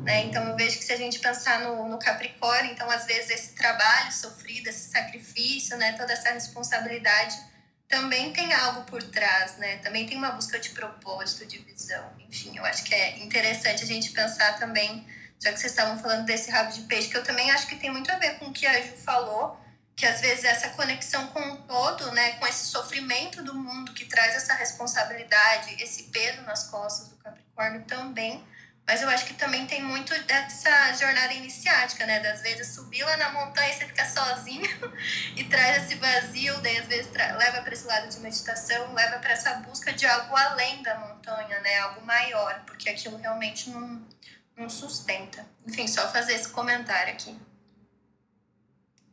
Né? 0.00 0.24
Então 0.24 0.42
eu 0.44 0.56
vejo 0.56 0.78
que 0.78 0.84
se 0.84 0.92
a 0.92 0.96
gente 0.96 1.20
pensar 1.20 1.60
no, 1.60 1.88
no, 1.88 1.98
Capricórnio, 1.98 2.72
então 2.72 2.90
às 2.90 3.06
vezes 3.06 3.30
esse 3.30 3.54
trabalho 3.54 4.10
sofrido, 4.12 4.68
esse 4.68 4.90
sacrifício, 4.90 5.76
né, 5.76 5.92
toda 5.92 6.12
essa 6.12 6.30
responsabilidade 6.30 7.36
também 7.88 8.32
tem 8.32 8.52
algo 8.52 8.82
por 8.82 9.02
trás, 9.02 9.56
né? 9.56 9.78
Também 9.78 10.06
tem 10.06 10.18
uma 10.18 10.32
busca 10.32 10.58
de 10.58 10.70
propósito, 10.70 11.46
de 11.46 11.58
visão. 11.58 12.12
Enfim, 12.28 12.56
eu 12.56 12.64
acho 12.66 12.84
que 12.84 12.94
é 12.94 13.18
interessante 13.20 13.82
a 13.82 13.86
gente 13.86 14.10
pensar 14.10 14.58
também, 14.58 15.06
já 15.40 15.52
que 15.52 15.58
vocês 15.58 15.72
estavam 15.72 15.98
falando 15.98 16.24
desse 16.24 16.50
rabo 16.50 16.72
de 16.72 16.82
peixe, 16.82 17.08
que 17.08 17.16
eu 17.16 17.24
também 17.24 17.50
acho 17.50 17.66
que 17.66 17.76
tem 17.76 17.90
muito 17.90 18.10
a 18.10 18.18
ver 18.18 18.38
com 18.38 18.46
o 18.46 18.52
que 18.52 18.66
a 18.66 18.80
Ju 18.80 18.96
falou, 18.96 19.58
que 19.94 20.06
às 20.06 20.20
vezes 20.20 20.44
essa 20.44 20.70
conexão 20.70 21.26
com 21.28 21.40
o 21.40 21.56
todo, 21.62 22.12
né, 22.12 22.32
com 22.32 22.46
esse 22.46 22.66
sofrimento 22.66 23.42
do 23.42 23.54
mundo 23.54 23.92
que 23.92 24.04
traz 24.04 24.34
essa 24.36 24.54
responsabilidade, 24.54 25.82
esse 25.82 26.04
peso 26.04 26.42
nas 26.42 26.64
costas 26.68 27.08
do 27.08 27.16
Capricórnio 27.16 27.82
também 27.84 28.44
mas 28.88 29.02
eu 29.02 29.08
acho 29.10 29.26
que 29.26 29.34
também 29.34 29.66
tem 29.66 29.82
muito 29.82 30.18
dessa 30.22 30.94
jornada 30.94 31.34
iniciática, 31.34 32.06
né? 32.06 32.20
Das 32.20 32.40
vezes 32.40 32.68
subir 32.68 33.04
lá 33.04 33.18
na 33.18 33.28
montanha 33.32 33.68
e 33.68 33.74
você 33.74 33.84
fica 33.84 34.06
sozinho 34.06 34.66
e 35.36 35.44
traz 35.44 35.84
esse 35.84 35.96
vazio, 35.96 36.58
daí 36.62 36.78
às 36.78 36.86
vezes 36.86 37.12
leva 37.12 37.60
para 37.60 37.74
esse 37.74 37.86
lado 37.86 38.08
de 38.08 38.18
meditação, 38.20 38.94
leva 38.94 39.18
para 39.18 39.32
essa 39.32 39.56
busca 39.56 39.92
de 39.92 40.06
algo 40.06 40.34
além 40.34 40.82
da 40.82 40.98
montanha, 41.00 41.60
né? 41.60 41.80
Algo 41.80 42.00
maior, 42.06 42.62
porque 42.64 42.88
aquilo 42.88 43.18
realmente 43.18 43.68
não, 43.68 44.07
não 44.58 44.68
sustenta. 44.68 45.46
Enfim, 45.66 45.86
só 45.86 46.08
fazer 46.08 46.34
esse 46.34 46.50
comentário 46.50 47.12
aqui. 47.12 47.34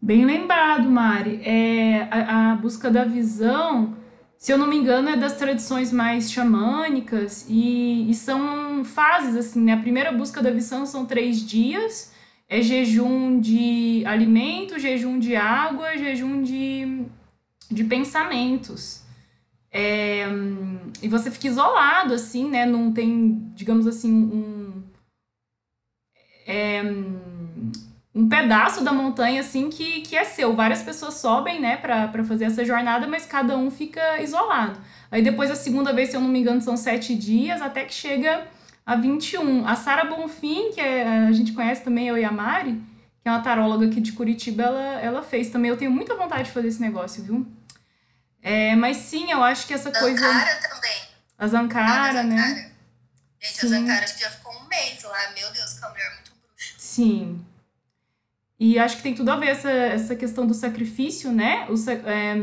Bem 0.02 0.26
lembrado, 0.26 0.90
Mari. 0.90 1.42
É, 1.44 2.08
a, 2.12 2.52
a 2.52 2.56
busca 2.56 2.90
da 2.90 3.06
visão 3.06 3.96
se 4.38 4.52
eu 4.52 4.58
não 4.58 4.68
me 4.68 4.76
engano, 4.76 5.10
é 5.10 5.16
das 5.18 5.38
tradições 5.38 5.92
mais 5.92 6.32
xamânicas 6.32 7.46
e, 7.50 8.10
e 8.10 8.14
são 8.14 8.84
fases, 8.86 9.36
assim, 9.36 9.60
né? 9.62 9.74
A 9.74 9.78
primeira 9.78 10.12
busca 10.12 10.40
da 10.40 10.52
visão 10.52 10.86
são 10.86 11.04
três 11.06 11.44
dias, 11.44 12.14
é 12.48 12.62
jejum 12.62 13.40
de 13.40 14.04
alimento, 14.06 14.78
jejum 14.78 15.18
de 15.18 15.36
água, 15.36 15.98
jejum 15.98 16.44
de, 16.44 17.06
de 17.72 17.84
pensamentos. 17.86 19.04
É, 19.72 20.28
e 21.02 21.08
você 21.08 21.32
fica 21.32 21.48
isolado, 21.48 22.14
assim, 22.14 22.48
né? 22.50 22.66
Não 22.66 22.94
tem, 22.94 23.52
digamos 23.56 23.88
assim, 23.88 24.12
um... 24.14 24.65
É, 26.56 26.84
um 28.14 28.30
pedaço 28.30 28.82
da 28.82 28.94
montanha 28.94 29.42
assim 29.42 29.70
que, 29.70 30.02
que 30.02 30.16
é 30.16 30.24
seu. 30.24 30.56
Várias 30.56 30.82
pessoas 30.82 31.16
sobem, 31.16 31.60
né, 31.60 31.76
para 31.76 32.24
fazer 32.24 32.46
essa 32.46 32.64
jornada, 32.64 33.06
mas 33.08 33.26
cada 33.26 33.58
um 33.58 33.70
fica 33.70 34.22
isolado. 34.22 34.80
Aí 35.12 35.22
depois 35.22 35.52
a 35.52 35.56
segunda 35.56 35.92
vez, 35.92 36.10
se 36.10 36.16
eu 36.16 36.22
não 36.22 36.30
me 36.30 36.40
engano, 36.40 36.62
são 36.62 36.78
sete 36.78 37.14
dias, 37.14 37.62
até 37.62 37.84
que 37.84 37.94
chega 37.94 38.48
a 38.86 38.96
21. 38.96 39.68
A 39.68 39.76
Sara 39.76 40.06
Bonfim, 40.06 40.72
que 40.72 40.80
é, 40.80 41.28
a 41.28 41.32
gente 41.34 41.52
conhece 41.52 41.84
também, 41.84 42.08
eu 42.08 42.18
e 42.18 42.24
a 42.24 42.32
Mari, 42.32 42.82
que 43.22 43.28
é 43.28 43.32
uma 43.32 43.42
taróloga 43.42 43.86
aqui 43.88 44.00
de 44.00 44.14
Curitiba, 44.14 44.64
ela, 44.64 45.02
ela 45.02 45.24
fez 45.24 45.50
também. 45.50 45.70
Eu 45.70 45.78
tenho 45.78 45.92
muita 45.92 46.16
vontade 46.16 46.44
de 46.44 46.52
fazer 46.52 46.70
esse 46.70 46.82
negócio, 46.82 47.22
viu? 47.22 47.46
É, 48.42 48.76
mas 48.76 48.98
sim, 48.98 49.32
eu 49.32 49.44
acho 49.44 49.68
que 49.68 49.74
essa 49.74 49.92
Zankara 49.92 50.06
coisa. 50.06 50.22
Zankara 50.22 50.56
também. 50.70 51.02
A 51.38 51.48
Zankara, 51.48 52.24
né? 52.24 52.72
Gente, 53.42 53.60
sim. 53.60 53.66
a 53.66 53.70
Zankara 53.70 54.04
acho 54.06 54.16
que 54.16 54.22
já 54.22 54.30
ficou 54.30 54.54
um 54.54 54.68
mês 54.68 55.04
lá. 55.04 55.32
Meu 55.34 55.52
Deus, 55.52 55.74
que 55.74 55.84
é 55.84 55.90
mulher 55.90 56.14
muito. 56.14 56.25
Sim. 56.96 57.42
E 58.58 58.80
acho 58.80 58.96
que 58.98 59.04
tem 59.04 59.14
tudo 59.14 59.30
a 59.30 59.36
ver 59.36 59.48
essa, 59.48 59.70
essa 59.70 60.16
questão 60.16 60.48
do 60.48 60.54
sacrifício, 60.54 61.30
né? 61.30 61.68
O, 61.70 61.74
é, 61.90 62.36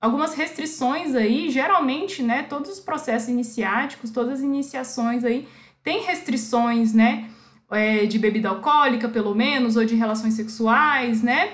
algumas 0.00 0.32
restrições 0.34 1.14
aí, 1.14 1.50
geralmente, 1.50 2.22
né? 2.22 2.44
Todos 2.44 2.70
os 2.70 2.80
processos 2.80 3.28
iniciáticos, 3.28 4.10
todas 4.10 4.34
as 4.34 4.40
iniciações 4.40 5.24
aí, 5.24 5.46
tem 5.82 6.04
restrições, 6.04 6.94
né? 6.94 7.28
É, 7.70 8.06
de 8.06 8.18
bebida 8.18 8.48
alcoólica, 8.48 9.10
pelo 9.10 9.34
menos, 9.34 9.76
ou 9.76 9.84
de 9.84 9.94
relações 9.94 10.32
sexuais, 10.32 11.22
né? 11.22 11.52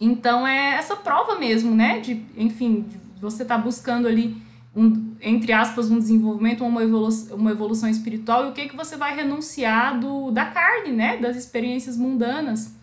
Então 0.00 0.46
é 0.46 0.76
essa 0.76 0.94
prova 0.94 1.34
mesmo, 1.34 1.74
né? 1.74 1.98
De, 1.98 2.24
enfim, 2.36 2.82
de 2.82 3.20
você 3.20 3.44
tá 3.44 3.58
buscando 3.58 4.06
ali 4.06 4.40
um, 4.74 5.14
entre 5.20 5.52
aspas, 5.52 5.90
um 5.90 5.98
desenvolvimento, 5.98 6.64
uma 6.64 6.82
evolução, 6.82 7.36
uma 7.36 7.50
evolução 7.50 7.88
espiritual, 7.88 8.46
e 8.46 8.48
o 8.50 8.52
que, 8.52 8.68
que 8.68 8.76
você 8.76 8.96
vai 8.96 9.14
renunciar 9.14 9.98
do, 10.00 10.30
da 10.30 10.46
carne, 10.46 10.90
né? 10.92 11.18
Das 11.18 11.36
experiências 11.36 11.96
mundanas. 11.96 12.74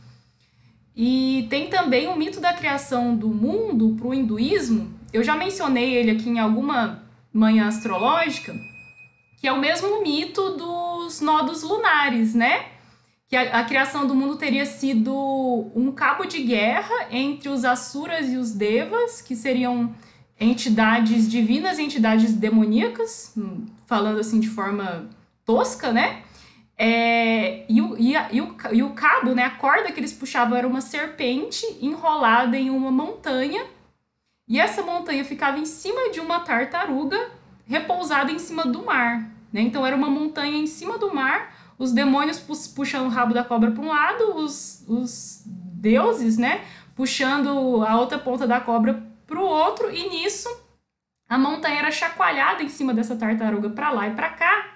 E 0.96 1.48
tem 1.50 1.70
também 1.70 2.08
o 2.08 2.16
mito 2.16 2.40
da 2.40 2.54
criação 2.54 3.16
do 3.16 3.30
mundo 3.30 3.96
para 3.98 4.08
o 4.08 4.14
hinduísmo. 4.14 4.94
Eu 5.12 5.24
já 5.24 5.36
mencionei 5.36 5.96
ele 5.96 6.12
aqui 6.12 6.30
em 6.30 6.40
alguma 6.40 7.04
manhã 7.34 7.68
astrológica, 7.68 8.54
que 9.40 9.48
é 9.48 9.52
o 9.52 9.60
mesmo 9.60 10.04
mito 10.04 10.50
dos 10.52 11.22
nodos 11.22 11.64
lunares, 11.64 12.36
né? 12.36 12.66
Que 13.28 13.36
a, 13.36 13.60
a 13.60 13.64
criação 13.64 14.06
do 14.06 14.14
mundo 14.14 14.36
teria 14.36 14.66
sido 14.66 15.72
um 15.76 15.92
cabo 15.92 16.26
de 16.26 16.44
guerra 16.44 17.08
entre 17.12 17.50
os 17.50 17.64
Asuras 17.66 18.32
e 18.32 18.38
os 18.38 18.52
Devas, 18.52 19.22
que 19.22 19.36
seriam 19.36 19.96
entidades 20.40 21.30
divinas 21.30 21.78
e 21.78 21.84
entidades 21.84 22.34
demoníacas, 22.34 23.34
hum, 23.38 23.66
falando 23.86 24.20
assim 24.20 24.40
de 24.40 24.50
forma 24.50 25.10
tosca, 25.46 25.92
né? 25.92 26.24
É, 26.78 27.66
e, 27.68 27.82
o, 27.82 27.98
e, 27.98 28.16
a, 28.16 28.32
e, 28.32 28.40
o, 28.40 28.56
e 28.72 28.84
o 28.84 28.92
cabo, 28.92 29.36
né, 29.36 29.44
a 29.44 29.50
corda 29.50 29.92
que 29.92 30.00
eles 30.00 30.14
puxavam 30.14 30.58
era 30.58 30.66
uma 30.66 30.80
serpente 30.80 31.66
enrolada 31.82 32.56
em 32.56 32.70
uma 32.70 32.90
montanha, 32.90 33.66
e 34.48 34.60
essa 34.60 34.82
montanha 34.82 35.26
ficava 35.26 35.60
em 35.60 35.66
cima 35.66 36.10
de 36.10 36.22
uma 36.22 36.40
tartaruga 36.40 37.32
repousada 37.68 38.32
em 38.32 38.40
cima 38.40 38.64
do 38.66 38.84
mar. 38.84 39.30
Né? 39.52 39.62
Então 39.62 39.86
era 39.86 39.96
uma 39.96 40.10
montanha 40.10 40.58
em 40.58 40.66
cima 40.66 40.98
do 40.98 41.14
mar, 41.14 41.54
os 41.78 41.92
demônios 41.92 42.40
puxando 42.74 43.08
o 43.08 43.10
rabo 43.10 43.34
da 43.34 43.44
cobra 43.44 43.72
para 43.72 43.84
um 43.84 43.90
lado, 43.90 44.36
os, 44.38 44.84
os 44.88 45.44
deuses 45.46 46.38
né, 46.38 46.62
puxando 46.96 47.84
a 47.84 48.00
outra 48.00 48.18
ponta 48.18 48.48
da 48.48 48.60
cobra 48.60 49.09
para 49.30 49.40
o 49.40 49.46
outro, 49.46 49.90
e 49.90 50.10
nisso 50.10 50.50
a 51.30 51.38
montanha 51.38 51.80
era 51.80 51.92
chacoalhada 51.92 52.64
em 52.64 52.70
cima 52.70 52.94
dessa 52.94 53.16
tartaruga 53.16 53.70
para 53.70 53.92
lá 53.92 54.08
e 54.08 54.16
para 54.16 54.32
cá, 54.32 54.76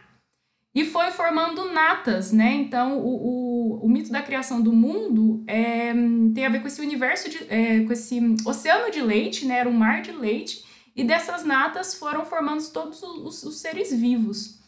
e 0.75 0.85
foi 0.85 1.11
formando 1.11 1.71
natas, 1.71 2.31
né? 2.31 2.53
Então, 2.53 2.97
o, 2.97 3.79
o, 3.79 3.85
o, 3.85 3.89
mito 3.89 4.11
da 4.11 4.23
criação 4.23 4.59
do 4.59 4.71
mundo 4.71 5.43
é, 5.45 5.93
tem 6.33 6.45
a 6.45 6.49
ver 6.49 6.61
com 6.61 6.67
esse 6.67 6.81
universo, 6.81 7.29
de, 7.29 7.45
é, 7.47 7.83
com 7.83 7.93
esse 7.93 8.19
oceano 8.45 8.89
de 8.89 9.01
leite, 9.01 9.45
né? 9.45 9.59
Era 9.59 9.69
um 9.69 9.73
mar 9.73 10.01
de 10.01 10.11
leite, 10.11 10.63
e 10.95 11.03
dessas 11.03 11.43
natas 11.43 11.95
foram 11.95 12.25
formando 12.25 12.67
todos 12.71 13.03
os, 13.03 13.43
os 13.43 13.59
seres 13.59 13.93
vivos. 13.93 14.63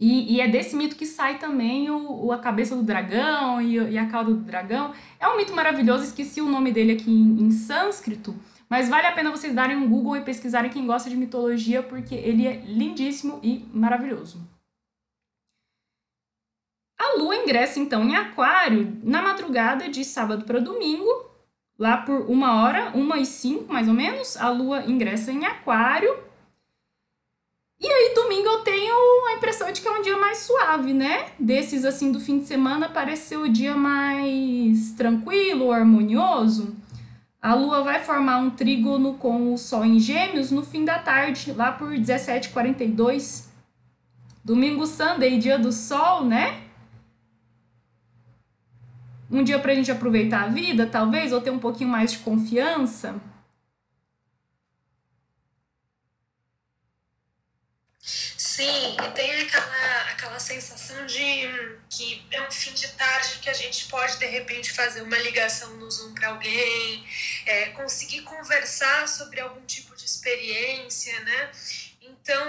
E, 0.00 0.34
e, 0.34 0.40
é 0.40 0.48
desse 0.48 0.74
mito 0.74 0.96
que 0.96 1.06
sai 1.06 1.38
também 1.38 1.90
o, 1.90 2.26
o 2.26 2.32
a 2.32 2.38
cabeça 2.38 2.74
do 2.74 2.82
dragão 2.82 3.60
e, 3.60 3.76
e, 3.76 3.98
a 3.98 4.06
cauda 4.06 4.32
do 4.32 4.40
dragão. 4.40 4.92
É 5.20 5.28
um 5.28 5.36
mito 5.36 5.54
maravilhoso, 5.54 6.04
esqueci 6.04 6.40
o 6.40 6.48
nome 6.48 6.72
dele 6.72 6.92
aqui 6.92 7.10
em, 7.10 7.44
em 7.44 7.50
sânscrito, 7.50 8.34
mas 8.72 8.88
vale 8.88 9.06
a 9.06 9.12
pena 9.12 9.30
vocês 9.30 9.54
darem 9.54 9.76
um 9.76 9.86
Google 9.86 10.16
e 10.16 10.24
pesquisarem 10.24 10.70
quem 10.70 10.86
gosta 10.86 11.10
de 11.10 11.14
mitologia, 11.14 11.82
porque 11.82 12.14
ele 12.14 12.46
é 12.46 12.56
lindíssimo 12.64 13.38
e 13.42 13.68
maravilhoso. 13.70 14.40
A 16.98 17.18
lua 17.18 17.36
ingressa 17.36 17.78
então 17.78 18.02
em 18.02 18.16
Aquário 18.16 18.98
na 19.02 19.20
madrugada 19.20 19.90
de 19.90 20.02
sábado 20.06 20.46
para 20.46 20.58
domingo, 20.58 21.06
lá 21.78 21.98
por 21.98 22.30
uma 22.30 22.62
hora, 22.62 22.92
uma 22.94 23.18
e 23.18 23.26
cinco 23.26 23.70
mais 23.70 23.88
ou 23.88 23.92
menos. 23.92 24.38
A 24.38 24.48
lua 24.48 24.86
ingressa 24.86 25.30
em 25.30 25.44
Aquário. 25.44 26.18
E 27.78 27.86
aí, 27.86 28.14
domingo 28.14 28.48
eu 28.48 28.64
tenho 28.64 29.26
a 29.26 29.34
impressão 29.34 29.70
de 29.70 29.82
que 29.82 29.88
é 29.88 29.90
um 29.90 30.00
dia 30.00 30.16
mais 30.16 30.38
suave, 30.38 30.94
né? 30.94 31.32
Desses 31.38 31.84
assim 31.84 32.10
do 32.10 32.18
fim 32.18 32.38
de 32.38 32.46
semana, 32.46 32.88
pareceu 32.88 33.42
o 33.42 33.52
dia 33.52 33.76
mais 33.76 34.92
tranquilo, 34.92 35.72
harmonioso. 35.72 36.80
A 37.42 37.54
Lua 37.54 37.82
vai 37.82 38.00
formar 38.04 38.38
um 38.38 38.50
trígono 38.50 39.14
com 39.14 39.52
o 39.52 39.58
Sol 39.58 39.84
em 39.84 39.98
Gêmeos 39.98 40.52
no 40.52 40.64
fim 40.64 40.84
da 40.84 41.00
tarde, 41.00 41.52
lá 41.52 41.72
por 41.72 41.90
17h42. 41.90 43.48
Domingo 44.44 44.86
Sunday, 44.86 45.38
dia 45.38 45.58
do 45.58 45.72
Sol, 45.72 46.24
né? 46.24 46.62
Um 49.28 49.42
dia 49.42 49.58
para 49.58 49.72
a 49.72 49.74
gente 49.74 49.90
aproveitar 49.90 50.44
a 50.44 50.48
vida, 50.48 50.86
talvez, 50.86 51.32
ou 51.32 51.40
ter 51.40 51.50
um 51.50 51.58
pouquinho 51.58 51.90
mais 51.90 52.12
de 52.12 52.18
confiança. 52.18 53.20
Sim, 57.98 58.96
tem 59.14 59.42
aquela 59.42 59.71
sensação 60.42 61.06
de 61.06 61.48
que 61.88 62.26
é 62.30 62.46
um 62.46 62.50
fim 62.50 62.74
de 62.74 62.88
tarde 62.88 63.38
que 63.40 63.48
a 63.48 63.54
gente 63.54 63.86
pode 63.86 64.18
de 64.18 64.26
repente 64.26 64.72
fazer 64.72 65.00
uma 65.00 65.16
ligação 65.18 65.74
no 65.76 65.90
Zoom 65.90 66.12
para 66.14 66.28
alguém, 66.28 67.06
é, 67.46 67.70
conseguir 67.70 68.22
conversar 68.22 69.08
sobre 69.08 69.40
algum 69.40 69.64
tipo 69.64 69.96
de 69.96 70.04
experiência, 70.04 71.18
né? 71.20 71.50
Então, 72.02 72.44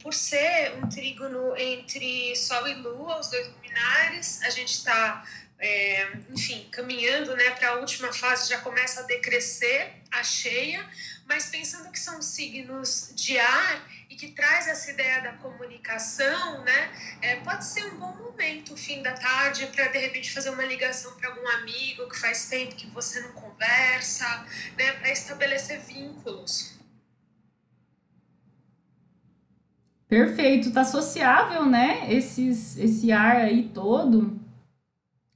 por 0.00 0.14
ser 0.14 0.72
um 0.76 0.88
trígono 0.88 1.56
entre 1.56 2.34
Sol 2.36 2.66
e 2.66 2.74
Lua, 2.74 3.20
os 3.20 3.28
dois 3.28 3.46
luminares, 3.48 4.42
a 4.42 4.50
gente 4.50 4.72
está 4.72 5.24
é, 5.58 6.12
enfim, 6.30 6.68
caminhando 6.70 7.34
né, 7.36 7.50
para 7.52 7.70
a 7.70 7.74
última 7.76 8.12
fase, 8.12 8.48
já 8.48 8.58
começa 8.58 9.00
a 9.00 9.02
decrescer 9.04 9.94
a 10.10 10.22
cheia, 10.22 10.88
mas 11.26 11.46
pensando 11.46 11.90
que 11.90 11.98
são 11.98 12.20
signos 12.20 13.10
de 13.14 13.38
ar 13.38 13.90
e 14.08 14.14
que 14.14 14.28
traz 14.28 14.68
essa 14.68 14.90
ideia 14.90 15.20
da 15.22 15.32
comunicação, 15.32 16.62
né? 16.62 16.90
É, 17.20 17.36
pode 17.36 17.64
ser 17.64 17.86
um 17.92 17.98
bom 17.98 18.14
momento, 18.16 18.76
fim 18.76 19.02
da 19.02 19.12
tarde, 19.12 19.66
para 19.66 19.88
de 19.88 19.98
repente 19.98 20.32
fazer 20.32 20.50
uma 20.50 20.64
ligação 20.64 21.14
para 21.16 21.30
algum 21.30 21.48
amigo 21.48 22.08
que 22.08 22.18
faz 22.18 22.48
tempo 22.48 22.74
que 22.74 22.86
você 22.88 23.20
não 23.20 23.32
conversa, 23.32 24.46
né? 24.76 24.92
Para 24.92 25.10
estabelecer 25.10 25.80
vínculos. 25.80 26.76
Perfeito, 30.08 30.72
tá 30.72 30.84
sociável, 30.84 31.66
né? 31.66 32.12
Esses, 32.12 32.76
esse 32.78 33.10
ar 33.10 33.36
aí 33.36 33.68
todo. 33.74 34.38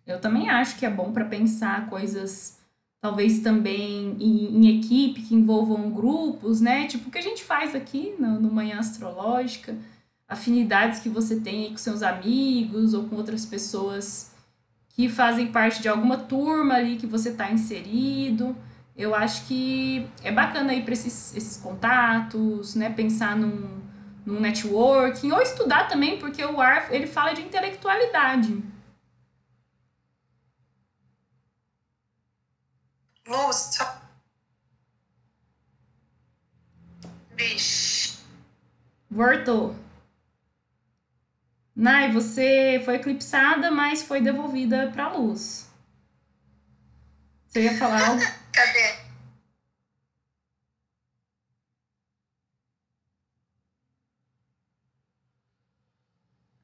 Eu 0.07 0.21
também 0.21 0.49
acho 0.49 0.77
que 0.77 0.87
é 0.87 0.91
bom 0.91 1.13
para 1.13 1.25
pensar 1.25 1.89
coisas, 1.89 2.60
talvez 3.01 3.41
também 3.41 4.17
em, 4.21 4.57
em, 4.57 4.79
equipe, 4.79 5.23
que 5.23 5.35
envolvam 5.35 5.91
grupos, 5.91 6.61
né? 6.61 6.87
Tipo 6.87 7.09
o 7.09 7.11
que 7.11 7.19
a 7.19 7.23
gente 7.23 7.43
faz 7.43 7.75
aqui 7.75 8.15
no, 8.19 8.41
no 8.41 8.53
Manhã 8.53 8.79
Astrológica, 8.79 9.77
afinidades 10.29 11.01
que 11.01 11.09
você 11.09 11.41
tem 11.41 11.71
com 11.71 11.77
seus 11.77 12.03
amigos 12.03 12.95
ou 12.95 13.05
com 13.05 13.17
outras 13.17 13.47
pessoas 13.47 14.31
que 14.91 15.09
fazem 15.09 15.51
parte 15.51 15.81
de 15.81 15.89
alguma 15.89 16.19
turma 16.19 16.75
ali 16.75 16.97
que 16.97 17.07
você 17.07 17.31
está 17.31 17.51
inserido. 17.51 18.55
Eu 18.97 19.15
acho 19.15 19.47
que 19.47 20.07
é 20.23 20.31
bacana 20.31 20.73
aí 20.73 20.83
para 20.83 20.93
esses, 20.93 21.35
esses 21.35 21.57
contatos, 21.57 22.75
né? 22.75 22.91
Pensar 22.91 23.37
num 23.37 23.81
no 24.25 24.39
networking, 24.39 25.33
ou 25.33 25.41
estudar 25.41 25.89
também, 25.89 26.19
porque 26.19 26.45
o 26.45 26.61
ARF 26.61 26.95
ele 26.95 27.07
fala 27.07 27.33
de 27.33 27.43
intelectualidade. 27.43 28.63
Luz, 33.31 33.79
Vixe. 37.37 38.19
Voltou. 39.09 39.77
Nai, 41.77 42.11
você 42.11 42.83
foi 42.85 42.97
eclipsada, 42.97 43.71
mas 43.71 44.03
foi 44.03 44.21
devolvida 44.21 44.91
para 44.91 45.05
a 45.05 45.13
luz. 45.17 45.71
Você 47.47 47.63
ia 47.63 47.79
falar 47.79 48.09
algo? 48.09 48.21
Cadê? 48.53 48.99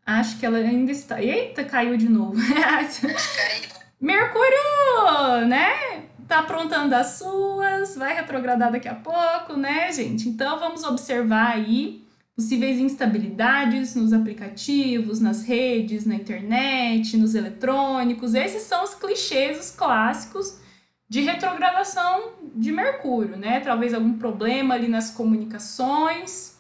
Acho 0.04 0.36
que 0.40 0.44
ela 0.46 0.58
ainda 0.58 0.90
está. 0.90 1.22
Eita, 1.22 1.64
caiu 1.64 1.96
de 1.96 2.08
novo. 2.08 2.34
Mercúrio, 4.00 5.46
né? 5.46 6.06
Tá 6.26 6.40
aprontando 6.40 6.94
as 6.94 7.18
suas, 7.18 7.96
vai 7.96 8.14
retrogradar 8.14 8.72
daqui 8.72 8.88
a 8.88 8.94
pouco, 8.94 9.56
né, 9.56 9.92
gente? 9.92 10.28
Então 10.28 10.58
vamos 10.58 10.82
observar 10.82 11.52
aí 11.52 12.04
possíveis 12.34 12.78
instabilidades 12.78 13.94
nos 13.94 14.12
aplicativos, 14.12 15.20
nas 15.20 15.44
redes, 15.44 16.04
na 16.04 16.14
internet, 16.14 17.16
nos 17.16 17.34
eletrônicos. 17.34 18.34
Esses 18.34 18.62
são 18.62 18.84
os 18.84 18.94
clichês, 18.94 19.58
os 19.58 19.70
clássicos 19.70 20.58
de 21.08 21.20
retrogradação 21.20 22.32
de 22.54 22.72
Mercúrio, 22.72 23.36
né? 23.36 23.60
Talvez 23.60 23.94
algum 23.94 24.18
problema 24.18 24.74
ali 24.74 24.88
nas 24.88 25.10
comunicações. 25.10 26.56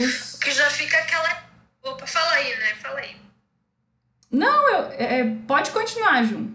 Os... 0.00 0.38
Que 0.38 0.50
já 0.50 0.68
fica 0.70 0.96
aquela 0.96 1.44
Opa, 1.84 2.06
fala 2.06 2.32
aí, 2.32 2.56
né? 2.56 2.74
Fala 2.76 2.98
aí. 3.00 3.16
Não, 4.30 4.68
eu, 4.70 4.92
é, 4.92 5.36
pode 5.46 5.70
continuar, 5.70 6.24
Ju. 6.24 6.50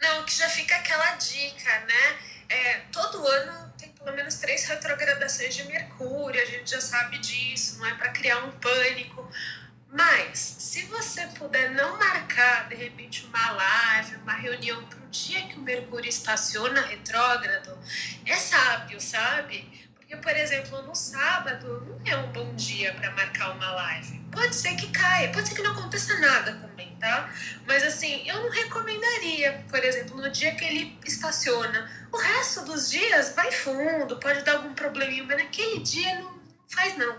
Não, 0.00 0.24
que 0.24 0.34
já 0.34 0.48
fica 0.48 0.76
aquela 0.76 1.14
dica, 1.14 1.80
né? 1.80 2.18
É, 2.48 2.74
todo 2.92 3.26
ano 3.26 3.72
tem 3.78 3.88
pelo 3.90 4.14
menos 4.14 4.36
três 4.36 4.64
retrogradações 4.64 5.54
de 5.54 5.64
Mercúrio, 5.64 6.40
a 6.40 6.44
gente 6.44 6.70
já 6.70 6.80
sabe 6.80 7.18
disso, 7.18 7.78
não 7.78 7.86
é 7.86 7.94
para 7.94 8.10
criar 8.10 8.38
um 8.44 8.52
pânico. 8.52 9.28
Mas, 9.88 10.38
se 10.38 10.82
você 10.86 11.26
puder 11.28 11.70
não 11.70 11.96
marcar, 11.96 12.68
de 12.68 12.74
repente, 12.74 13.24
uma 13.26 13.50
live, 13.52 14.16
uma 14.16 14.34
reunião 14.34 14.84
para 14.84 14.98
o 14.98 15.08
dia 15.08 15.46
que 15.48 15.58
o 15.58 15.62
Mercúrio 15.62 16.08
estaciona 16.08 16.82
retrógrado, 16.82 17.78
é 18.24 18.36
sábio, 18.36 19.00
sabe? 19.00 19.85
Porque, 20.06 20.22
por 20.22 20.36
exemplo, 20.36 20.82
no 20.82 20.94
sábado 20.94 21.84
não 21.84 22.00
é 22.04 22.16
um 22.16 22.30
bom 22.30 22.54
dia 22.54 22.94
para 22.94 23.10
marcar 23.10 23.50
uma 23.56 23.72
live. 23.72 24.20
Pode 24.30 24.54
ser 24.54 24.76
que 24.76 24.88
caia, 24.92 25.32
pode 25.32 25.48
ser 25.48 25.56
que 25.56 25.62
não 25.62 25.72
aconteça 25.72 26.16
nada 26.20 26.52
também, 26.52 26.94
tá? 27.00 27.28
Mas 27.66 27.82
assim, 27.82 28.22
eu 28.28 28.40
não 28.40 28.48
recomendaria, 28.48 29.64
por 29.68 29.82
exemplo, 29.82 30.16
no 30.16 30.30
dia 30.30 30.54
que 30.54 30.64
ele 30.64 30.96
estaciona. 31.04 31.90
O 32.12 32.16
resto 32.18 32.64
dos 32.64 32.88
dias 32.88 33.34
vai 33.34 33.50
fundo, 33.50 34.20
pode 34.20 34.44
dar 34.44 34.58
algum 34.58 34.72
probleminha, 34.74 35.24
mas 35.24 35.38
naquele 35.38 35.80
dia 35.80 36.20
não 36.20 36.40
faz 36.68 36.96
não. 36.96 37.18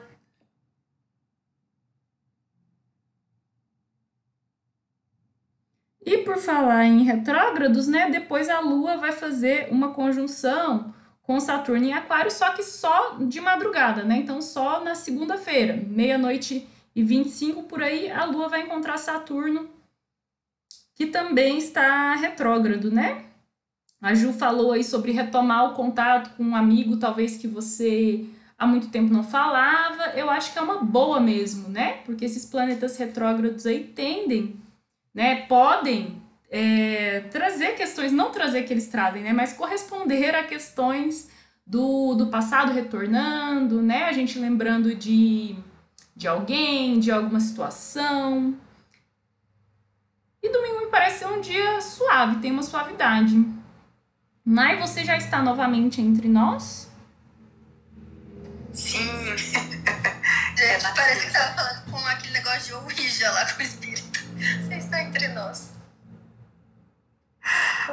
E 6.05 6.19
por 6.19 6.37
falar 6.37 6.85
em 6.85 7.03
retrógrados, 7.03 7.85
né? 7.85 8.09
Depois 8.09 8.47
a 8.47 8.61
Lua 8.61 8.95
vai 8.95 9.11
fazer 9.11 9.67
uma 9.71 9.93
conjunção 9.93 10.95
com 11.27 11.41
Saturno 11.41 11.85
em 11.85 11.93
Aquário, 11.93 12.31
só 12.31 12.53
que 12.53 12.63
só 12.63 13.17
de 13.19 13.41
madrugada, 13.41 14.01
né? 14.03 14.15
Então, 14.15 14.41
só 14.41 14.81
na 14.81 14.95
segunda-feira, 14.95 15.75
meia-noite 15.85 16.65
e 16.95 17.03
25 17.03 17.63
por 17.63 17.83
aí, 17.83 18.09
a 18.09 18.23
Lua 18.23 18.47
vai 18.47 18.61
encontrar 18.61 18.97
Saturno, 18.97 19.69
que 20.95 21.07
também 21.07 21.57
está 21.57 22.15
retrógrado, 22.15 22.89
né? 22.89 23.25
A 24.01 24.13
Ju 24.15 24.31
falou 24.31 24.71
aí 24.71 24.85
sobre 24.85 25.11
retomar 25.11 25.69
o 25.69 25.75
contato 25.75 26.33
com 26.37 26.43
um 26.43 26.55
amigo, 26.55 26.95
talvez 26.95 27.37
que 27.37 27.47
você 27.47 28.25
há 28.57 28.65
muito 28.65 28.87
tempo 28.87 29.13
não 29.13 29.23
falava. 29.23 30.11
Eu 30.15 30.29
acho 30.29 30.53
que 30.53 30.59
é 30.59 30.61
uma 30.61 30.77
boa 30.77 31.19
mesmo, 31.19 31.67
né? 31.67 31.97
Porque 32.05 32.23
esses 32.23 32.45
planetas 32.45 32.95
retrógrados 32.97 33.65
aí 33.65 33.83
tendem, 33.83 34.55
né? 35.13 35.45
Podem 35.47 36.21
é, 36.49 37.21
trazer 37.31 37.75
questões, 37.75 38.11
não 38.11 38.31
trazer 38.31 38.63
que 38.63 38.73
eles 38.73 38.87
trazem, 38.87 39.23
né, 39.23 39.33
mas 39.33 39.53
corresponder 39.53 40.35
a 40.35 40.43
questões 40.43 41.29
do, 41.65 42.15
do 42.15 42.27
passado 42.27 42.71
retornando, 42.71 43.81
né, 43.81 44.05
a 44.05 44.13
gente 44.13 44.39
lembrando 44.39 44.95
de, 44.95 45.55
de 46.15 46.27
alguém, 46.27 46.99
de 46.99 47.11
alguma 47.11 47.39
situação. 47.39 48.55
E 50.41 50.49
domingo 50.49 50.79
me 50.81 50.87
parece 50.87 51.19
ser 51.19 51.27
um 51.27 51.41
dia 51.41 51.81
suave, 51.81 52.39
tem 52.39 52.51
uma 52.51 52.63
suavidade. 52.63 53.45
Nai, 54.45 54.77
você 54.79 55.03
já 55.03 55.17
está 55.17 55.41
novamente 55.41 55.99
entre 55.99 56.29
nós? 56.29 56.89
Sim. 58.71 59.09
Gente, 60.57 60.83
parece 60.95 61.27
que 61.27 61.33
tava 61.33 61.53
falando 61.53 61.91
com 61.91 61.97
aquele 62.07 62.33
negócio 62.33 62.63
de 62.63 62.73
Ouija 62.73 63.29
lá 63.31 63.53
com 63.53 63.59
o 63.59 63.61
espírito. 63.61 64.19
Você 64.63 64.75
está 64.75 65.03
entre 65.03 65.27
nós. 65.29 65.76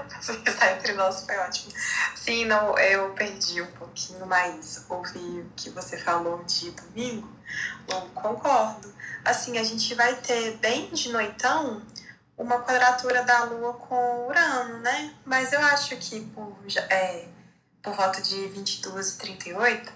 Estar 0.46 0.72
entre 0.72 0.92
nós 0.94 1.24
foi 1.24 1.36
ótimo. 1.36 1.72
Sim, 2.16 2.46
não, 2.46 2.78
eu 2.78 3.10
perdi 3.14 3.60
um 3.62 3.70
pouquinho, 3.72 4.26
mas 4.26 4.84
ouvi 4.88 5.40
o 5.40 5.50
que 5.56 5.70
você 5.70 5.98
falou 5.98 6.42
de 6.44 6.70
domingo. 6.70 7.30
Não 7.88 8.08
concordo. 8.10 8.92
Assim, 9.24 9.58
a 9.58 9.64
gente 9.64 9.94
vai 9.94 10.14
ter 10.16 10.56
bem 10.58 10.90
de 10.90 11.10
noitão 11.10 11.82
uma 12.36 12.60
quadratura 12.60 13.22
da 13.22 13.44
Lua 13.44 13.74
com 13.74 14.26
Urano, 14.26 14.78
né? 14.80 15.14
Mas 15.24 15.52
eu 15.52 15.60
acho 15.60 15.96
que 15.96 16.20
por, 16.20 16.56
é, 16.90 17.28
por 17.82 17.94
volta 17.94 18.20
de 18.20 18.48
22 18.48 19.10
e 19.10 19.18
38, 19.18 19.92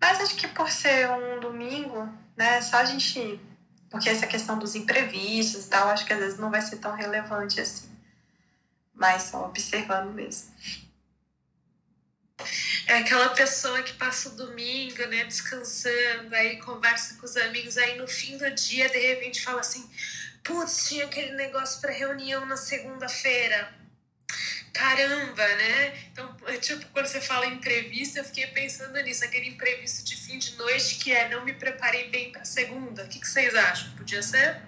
mas 0.00 0.20
acho 0.20 0.36
que 0.36 0.48
por 0.48 0.70
ser 0.70 1.10
um 1.10 1.40
domingo, 1.40 2.08
né? 2.36 2.60
Só 2.62 2.78
a 2.78 2.84
gente. 2.84 3.40
Porque 3.90 4.08
essa 4.08 4.26
questão 4.26 4.58
dos 4.58 4.74
imprevistos 4.74 5.64
e 5.64 5.68
tal, 5.68 5.88
acho 5.88 6.04
que 6.04 6.12
às 6.12 6.18
vezes 6.18 6.38
não 6.38 6.50
vai 6.50 6.60
ser 6.60 6.76
tão 6.76 6.94
relevante 6.94 7.58
assim 7.58 7.97
mas 8.98 9.22
só 9.24 9.46
observando 9.46 10.12
mesmo. 10.12 10.52
É 12.86 12.98
aquela 12.98 13.30
pessoa 13.30 13.82
que 13.82 13.92
passa 13.94 14.28
o 14.28 14.36
domingo, 14.36 15.06
né, 15.06 15.24
descansando, 15.24 16.34
aí 16.34 16.58
conversa 16.58 17.14
com 17.14 17.26
os 17.26 17.36
amigos, 17.36 17.76
aí 17.76 17.96
no 17.98 18.06
fim 18.06 18.36
do 18.36 18.50
dia, 18.52 18.88
de 18.88 18.98
repente, 18.98 19.42
fala 19.42 19.60
assim: 19.60 19.88
putz, 20.44 20.88
tinha 20.88 21.04
aquele 21.04 21.32
negócio 21.32 21.80
para 21.80 21.92
reunião 21.92 22.46
na 22.46 22.56
segunda-feira. 22.56 23.76
Caramba, 24.72 25.46
né? 25.46 25.98
Então, 26.12 26.36
é 26.46 26.56
tipo, 26.56 26.86
quando 26.92 27.06
você 27.06 27.20
fala 27.20 27.46
entrevista, 27.46 28.20
eu 28.20 28.24
fiquei 28.24 28.46
pensando 28.48 29.00
nisso, 29.02 29.24
aquele 29.24 29.48
imprevisto 29.48 30.04
de 30.04 30.14
fim 30.14 30.38
de 30.38 30.54
noite 30.56 30.96
que 30.96 31.12
é 31.12 31.28
não 31.28 31.44
me 31.44 31.52
preparei 31.52 32.08
bem 32.10 32.30
para 32.30 32.44
segunda. 32.44 33.04
O 33.04 33.08
que, 33.08 33.18
que 33.18 33.26
vocês 33.26 33.54
acham? 33.54 33.90
Podia 33.96 34.22
ser? 34.22 34.62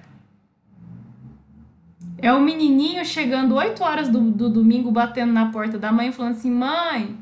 É 2.22 2.32
o 2.32 2.40
menininho 2.40 3.04
chegando 3.04 3.54
8 3.54 3.82
horas 3.82 4.08
do, 4.08 4.20
do 4.20 4.48
domingo, 4.48 4.90
batendo 4.90 5.32
na 5.32 5.50
porta 5.50 5.78
da 5.78 5.90
mãe, 5.90 6.12
falando 6.12 6.32
assim: 6.32 6.50
mãe, 6.50 7.16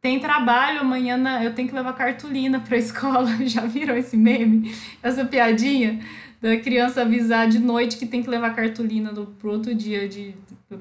tem 0.00 0.20
trabalho 0.20 0.80
amanhã, 0.80 1.16
na... 1.16 1.42
eu 1.42 1.54
tenho 1.54 1.68
que 1.68 1.74
levar 1.74 1.94
cartolina 1.94 2.60
pra 2.60 2.76
escola. 2.78 3.30
Já 3.46 3.62
viram 3.62 3.96
esse 3.96 4.16
meme? 4.16 4.74
Essa 5.02 5.24
piadinha 5.24 6.00
da 6.42 6.58
criança 6.58 7.00
avisar 7.00 7.48
de 7.48 7.58
noite 7.58 7.96
que 7.96 8.04
tem 8.04 8.22
que 8.22 8.28
levar 8.28 8.54
cartolina 8.54 9.12
do, 9.12 9.26
pro 9.26 9.50
outro 9.50 9.74
dia 9.74 10.06
de, 10.06 10.34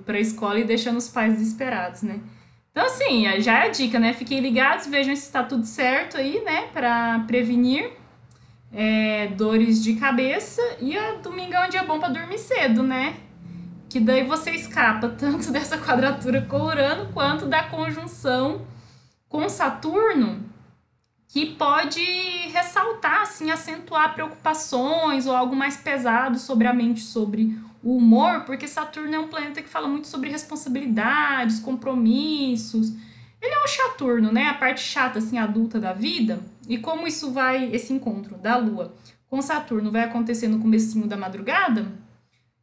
pra 0.05 0.19
escola 0.19 0.59
e 0.59 0.65
deixando 0.65 0.97
os 0.97 1.07
pais 1.07 1.33
desesperados, 1.33 2.01
né? 2.01 2.19
Então, 2.71 2.85
assim, 2.85 3.25
já 3.39 3.59
é 3.63 3.67
a 3.67 3.69
dica, 3.69 3.97
né? 3.97 4.11
Fiquem 4.11 4.41
ligados, 4.41 4.87
vejam 4.87 5.15
se 5.15 5.21
está 5.21 5.41
tudo 5.41 5.65
certo 5.65 6.17
aí, 6.17 6.43
né? 6.43 6.67
Para 6.73 7.19
prevenir 7.19 7.91
é, 8.73 9.27
dores 9.27 9.81
de 9.81 9.93
cabeça. 9.93 10.61
E 10.81 10.97
a 10.97 11.13
domingão 11.13 11.63
é 11.63 11.67
um 11.67 11.69
dia 11.69 11.83
bom 11.83 11.97
para 11.97 12.09
dormir 12.09 12.39
cedo, 12.39 12.83
né? 12.83 13.15
Que 13.93 13.99
daí 13.99 14.23
você 14.23 14.49
escapa 14.49 15.07
tanto 15.07 15.51
dessa 15.53 15.77
quadratura 15.77 16.41
com 16.41 16.63
Urano 16.63 17.13
quanto 17.13 17.45
da 17.45 17.61
conjunção 17.61 18.65
com 19.29 19.47
Saturno, 19.47 20.43
que 21.27 21.45
pode 21.45 22.01
ressaltar, 22.51 23.21
assim, 23.21 23.51
acentuar 23.51 24.15
preocupações 24.15 25.27
ou 25.27 25.35
algo 25.35 25.55
mais 25.55 25.77
pesado 25.77 26.39
sobre 26.39 26.65
a 26.65 26.73
mente, 26.73 27.01
sobre 27.01 27.55
o 27.83 27.97
humor, 27.97 28.45
porque 28.45 28.67
Saturno 28.67 29.13
é 29.13 29.19
um 29.19 29.27
planeta 29.27 29.61
que 29.61 29.69
fala 29.69 29.87
muito 29.87 30.07
sobre 30.07 30.31
responsabilidades, 30.31 31.59
compromissos. 31.59 32.93
Ele 33.39 33.53
é 33.53 33.63
um 33.63 33.67
Chaturno, 33.67 34.31
né? 34.31 34.47
A 34.47 34.55
parte 34.55 34.81
chata, 34.81 35.19
assim, 35.19 35.37
adulta 35.37 35.79
da 35.79 35.93
vida. 35.93 36.39
E 36.67 36.79
como 36.79 37.05
isso 37.05 37.31
vai, 37.31 37.65
esse 37.71 37.93
encontro 37.93 38.37
da 38.37 38.57
Lua 38.57 38.95
com 39.29 39.39
Saturno 39.39 39.91
vai 39.91 40.03
acontecer 40.03 40.47
no 40.47 40.59
comecinho 40.59 41.05
da 41.05 41.15
madrugada, 41.15 42.01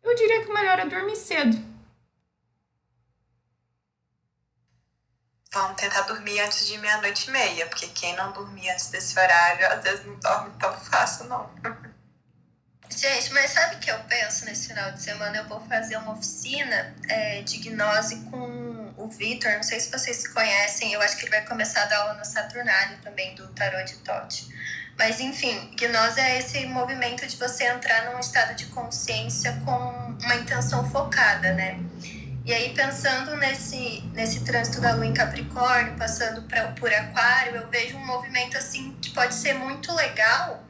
eu 0.03 0.15
diria 0.15 0.43
que 0.43 0.51
o 0.51 0.55
melhor 0.55 0.79
é 0.79 0.87
dormir 0.87 1.17
cedo. 1.17 1.71
Vamos 5.53 5.81
tentar 5.81 6.03
dormir 6.03 6.39
antes 6.41 6.67
de 6.67 6.79
meia-noite 6.79 7.29
e 7.29 7.33
meia, 7.33 7.67
porque 7.67 7.89
quem 7.89 8.15
não 8.15 8.33
dormir 8.33 8.71
antes 8.71 8.89
desse 8.89 9.19
horário, 9.19 9.67
às 9.67 9.83
vezes 9.83 10.07
não 10.07 10.15
dorme 10.21 10.51
tão 10.61 10.73
fácil, 10.79 11.25
não. 11.25 11.51
Gente, 12.89 13.33
mas 13.33 13.51
sabe 13.51 13.77
o 13.77 13.79
que 13.79 13.91
eu 13.91 13.99
penso 14.05 14.45
nesse 14.45 14.69
final 14.69 14.93
de 14.93 15.03
semana? 15.03 15.39
Eu 15.39 15.49
vou 15.49 15.61
fazer 15.67 15.97
uma 15.97 16.13
oficina 16.13 16.95
é, 17.09 17.43
de 17.43 17.59
gnose 17.59 18.17
com 18.31 18.95
o 18.97 19.09
Vitor. 19.09 19.53
Não 19.53 19.63
sei 19.63 19.81
se 19.81 19.91
vocês 19.91 20.19
se 20.19 20.33
conhecem, 20.33 20.93
eu 20.93 21.01
acho 21.01 21.17
que 21.17 21.25
ele 21.25 21.31
vai 21.31 21.45
começar 21.45 21.83
a 21.83 21.87
dar 21.87 21.99
aula 21.99 22.15
no 22.15 22.25
Saturnário 22.25 22.99
também, 22.99 23.35
do 23.35 23.49
Tarot 23.49 23.85
de 23.93 23.99
Tote. 24.01 24.49
Mas 25.01 25.19
enfim, 25.19 25.59
gnose 25.77 26.21
é 26.21 26.37
esse 26.37 26.67
movimento 26.67 27.27
de 27.27 27.35
você 27.39 27.65
entrar 27.65 28.13
num 28.13 28.21
estado 28.21 28.55
de 28.55 28.67
consciência 28.67 29.51
com 29.65 29.73
uma 29.73 30.35
intenção 30.35 30.91
focada, 30.91 31.55
né? 31.55 31.81
E 32.45 32.53
aí, 32.53 32.75
pensando 32.75 33.35
nesse, 33.39 34.03
nesse 34.13 34.45
trânsito 34.45 34.79
da 34.79 34.93
lua 34.93 35.07
em 35.07 35.15
Capricórnio, 35.15 35.97
passando 35.97 36.43
pra, 36.43 36.73
por 36.73 36.93
Aquário, 36.93 37.57
eu 37.57 37.69
vejo 37.69 37.97
um 37.97 38.05
movimento 38.05 38.59
assim 38.59 38.95
que 39.01 39.09
pode 39.13 39.33
ser 39.33 39.55
muito 39.55 39.91
legal 39.95 40.63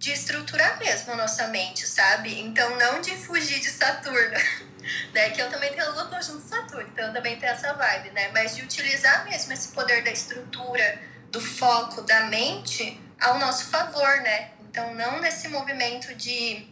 de 0.00 0.10
estruturar 0.10 0.80
mesmo 0.80 1.12
a 1.12 1.16
nossa 1.16 1.46
mente, 1.46 1.86
sabe? 1.86 2.40
Então, 2.40 2.76
não 2.76 3.00
de 3.00 3.12
fugir 3.12 3.60
de 3.60 3.70
Saturno, 3.70 4.36
né? 5.14 5.30
Que 5.30 5.40
eu 5.40 5.48
também 5.48 5.72
tenho 5.72 5.92
Lua 5.92 6.06
conjunto 6.06 6.42
Saturno, 6.42 6.88
então 6.92 7.06
eu 7.06 7.12
também 7.12 7.36
tenho 7.36 7.52
essa 7.52 7.72
vibe, 7.72 8.10
né? 8.10 8.32
Mas 8.34 8.56
de 8.56 8.62
utilizar 8.62 9.24
mesmo 9.26 9.52
esse 9.52 9.68
poder 9.68 10.02
da 10.02 10.10
estrutura, 10.10 10.98
do 11.30 11.40
foco, 11.40 12.02
da 12.02 12.24
mente 12.24 13.05
ao 13.20 13.38
nosso 13.38 13.66
favor, 13.66 14.20
né? 14.22 14.50
Então, 14.68 14.94
não 14.94 15.20
nesse 15.20 15.48
movimento 15.48 16.14
de. 16.14 16.66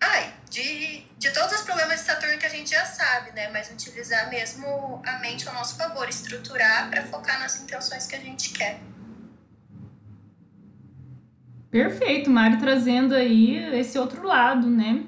Ai, 0.00 0.34
de, 0.50 1.02
de 1.18 1.32
todos 1.32 1.52
os 1.52 1.62
problemas 1.62 2.00
de 2.00 2.06
Saturno 2.06 2.38
que 2.38 2.46
a 2.46 2.50
gente 2.50 2.70
já 2.70 2.84
sabe, 2.84 3.32
né? 3.32 3.50
Mas 3.52 3.70
utilizar 3.70 4.28
mesmo 4.28 5.02
a 5.06 5.18
mente 5.18 5.48
ao 5.48 5.54
nosso 5.54 5.76
favor, 5.76 6.08
estruturar 6.08 6.90
para 6.90 7.02
focar 7.04 7.40
nas 7.40 7.60
intenções 7.60 8.06
que 8.06 8.14
a 8.14 8.20
gente 8.20 8.50
quer. 8.50 8.80
Perfeito, 11.70 12.30
Mário 12.30 12.58
trazendo 12.60 13.14
aí 13.14 13.56
esse 13.74 13.98
outro 13.98 14.24
lado, 14.26 14.70
né? 14.70 15.04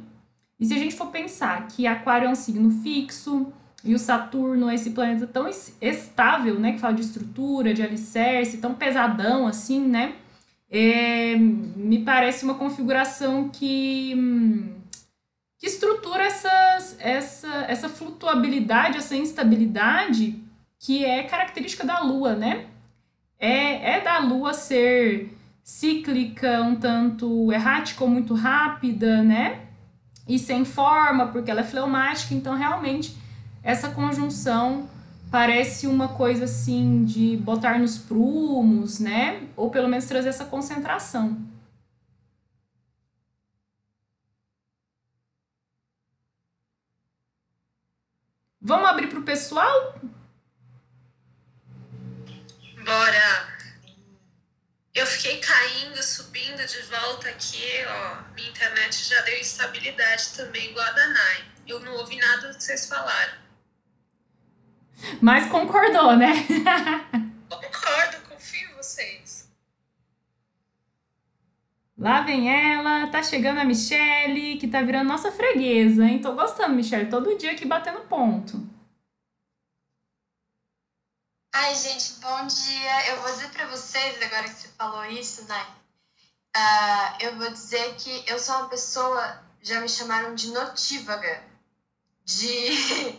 E 0.59 0.67
se 0.67 0.75
a 0.75 0.79
gente 0.79 0.97
for 0.97 1.09
pensar 1.09 1.69
que 1.69 1.87
Aquário 1.87 2.27
é 2.27 2.31
um 2.31 2.35
signo 2.35 2.83
fixo 2.83 3.53
e 3.85 3.95
o 3.95 3.99
Saturno 3.99 4.69
é 4.69 4.75
esse 4.75 4.91
planeta 4.91 5.27
tão 5.27 5.49
estável, 5.81 6.59
né? 6.59 6.73
Que 6.73 6.81
fala 6.81 6.95
de 6.95 7.03
estrutura, 7.03 7.73
de 7.73 7.83
alicerce, 7.83 8.59
tão 8.59 8.75
pesadão 8.75 9.47
assim, 9.47 9.81
né? 9.81 10.17
É, 10.79 11.35
me 11.37 12.01
parece 12.05 12.45
uma 12.45 12.53
configuração 12.53 13.49
que, 13.49 14.15
que 15.59 15.67
estrutura 15.67 16.25
essas, 16.25 16.99
essa, 17.01 17.49
essa 17.67 17.89
flutuabilidade, 17.89 18.99
essa 18.99 19.17
instabilidade 19.17 20.39
que 20.79 21.03
é 21.03 21.23
característica 21.23 21.83
da 21.83 22.01
Lua, 22.01 22.35
né? 22.35 22.67
É, 23.39 23.93
é 23.93 24.01
da 24.03 24.19
Lua 24.19 24.53
ser 24.53 25.35
cíclica, 25.65 26.61
um 26.61 26.77
tanto 26.77 27.51
errática 27.51 28.05
ou 28.05 28.11
muito 28.11 28.35
rápida, 28.35 29.23
né? 29.23 29.63
E 30.29 30.39
sem 30.39 30.67
forma, 30.67 31.29
porque 31.29 31.51
ela 31.51 31.61
é 31.61 31.65
fleumática, 31.65 32.35
então 32.35 32.55
realmente 32.55 33.17
essa 33.63 33.89
conjunção 33.89 34.87
parece 35.31 35.87
uma 35.87 36.09
coisa 36.17 36.45
assim 36.45 37.05
de 37.05 37.37
botar 37.37 37.79
nos 37.79 37.99
prumos, 37.99 38.99
né? 38.99 39.49
Ou 39.57 39.71
pelo 39.71 39.89
menos 39.89 40.07
trazer 40.07 40.29
essa 40.29 40.45
concentração. 40.45 41.45
Vamos 48.61 48.89
abrir 48.89 49.09
para 49.09 49.21
o 49.21 49.23
pessoal? 49.23 50.01
Bora! 52.85 53.57
Eu 54.93 55.07
fiquei 55.07 55.39
caindo, 55.41 56.03
subindo 56.03 56.67
de 56.67 56.83
volta 56.83 57.29
aqui, 57.29 57.63
ó. 57.87 58.23
Minha 58.35 58.49
internet 58.49 59.05
já 59.05 59.21
deu 59.21 59.39
instabilidade 59.39 60.31
também, 60.31 60.71
igual 60.71 60.87
a 60.87 60.93
da 60.93 61.07
Nai. 61.09 61.45
Eu 61.67 61.81
não 61.81 61.97
ouvi 61.97 62.17
nada 62.17 62.49
do 62.49 62.57
que 62.57 62.65
vocês 62.65 62.89
falaram. 62.89 63.46
Mas 65.21 65.49
concordou, 65.51 66.17
né? 66.17 66.33
Concordo, 67.49 68.29
confio 68.29 68.71
em 68.71 68.75
vocês. 68.75 69.49
Lá 71.99 72.21
vem 72.23 72.49
ela, 72.51 73.07
tá 73.09 73.23
chegando 73.23 73.61
a 73.61 73.65
Michelle, 73.65 74.59
que 74.59 74.69
tá 74.69 74.83
virando 74.83 75.09
nossa 75.09 75.33
freguesa, 75.33 76.05
hein? 76.05 76.21
Tô 76.21 76.33
gostando, 76.33 76.75
Michelle, 76.75 77.09
todo 77.09 77.37
dia 77.39 77.53
aqui 77.53 77.65
batendo 77.65 78.01
ponto. 78.01 78.77
Ai, 81.55 81.75
gente, 81.75 82.21
bom 82.21 82.47
dia. 82.47 83.11
Eu 83.11 83.23
vou 83.23 83.31
dizer 83.33 83.49
para 83.49 83.67
vocês, 83.67 84.23
agora 84.23 84.45
que 84.45 84.51
você 84.51 84.69
falou 84.77 85.05
isso, 85.07 85.49
né? 85.49 85.67
Uh, 86.55 87.17
eu 87.21 87.37
vou 87.37 87.51
dizer 87.51 87.95
que 87.97 88.25
eu 88.27 88.39
sou 88.39 88.57
uma 88.57 88.69
pessoa, 88.69 89.43
já 89.63 89.81
me 89.81 89.89
chamaram 89.89 90.35
de 90.35 90.53
notívaga, 90.53 91.43
de 92.25 93.19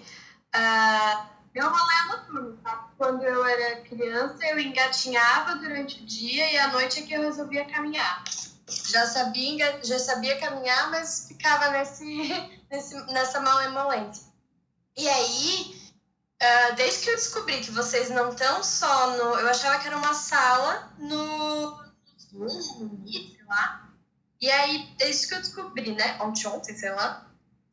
uh, 0.56 1.28
meu 1.58 1.70
rolê 1.70 2.01
noturno, 2.10 2.58
tá? 2.58 2.88
Quando 2.97 3.24
eu 3.24 3.43
era 3.43 3.82
criança, 3.82 4.45
eu 4.45 4.60
engatinhava 4.60 5.55
durante 5.55 6.03
o 6.03 6.05
dia 6.05 6.51
e 6.51 6.58
à 6.58 6.68
noite 6.68 6.99
é 6.99 7.01
que 7.01 7.14
eu 7.14 7.22
resolvia 7.22 7.66
caminhar. 7.66 8.24
Já 8.68 9.08
sabia, 9.08 9.80
já 9.84 9.97
sabia 9.97 10.39
caminhar, 10.39 10.91
mas 10.91 11.28
ficava 11.28 11.72
nesse, 11.72 12.05
nesse, 12.70 12.95
nessa 13.12 13.39
malemolência. 13.41 14.28
E 14.95 15.08
aí, 15.10 15.88
Uh, 16.39 16.76
desde 16.76 17.03
que 17.03 17.10
eu 17.10 17.16
descobri 17.16 17.62
que 17.62 17.72
vocês 17.72 18.12
não 18.12 18.30
estão 18.30 18.64
só 18.64 19.18
no. 19.18 19.39
Eu 19.39 19.49
achava 19.49 19.80
que 19.80 19.88
era 19.88 19.97
uma 19.97 20.14
sala 20.14 20.93
no 20.99 21.72
no 22.32 22.47
sei 22.51 23.43
lá. 23.47 23.89
E 24.39 24.51
aí, 24.51 24.93
desde 24.99 25.26
que 25.26 25.34
eu 25.34 25.39
descobri, 25.39 25.95
né, 25.95 26.16
ontem, 26.22 26.45
ontem, 26.47 26.76
sei 26.76 26.91
lá, 26.91 27.27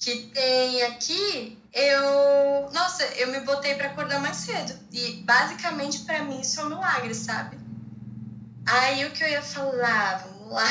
que 0.05 0.27
tem 0.29 0.83
aqui, 0.83 1.59
eu. 1.73 2.71
Nossa, 2.73 3.05
eu 3.17 3.29
me 3.29 3.41
botei 3.41 3.75
para 3.75 3.89
acordar 3.89 4.21
mais 4.21 4.37
cedo. 4.37 4.79
E 4.93 5.23
basicamente, 5.25 6.01
para 6.01 6.23
mim, 6.23 6.41
isso 6.41 6.61
é 6.61 6.65
um 6.65 6.69
milagre, 6.69 7.15
sabe? 7.15 7.59
Aí 8.67 9.07
o 9.07 9.11
que 9.13 9.25
eu 9.25 9.29
ia 9.29 9.43
falar, 9.43 10.27
vamos 10.27 10.53
lá. 10.53 10.69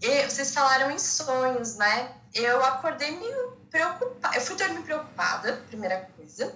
Vocês 0.28 0.54
falaram 0.54 0.90
em 0.90 0.98
sonhos, 0.98 1.76
né? 1.76 2.12
Eu 2.32 2.64
acordei 2.64 3.10
meio 3.10 3.58
preocupada. 3.70 4.36
Eu 4.36 4.40
fui 4.40 4.56
dormir 4.56 4.82
preocupada, 4.82 5.62
primeira 5.68 6.08
coisa 6.16 6.54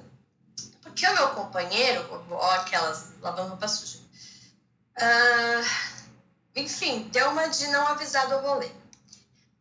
porque 0.95 1.09
o 1.09 1.15
meu 1.15 1.31
companheiro, 1.31 2.25
ó, 2.31 2.51
aquelas 2.53 3.15
lavando 3.21 3.49
roupa 3.49 3.67
suja, 3.67 3.99
uh, 4.97 5.67
enfim, 6.55 7.09
deu 7.11 7.31
uma 7.31 7.49
de 7.49 7.67
não 7.67 7.89
avisar 7.89 8.29
do 8.29 8.39
rolê. 8.39 8.71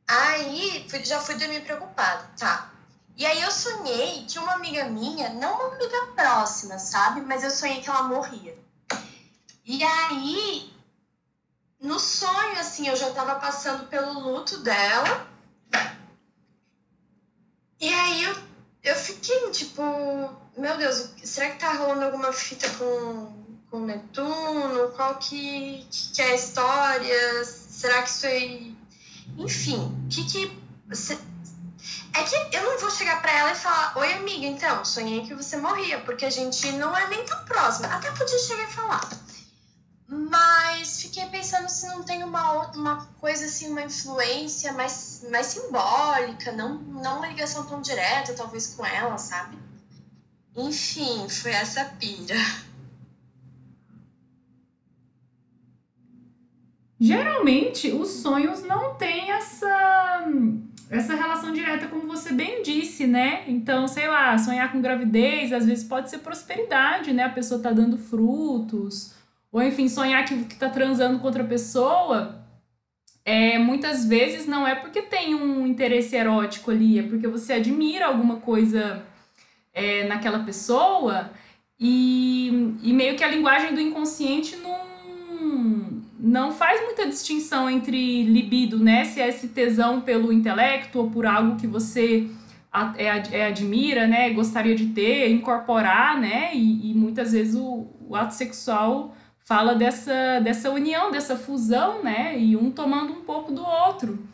Aí 0.07 0.85
fui, 0.89 1.03
já 1.03 1.19
fui 1.19 1.35
dormir 1.35 1.61
preocupada, 1.61 2.29
tá? 2.37 2.71
E 3.15 3.25
aí 3.25 3.41
eu 3.41 3.51
sonhei 3.51 4.25
que 4.25 4.39
uma 4.39 4.53
amiga 4.53 4.85
minha, 4.85 5.29
não 5.29 5.53
uma 5.53 5.75
amiga 5.75 6.07
próxima, 6.15 6.79
sabe? 6.79 7.21
Mas 7.21 7.43
eu 7.43 7.51
sonhei 7.51 7.81
que 7.81 7.89
ela 7.89 8.03
morria. 8.03 8.57
E 9.65 9.83
aí, 9.83 10.73
no 11.79 11.99
sonho, 11.99 12.59
assim, 12.59 12.87
eu 12.87 12.95
já 12.95 13.11
tava 13.11 13.35
passando 13.35 13.87
pelo 13.87 14.19
luto 14.19 14.57
dela. 14.59 15.27
E 17.79 17.93
aí 17.93 18.23
eu, 18.23 18.35
eu 18.83 18.95
fiquei, 18.95 19.51
tipo, 19.51 19.81
meu 20.57 20.77
Deus, 20.77 21.11
será 21.23 21.51
que 21.51 21.59
tá 21.59 21.73
rolando 21.73 22.05
alguma 22.05 22.33
fita 22.33 22.69
com, 22.71 23.31
com 23.69 23.79
Netuno? 23.85 24.91
Qual 24.95 25.15
que, 25.15 25.87
que 26.13 26.21
é 26.21 26.31
a 26.31 26.35
história? 26.35 27.45
Será 27.45 28.01
que 28.01 28.09
isso 28.09 28.25
aí. 28.25 28.72
Enfim, 29.37 30.05
o 30.05 30.09
que 30.09 30.23
que. 30.25 30.63
É 32.13 32.23
que 32.23 32.55
eu 32.55 32.63
não 32.63 32.79
vou 32.79 32.91
chegar 32.91 33.21
para 33.21 33.31
ela 33.31 33.51
e 33.51 33.55
falar: 33.55 33.97
Oi, 33.97 34.13
amiga, 34.13 34.45
então, 34.45 34.85
sonhei 34.85 35.25
que 35.25 35.33
você 35.33 35.57
morria, 35.57 35.99
porque 36.01 36.25
a 36.25 36.29
gente 36.29 36.71
não 36.73 36.95
é 36.95 37.07
nem 37.07 37.25
tão 37.25 37.43
próxima. 37.45 37.87
Até 37.87 38.11
podia 38.11 38.39
chegar 38.39 38.63
e 38.63 38.71
falar. 38.71 39.09
Mas 40.07 41.01
fiquei 41.01 41.25
pensando 41.27 41.67
se 41.69 41.87
não 41.87 42.03
tem 42.03 42.23
uma, 42.23 42.67
uma 42.71 43.05
coisa 43.19 43.45
assim, 43.45 43.69
uma 43.71 43.81
influência 43.81 44.71
mais, 44.73 45.23
mais 45.31 45.47
simbólica, 45.47 46.51
não, 46.51 46.75
não 46.75 47.17
uma 47.17 47.27
ligação 47.27 47.65
tão 47.65 47.81
direta, 47.81 48.33
talvez, 48.33 48.67
com 48.75 48.85
ela, 48.85 49.17
sabe? 49.17 49.57
Enfim, 50.55 51.27
foi 51.27 51.51
essa 51.51 51.85
pira. 51.85 52.35
Geralmente, 57.05 57.91
os 57.91 58.09
sonhos 58.09 58.63
não 58.63 58.95
têm 58.95 59.31
essa, 59.31 60.25
essa 60.89 61.15
relação 61.15 61.51
direta, 61.51 61.87
como 61.87 62.07
você 62.07 62.31
bem 62.31 62.61
disse, 62.63 63.05
né? 63.05 63.43
Então, 63.47 63.87
sei 63.87 64.07
lá, 64.07 64.37
sonhar 64.37 64.71
com 64.71 64.81
gravidez, 64.81 65.51
às 65.51 65.65
vezes 65.65 65.83
pode 65.83 66.09
ser 66.09 66.19
prosperidade, 66.19 67.11
né? 67.11 67.23
A 67.23 67.29
pessoa 67.29 67.61
tá 67.61 67.71
dando 67.71 67.97
frutos 67.97 69.13
ou 69.53 69.61
enfim, 69.61 69.87
sonhar 69.87 70.25
que, 70.25 70.45
que 70.45 70.55
tá 70.55 70.67
transando 70.67 71.19
com 71.19 71.27
outra 71.27 71.43
pessoa, 71.43 72.43
é, 73.23 73.59
muitas 73.59 74.03
vezes 74.03 74.47
não 74.47 74.67
é 74.67 74.73
porque 74.73 75.03
tem 75.03 75.35
um 75.35 75.67
interesse 75.67 76.15
erótico 76.15 76.71
ali, 76.71 76.97
é 76.97 77.03
porque 77.03 77.27
você 77.27 77.53
admira 77.53 78.07
alguma 78.07 78.37
coisa 78.37 79.05
é, 79.71 80.05
naquela 80.05 80.39
pessoa 80.39 81.29
e, 81.79 82.77
e 82.81 82.91
meio 82.91 83.15
que 83.15 83.23
a 83.23 83.27
linguagem 83.27 83.75
do 83.75 83.79
inconsciente 83.79 84.55
não, 84.55 85.92
não 86.23 86.53
faz 86.53 86.81
muita 86.81 87.05
distinção 87.05 87.69
entre 87.69 88.23
libido, 88.23 88.79
né? 88.79 89.03
Se 89.03 89.19
é 89.19 89.27
esse 89.27 89.49
tesão 89.49 89.99
pelo 89.99 90.31
intelecto 90.31 90.99
ou 90.99 91.11
por 91.11 91.25
algo 91.25 91.57
que 91.57 91.67
você 91.67 92.29
é, 92.95 93.39
é, 93.39 93.45
admira, 93.47 94.07
né? 94.07 94.29
Gostaria 94.29 94.73
de 94.73 94.85
ter, 94.85 95.29
incorporar, 95.29 96.17
né? 96.17 96.55
E, 96.55 96.91
e 96.91 96.93
muitas 96.93 97.33
vezes 97.33 97.55
o, 97.55 97.87
o 98.07 98.15
ato 98.15 98.33
sexual 98.33 99.13
fala 99.43 99.75
dessa, 99.75 100.39
dessa 100.39 100.71
união, 100.71 101.11
dessa 101.11 101.35
fusão, 101.35 102.01
né? 102.01 102.39
E 102.39 102.55
um 102.55 102.71
tomando 102.71 103.11
um 103.11 103.21
pouco 103.23 103.51
do 103.51 103.61
outro. 103.61 104.25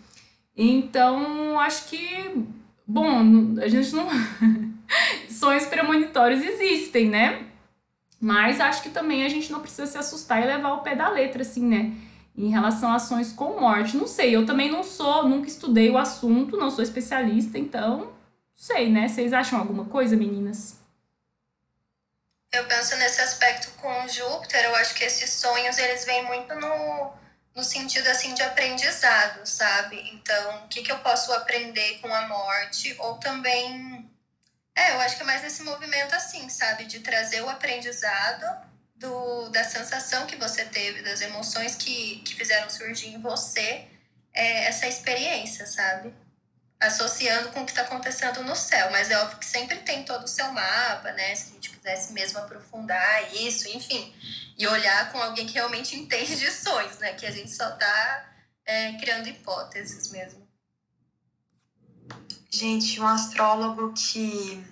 Então, 0.55 1.59
acho 1.59 1.89
que, 1.89 2.45
bom, 2.85 3.57
a 3.59 3.67
gente 3.67 3.95
não. 3.95 4.07
Sonhos 5.27 5.65
premonitórios 5.65 6.43
existem, 6.43 7.09
né? 7.09 7.48
Mas 8.19 8.59
acho 8.59 8.81
que 8.81 8.89
também 8.89 9.25
a 9.25 9.29
gente 9.29 9.51
não 9.51 9.61
precisa 9.61 9.85
se 9.85 9.97
assustar 9.97 10.41
e 10.41 10.45
levar 10.45 10.73
o 10.73 10.81
pé 10.81 10.95
da 10.95 11.09
letra, 11.09 11.41
assim, 11.41 11.65
né? 11.65 11.93
Em 12.37 12.49
relação 12.49 12.89
a 12.91 12.95
ações 12.95 13.31
com 13.31 13.59
morte. 13.59 13.97
Não 13.97 14.07
sei, 14.07 14.35
eu 14.35 14.45
também 14.45 14.69
não 14.69 14.83
sou, 14.83 15.27
nunca 15.27 15.47
estudei 15.47 15.89
o 15.89 15.97
assunto, 15.97 16.57
não 16.57 16.69
sou 16.69 16.83
especialista, 16.83 17.57
então, 17.57 17.97
não 17.99 18.13
sei, 18.55 18.89
né? 18.89 19.07
Vocês 19.07 19.31
acham 19.33 19.59
alguma 19.59 19.85
coisa, 19.85 20.15
meninas? 20.15 20.79
eu 22.51 22.65
penso 22.65 22.95
nesse 22.97 23.21
aspecto 23.21 23.71
com 23.73 24.07
Júpiter, 24.07 24.63
eu 24.65 24.75
acho 24.75 24.95
que 24.95 25.03
esses 25.03 25.29
sonhos 25.29 25.77
eles 25.77 26.05
vêm 26.05 26.25
muito 26.25 26.53
no, 26.55 27.13
no 27.55 27.63
sentido 27.63 28.07
assim 28.07 28.33
de 28.33 28.41
aprendizado, 28.41 29.45
sabe? 29.45 29.97
Então, 30.13 30.65
o 30.65 30.67
que, 30.67 30.81
que 30.81 30.91
eu 30.91 30.99
posso 30.99 31.31
aprender 31.33 31.99
com 31.99 32.13
a 32.13 32.27
morte? 32.27 32.95
Ou 32.99 33.15
também. 33.17 34.08
É, 34.79 34.93
eu 34.93 34.99
acho 35.01 35.17
que 35.17 35.23
é 35.23 35.25
mais 35.25 35.41
nesse 35.41 35.61
movimento 35.63 36.15
assim, 36.15 36.47
sabe? 36.49 36.85
De 36.85 37.01
trazer 37.01 37.41
o 37.41 37.49
aprendizado 37.49 38.45
do, 38.95 39.49
da 39.49 39.63
sensação 39.63 40.25
que 40.25 40.35
você 40.37 40.63
teve, 40.65 41.01
das 41.01 41.21
emoções 41.21 41.75
que, 41.75 42.19
que 42.19 42.33
fizeram 42.35 42.69
surgir 42.69 43.09
em 43.09 43.21
você 43.21 43.87
é, 44.33 44.65
essa 44.65 44.87
experiência, 44.87 45.65
sabe? 45.65 46.13
associando 46.79 47.49
com 47.49 47.61
o 47.61 47.65
que 47.65 47.71
está 47.71 47.81
acontecendo 47.81 48.41
no 48.43 48.55
céu, 48.55 48.89
mas 48.89 49.11
é 49.11 49.17
óbvio 49.19 49.39
que 49.39 49.45
sempre 49.45 49.79
tem 49.79 50.03
todo 50.03 50.23
o 50.23 50.27
seu 50.27 50.49
mapa, 50.51 51.11
né? 51.11 51.35
Se 51.35 51.49
a 51.49 51.53
gente 51.55 51.69
quisesse 51.71 52.13
mesmo 52.13 52.39
aprofundar 52.39 53.35
isso, 53.35 53.67
enfim, 53.67 54.13
e 54.57 54.65
olhar 54.65 55.11
com 55.11 55.21
alguém 55.21 55.45
que 55.45 55.55
realmente 55.55 55.95
entende 55.99 56.37
de 56.37 56.49
sonhos, 56.49 56.97
né? 56.99 57.13
Que 57.13 57.25
a 57.25 57.31
gente 57.31 57.51
só 57.51 57.67
está 57.73 58.33
é, 58.65 58.93
criando 58.93 59.27
hipóteses 59.27 60.09
mesmo. 60.11 60.48
Gente, 62.49 62.99
um 62.99 63.07
astrólogo 63.07 63.93
que, 63.93 64.63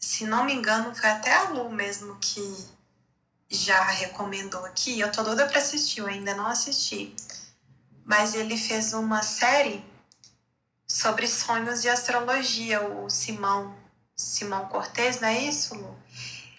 se 0.00 0.24
não 0.24 0.44
me 0.44 0.54
engano, 0.54 0.94
foi 0.94 1.10
até 1.10 1.34
a 1.34 1.50
Lu 1.50 1.70
mesmo 1.70 2.16
que 2.16 2.66
já 3.48 3.82
recomendou 3.82 4.64
aqui. 4.64 4.98
Eu 4.98 5.12
tô 5.12 5.22
doida 5.22 5.46
para 5.46 5.58
assistir, 5.58 6.00
eu 6.00 6.06
ainda 6.06 6.34
não 6.34 6.46
assisti. 6.46 7.14
Mas 8.04 8.34
ele 8.34 8.56
fez 8.56 8.94
uma 8.94 9.22
série 9.22 9.84
sobre 10.86 11.26
sonhos 11.28 11.84
e 11.84 11.88
astrologia, 11.88 12.80
o 12.80 13.10
Simão, 13.10 13.76
Simão 14.16 14.66
Cortez, 14.66 15.20
não 15.20 15.28
é 15.28 15.42
isso, 15.42 15.74
Lu? 15.74 15.94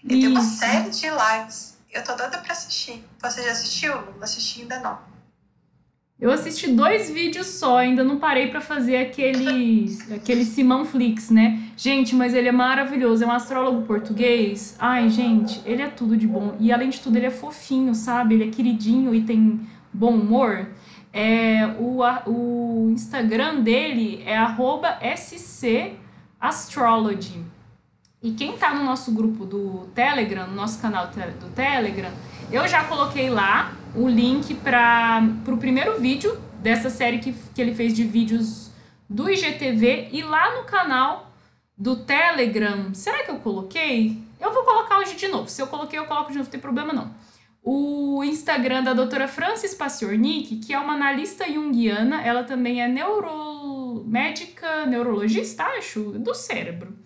Ele 0.03 0.19
isso. 0.19 0.21
tem 0.21 0.28
uma 0.28 0.43
série 0.43 0.89
de 0.91 1.07
lives. 1.09 1.75
Eu 1.89 2.03
tô 2.03 2.13
doida 2.15 2.38
pra 2.38 2.53
assistir. 2.53 3.03
Você 3.19 3.43
já 3.43 3.51
assistiu, 3.51 3.99
Lu? 3.99 4.13
Não 4.17 4.23
assisti 4.23 4.61
ainda 4.61 4.80
não. 4.80 5.16
Eu 6.20 6.32
assisti 6.32 6.72
dois 6.72 7.11
vídeos 7.11 7.45
só, 7.45 7.78
ainda 7.78 8.03
não 8.03 8.18
parei 8.18 8.47
para 8.47 8.59
fazer 8.59 8.97
aquele, 8.97 9.95
aquele 10.15 10.43
Simão 10.43 10.84
Flix, 10.84 11.30
né? 11.30 11.61
Gente, 11.78 12.15
mas 12.15 12.34
ele 12.34 12.47
é 12.47 12.51
maravilhoso, 12.51 13.24
é 13.24 13.28
um 13.28 13.32
astrólogo 13.32 13.84
português. 13.84 14.76
Ai, 14.80 15.09
gente, 15.09 15.61
ele 15.63 15.84
é 15.84 15.88
tudo 15.88 16.18
de 16.18 16.26
bom. 16.26 16.55
E 16.59 16.74
além 16.74 16.89
de 16.89 16.99
tudo, 16.99 17.18
ele 17.18 17.28
é 17.28 17.32
fofinho, 17.32 17.93
sabe? 17.93 18.34
Ele 18.34 18.45
é 18.45 18.47
queridinho 18.47 19.13
e 19.13 19.22
tem 19.22 19.59
bom 19.93 20.15
humor. 20.15 20.70
É, 21.13 21.68
o, 21.78 22.01
o 22.26 22.89
Instagram 22.89 23.61
dele 23.61 24.24
é 24.26 24.38
@scastrology. 26.39 27.45
E 28.24 28.32
quem 28.32 28.57
tá 28.57 28.74
no 28.74 28.84
nosso 28.84 29.11
grupo 29.11 29.45
do 29.45 29.88
Telegram, 29.93 30.47
no 30.47 30.55
nosso 30.55 30.82
canal 30.82 31.11
do 31.11 31.49
Telegram, 31.53 32.09
eu 32.51 32.68
já 32.68 32.86
coloquei 32.86 33.30
lá 33.30 33.76
o 33.97 34.07
link 34.07 34.53
para 34.55 35.21
o 35.47 35.57
primeiro 35.57 35.99
vídeo 35.99 36.39
dessa 36.61 36.89
série 36.89 37.19
que, 37.19 37.33
que 37.53 37.61
ele 37.61 37.73
fez 37.73 37.93
de 37.93 38.03
vídeos 38.03 38.71
do 39.09 39.29
IGTV 39.29 40.09
e 40.11 40.21
lá 40.21 40.55
no 40.55 40.63
canal 40.63 41.31
do 41.77 41.95
Telegram. 41.95 42.93
Será 42.93 43.23
que 43.23 43.31
eu 43.31 43.39
coloquei? 43.39 44.17
Eu 44.39 44.53
vou 44.53 44.63
colocar 44.63 44.99
hoje 44.99 45.15
de 45.15 45.27
novo. 45.27 45.49
Se 45.49 45.61
eu 45.61 45.67
coloquei, 45.67 45.97
eu 45.97 46.05
coloco 46.05 46.31
de 46.31 46.37
novo, 46.37 46.47
não 46.47 46.51
tem 46.51 46.59
problema 46.59 46.93
não 46.93 47.13
o 47.69 48.23
Instagram 48.23 48.81
da 48.81 48.93
doutora 48.93 49.27
Francis 49.27 49.73
Paciornik, 49.73 50.55
que 50.55 50.73
é 50.73 50.79
uma 50.79 50.93
analista 50.93 51.45
junguiana, 51.51 52.21
ela 52.21 52.45
também 52.45 52.81
é 52.81 52.87
neuro... 52.87 54.05
médica, 54.07 54.85
neurologista, 54.85 55.65
acho, 55.65 56.01
do 56.11 56.33
cérebro. 56.33 56.97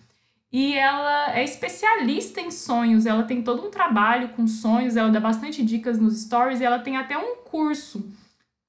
E 0.52 0.74
ela 0.74 1.34
é 1.34 1.42
especialista 1.42 2.38
em 2.38 2.50
sonhos, 2.50 3.06
ela 3.06 3.22
tem 3.22 3.42
todo 3.42 3.66
um 3.66 3.70
trabalho 3.70 4.28
com 4.30 4.46
sonhos, 4.46 4.96
ela 4.96 5.08
dá 5.08 5.18
bastante 5.18 5.64
dicas 5.64 5.98
nos 5.98 6.20
stories 6.20 6.60
e 6.60 6.64
ela 6.64 6.78
tem 6.78 6.98
até 6.98 7.16
um 7.16 7.36
curso 7.36 8.12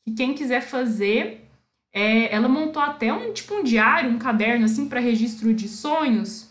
que 0.06 0.14
quem 0.14 0.34
quiser 0.34 0.62
fazer, 0.62 1.50
é, 1.92 2.34
ela 2.34 2.48
montou 2.48 2.82
até 2.82 3.12
um 3.12 3.34
tipo 3.34 3.56
um 3.56 3.64
diário, 3.64 4.10
um 4.10 4.18
caderno 4.18 4.64
assim 4.64 4.88
para 4.88 5.02
registro 5.02 5.54
de 5.54 5.68
sonhos. 5.68 6.50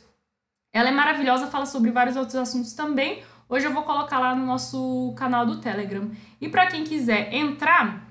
Ela 0.71 0.91
é 0.91 0.93
maravilhosa, 0.93 1.47
fala 1.47 1.65
sobre 1.65 1.91
vários 1.91 2.17
outros 2.17 2.37
assuntos 2.37 2.75
também. 2.75 3.23
Hoje 3.49 3.67
eu 3.67 3.73
vou 3.73 3.83
colocar 3.83 4.19
lá 4.19 4.35
no 4.35 4.47
nosso 4.47 5.15
canal 5.17 5.45
do 5.45 5.61
Telegram. 5.61 6.11
E 6.41 6.49
para 6.49 6.67
quem 6.67 6.85
quiser 6.85 7.33
entrar, 7.35 8.07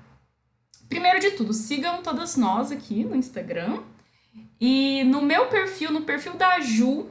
primeiro 0.88 1.18
de 1.18 1.32
tudo, 1.32 1.52
sigam 1.52 2.02
todas 2.02 2.36
nós 2.36 2.70
aqui 2.70 3.04
no 3.04 3.16
Instagram. 3.16 3.80
E 4.60 5.02
no 5.04 5.20
meu 5.20 5.46
perfil, 5.46 5.90
no 5.90 6.02
perfil 6.02 6.34
da 6.34 6.60
Ju 6.60 7.08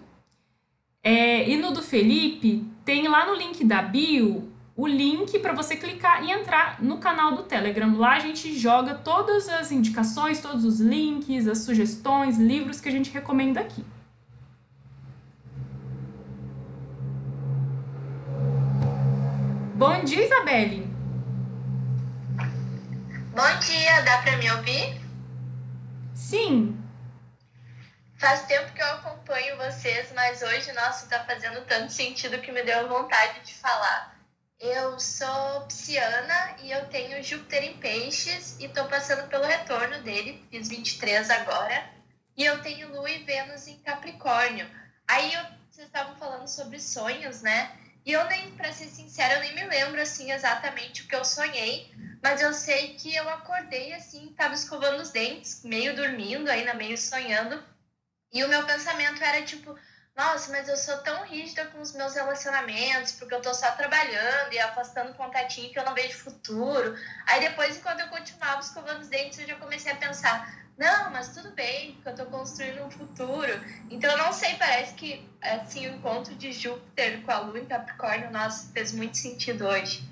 é, 1.03 1.49
e 1.49 1.57
no 1.57 1.71
do 1.71 1.81
Felipe, 1.81 2.63
tem 2.85 3.07
lá 3.07 3.25
no 3.25 3.35
link 3.35 3.63
da 3.65 3.81
bio 3.81 4.51
o 4.75 4.87
link 4.87 5.37
para 5.39 5.53
você 5.53 5.75
clicar 5.75 6.23
e 6.23 6.31
entrar 6.31 6.81
no 6.81 6.97
canal 6.97 7.35
do 7.35 7.43
Telegram. 7.43 7.97
Lá 7.97 8.13
a 8.13 8.19
gente 8.19 8.57
joga 8.57 8.95
todas 8.95 9.49
as 9.49 9.71
indicações, 9.71 10.41
todos 10.41 10.63
os 10.63 10.79
links, 10.79 11.47
as 11.47 11.59
sugestões, 11.59 12.37
livros 12.37 12.79
que 12.79 12.89
a 12.89 12.91
gente 12.91 13.11
recomenda 13.11 13.59
aqui. 13.59 13.83
Bom 19.75 20.03
dia, 20.03 20.23
Isabelle. 20.23 20.87
Bom 23.35 23.59
dia, 23.59 24.01
dá 24.03 24.17
para 24.21 24.37
me 24.37 24.51
ouvir? 24.51 25.01
Sim. 26.13 26.80
Faz 28.21 28.43
tempo 28.43 28.71
que 28.73 28.81
eu 28.83 28.85
acompanho 28.85 29.57
vocês, 29.57 30.11
mas 30.13 30.43
hoje, 30.43 30.71
nossa, 30.73 31.07
tá 31.07 31.25
fazendo 31.25 31.65
tanto 31.65 31.91
sentido 31.91 32.39
que 32.39 32.51
me 32.51 32.61
deu 32.61 32.87
vontade 32.87 33.39
de 33.39 33.55
falar. 33.55 34.15
Eu 34.59 34.99
sou 34.99 35.61
pisciana 35.61 36.55
e 36.61 36.71
eu 36.71 36.85
tenho 36.89 37.23
Júpiter 37.23 37.63
em 37.63 37.77
peixes 37.79 38.57
e 38.59 38.69
tô 38.69 38.85
passando 38.85 39.27
pelo 39.27 39.43
retorno 39.43 40.03
dele, 40.03 40.45
fiz 40.51 40.69
23 40.69 41.31
agora. 41.31 41.83
E 42.37 42.45
eu 42.45 42.61
tenho 42.61 42.91
Lua 42.91 43.09
e 43.09 43.23
Vênus 43.23 43.65
em 43.65 43.79
Capricórnio. 43.79 44.69
Aí 45.07 45.33
eu, 45.33 45.41
vocês 45.71 45.87
estavam 45.87 46.15
falando 46.17 46.47
sobre 46.47 46.79
sonhos, 46.79 47.41
né? 47.41 47.75
E 48.05 48.11
eu 48.11 48.23
nem, 48.25 48.51
para 48.51 48.71
ser 48.71 48.89
sincera, 48.89 49.33
eu 49.33 49.39
nem 49.39 49.55
me 49.55 49.65
lembro 49.65 49.99
assim 49.99 50.31
exatamente 50.31 51.01
o 51.01 51.07
que 51.07 51.15
eu 51.15 51.25
sonhei, 51.25 51.91
mas 52.21 52.39
eu 52.39 52.53
sei 52.53 52.93
que 52.93 53.15
eu 53.15 53.27
acordei 53.29 53.93
assim, 53.93 54.31
tava 54.37 54.53
escovando 54.53 55.01
os 55.01 55.09
dentes, 55.09 55.63
meio 55.63 55.95
dormindo, 55.95 56.51
ainda 56.51 56.75
meio 56.75 56.95
sonhando, 56.99 57.70
E 58.31 58.43
o 58.43 58.47
meu 58.47 58.65
pensamento 58.65 59.21
era 59.23 59.41
tipo, 59.41 59.77
nossa, 60.15 60.51
mas 60.51 60.67
eu 60.67 60.77
sou 60.77 60.97
tão 60.99 61.23
rígida 61.25 61.65
com 61.67 61.81
os 61.81 61.93
meus 61.93 62.13
relacionamentos, 62.13 63.13
porque 63.13 63.33
eu 63.33 63.41
tô 63.41 63.53
só 63.53 63.71
trabalhando 63.71 64.53
e 64.53 64.59
afastando 64.59 65.13
contatinho 65.13 65.71
que 65.71 65.79
eu 65.79 65.85
não 65.85 65.93
vejo 65.93 66.17
futuro. 66.17 66.95
Aí 67.27 67.39
depois, 67.41 67.77
enquanto 67.77 68.01
eu 68.01 68.07
continuava 68.07 68.59
escovando 68.59 69.01
os 69.01 69.07
dentes, 69.07 69.39
eu 69.39 69.47
já 69.47 69.55
comecei 69.55 69.91
a 69.91 69.95
pensar, 69.95 70.61
não, 70.77 71.11
mas 71.11 71.29
tudo 71.33 71.51
bem, 71.51 71.93
porque 71.93 72.09
eu 72.09 72.15
tô 72.15 72.25
construindo 72.25 72.83
um 72.83 72.91
futuro. 72.91 73.51
Então, 73.89 74.17
não 74.17 74.33
sei, 74.33 74.55
parece 74.55 74.93
que, 74.95 75.27
assim, 75.41 75.87
o 75.87 75.95
encontro 75.95 76.35
de 76.35 76.51
Júpiter 76.51 77.21
com 77.21 77.31
a 77.31 77.39
Lua 77.39 77.59
em 77.59 77.65
Capricórnio, 77.65 78.31
nossa, 78.31 78.71
fez 78.73 78.91
muito 78.91 79.17
sentido 79.17 79.65
hoje. 79.65 80.10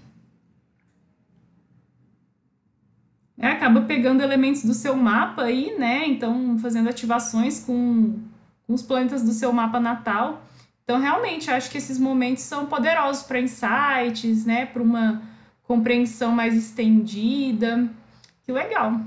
É, 3.39 3.47
acaba 3.47 3.81
pegando 3.81 4.21
elementos 4.21 4.63
do 4.65 4.73
seu 4.73 4.95
mapa 4.95 5.43
aí, 5.43 5.75
né? 5.79 6.05
Então, 6.05 6.59
fazendo 6.59 6.89
ativações 6.89 7.63
com 7.63 8.19
com 8.69 8.75
os 8.75 8.83
planetas 8.83 9.23
do 9.23 9.31
seu 9.31 9.51
mapa 9.51 9.79
natal. 9.79 10.43
Então, 10.83 10.99
realmente, 10.99 11.49
acho 11.49 11.71
que 11.71 11.77
esses 11.79 11.97
momentos 11.97 12.43
são 12.43 12.67
poderosos 12.67 13.23
para 13.23 13.39
insights, 13.39 14.45
né? 14.45 14.67
Para 14.67 14.83
uma 14.83 15.23
compreensão 15.63 16.31
mais 16.31 16.55
estendida. 16.55 17.89
Que 18.43 18.51
legal. 18.51 19.01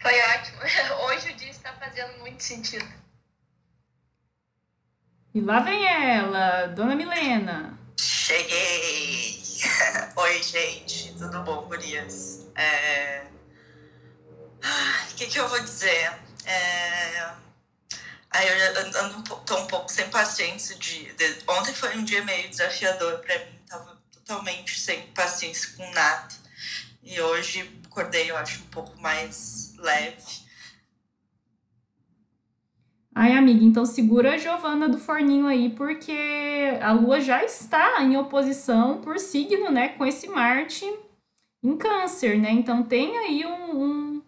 Foi 0.00 0.12
ótimo. 0.12 0.58
Hoje 1.06 1.30
o 1.30 1.36
dia 1.36 1.50
está 1.50 1.72
fazendo 1.74 2.18
muito 2.18 2.42
sentido. 2.42 2.86
E 5.32 5.40
lá 5.40 5.60
vem 5.60 5.86
ela, 5.86 6.66
Dona 6.66 6.96
Milena. 6.96 7.78
Cheguei! 7.96 9.51
Oi, 10.16 10.42
gente, 10.42 11.14
tudo 11.14 11.42
bom, 11.42 11.62
gurias? 11.62 12.46
É... 12.56 13.24
O 15.10 15.14
que, 15.14 15.26
que 15.26 15.38
eu 15.38 15.48
vou 15.48 15.60
dizer? 15.60 16.12
É... 16.44 17.30
Aí 18.30 18.48
eu 18.48 18.80
ando, 18.80 19.22
tô 19.44 19.56
um 19.58 19.66
pouco 19.66 19.90
sem 19.90 20.08
paciência. 20.10 20.76
De, 20.76 21.12
de... 21.12 21.38
Ontem 21.48 21.74
foi 21.74 21.96
um 21.96 22.04
dia 22.04 22.24
meio 22.24 22.48
desafiador 22.48 23.18
para 23.18 23.38
mim, 23.38 23.58
tava 23.68 23.98
totalmente 24.12 24.78
sem 24.78 25.02
paciência 25.08 25.70
com 25.76 25.88
nada. 25.92 26.34
E 27.02 27.20
hoje 27.20 27.80
acordei, 27.86 28.30
eu 28.30 28.36
acho, 28.36 28.60
um 28.60 28.66
pouco 28.66 28.96
mais 29.00 29.74
leve. 29.78 30.41
Ai, 33.14 33.32
amiga, 33.32 33.62
então 33.62 33.84
segura 33.84 34.34
a 34.34 34.38
Giovana 34.38 34.88
do 34.88 34.98
forninho 34.98 35.46
aí, 35.46 35.68
porque 35.70 36.78
a 36.80 36.92
Lua 36.92 37.20
já 37.20 37.44
está 37.44 38.02
em 38.02 38.16
oposição 38.16 39.00
por 39.02 39.18
signo, 39.18 39.70
né, 39.70 39.90
com 39.90 40.06
esse 40.06 40.28
Marte 40.28 40.86
em 41.62 41.76
câncer, 41.76 42.38
né? 42.38 42.50
Então 42.50 42.82
tem 42.82 43.18
aí 43.18 43.44
um, 43.44 43.82
um 43.82 44.22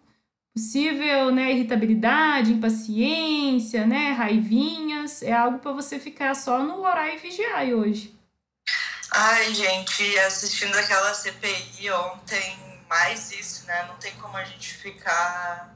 possível, 0.53 1.31
né, 1.31 1.51
irritabilidade, 1.51 2.53
impaciência, 2.53 3.85
né, 3.87 4.11
raivinhas, 4.11 5.23
é 5.23 5.33
algo 5.33 5.59
para 5.59 5.71
você 5.71 5.99
ficar 5.99 6.35
só 6.35 6.63
no 6.63 6.79
orar 6.79 7.09
e 7.09 7.17
vigiar 7.17 7.65
hoje. 7.65 8.15
Ai, 9.11 9.53
gente, 9.53 10.19
assistindo 10.19 10.75
aquela 10.75 11.13
CPI 11.13 11.91
ontem, 11.91 12.57
mais 12.89 13.31
isso, 13.31 13.65
né? 13.65 13.85
Não 13.87 13.95
tem 13.95 14.13
como 14.15 14.35
a 14.37 14.43
gente 14.43 14.73
ficar, 14.73 15.74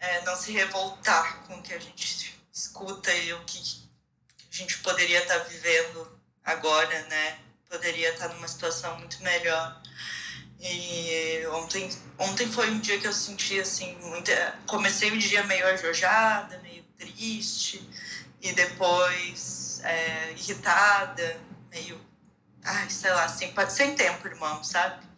é, 0.00 0.22
não 0.22 0.34
se 0.34 0.50
revoltar 0.52 1.42
com 1.42 1.56
o 1.56 1.62
que 1.62 1.74
a 1.74 1.78
gente 1.78 2.40
escuta 2.52 3.12
e 3.14 3.32
o 3.34 3.44
que 3.44 3.58
a 3.58 4.56
gente 4.56 4.78
poderia 4.78 5.20
estar 5.20 5.38
vivendo 5.40 6.20
agora, 6.44 7.02
né? 7.04 7.38
Poderia 7.68 8.10
estar 8.10 8.28
numa 8.28 8.48
situação 8.48 8.98
muito 8.98 9.22
melhor. 9.22 9.80
E 10.58 11.46
ontem, 11.52 11.88
ontem 12.18 12.50
foi 12.50 12.70
um 12.70 12.80
dia 12.80 12.98
que 12.98 13.06
eu 13.06 13.12
senti 13.12 13.60
assim, 13.60 13.96
muita, 14.02 14.58
comecei 14.66 15.10
o 15.10 15.18
dia 15.18 15.42
meio 15.44 15.66
ajojada, 15.68 16.58
meio 16.58 16.82
triste, 16.98 17.88
e 18.42 18.52
depois 18.52 19.80
é, 19.82 20.32
irritada, 20.32 21.40
meio, 21.70 21.98
ai, 22.62 22.90
sei 22.90 23.10
lá, 23.12 23.28
sem, 23.28 23.54
sem 23.70 23.94
tempo, 23.94 24.26
irmão, 24.26 24.62
sabe? 24.62 25.09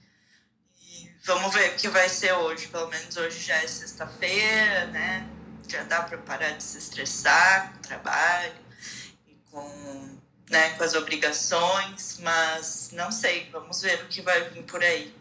Vamos 1.24 1.54
ver 1.54 1.70
o 1.70 1.76
que 1.76 1.88
vai 1.88 2.08
ser 2.08 2.32
hoje, 2.32 2.66
pelo 2.66 2.88
menos 2.88 3.16
hoje 3.16 3.38
já 3.38 3.54
é 3.54 3.66
sexta-feira, 3.66 4.86
né? 4.86 5.24
Já 5.68 5.84
dá 5.84 6.02
para 6.02 6.18
parar 6.18 6.50
de 6.50 6.62
se 6.62 6.78
estressar 6.78 7.72
com 7.72 7.78
o 7.78 7.82
trabalho 7.82 8.52
e 9.28 9.36
com, 9.48 10.18
né, 10.50 10.70
com 10.70 10.82
as 10.82 10.94
obrigações, 10.94 12.18
mas 12.20 12.90
não 12.92 13.12
sei, 13.12 13.48
vamos 13.52 13.80
ver 13.82 14.02
o 14.02 14.08
que 14.08 14.20
vai 14.20 14.50
vir 14.50 14.64
por 14.64 14.82
aí. 14.82 15.14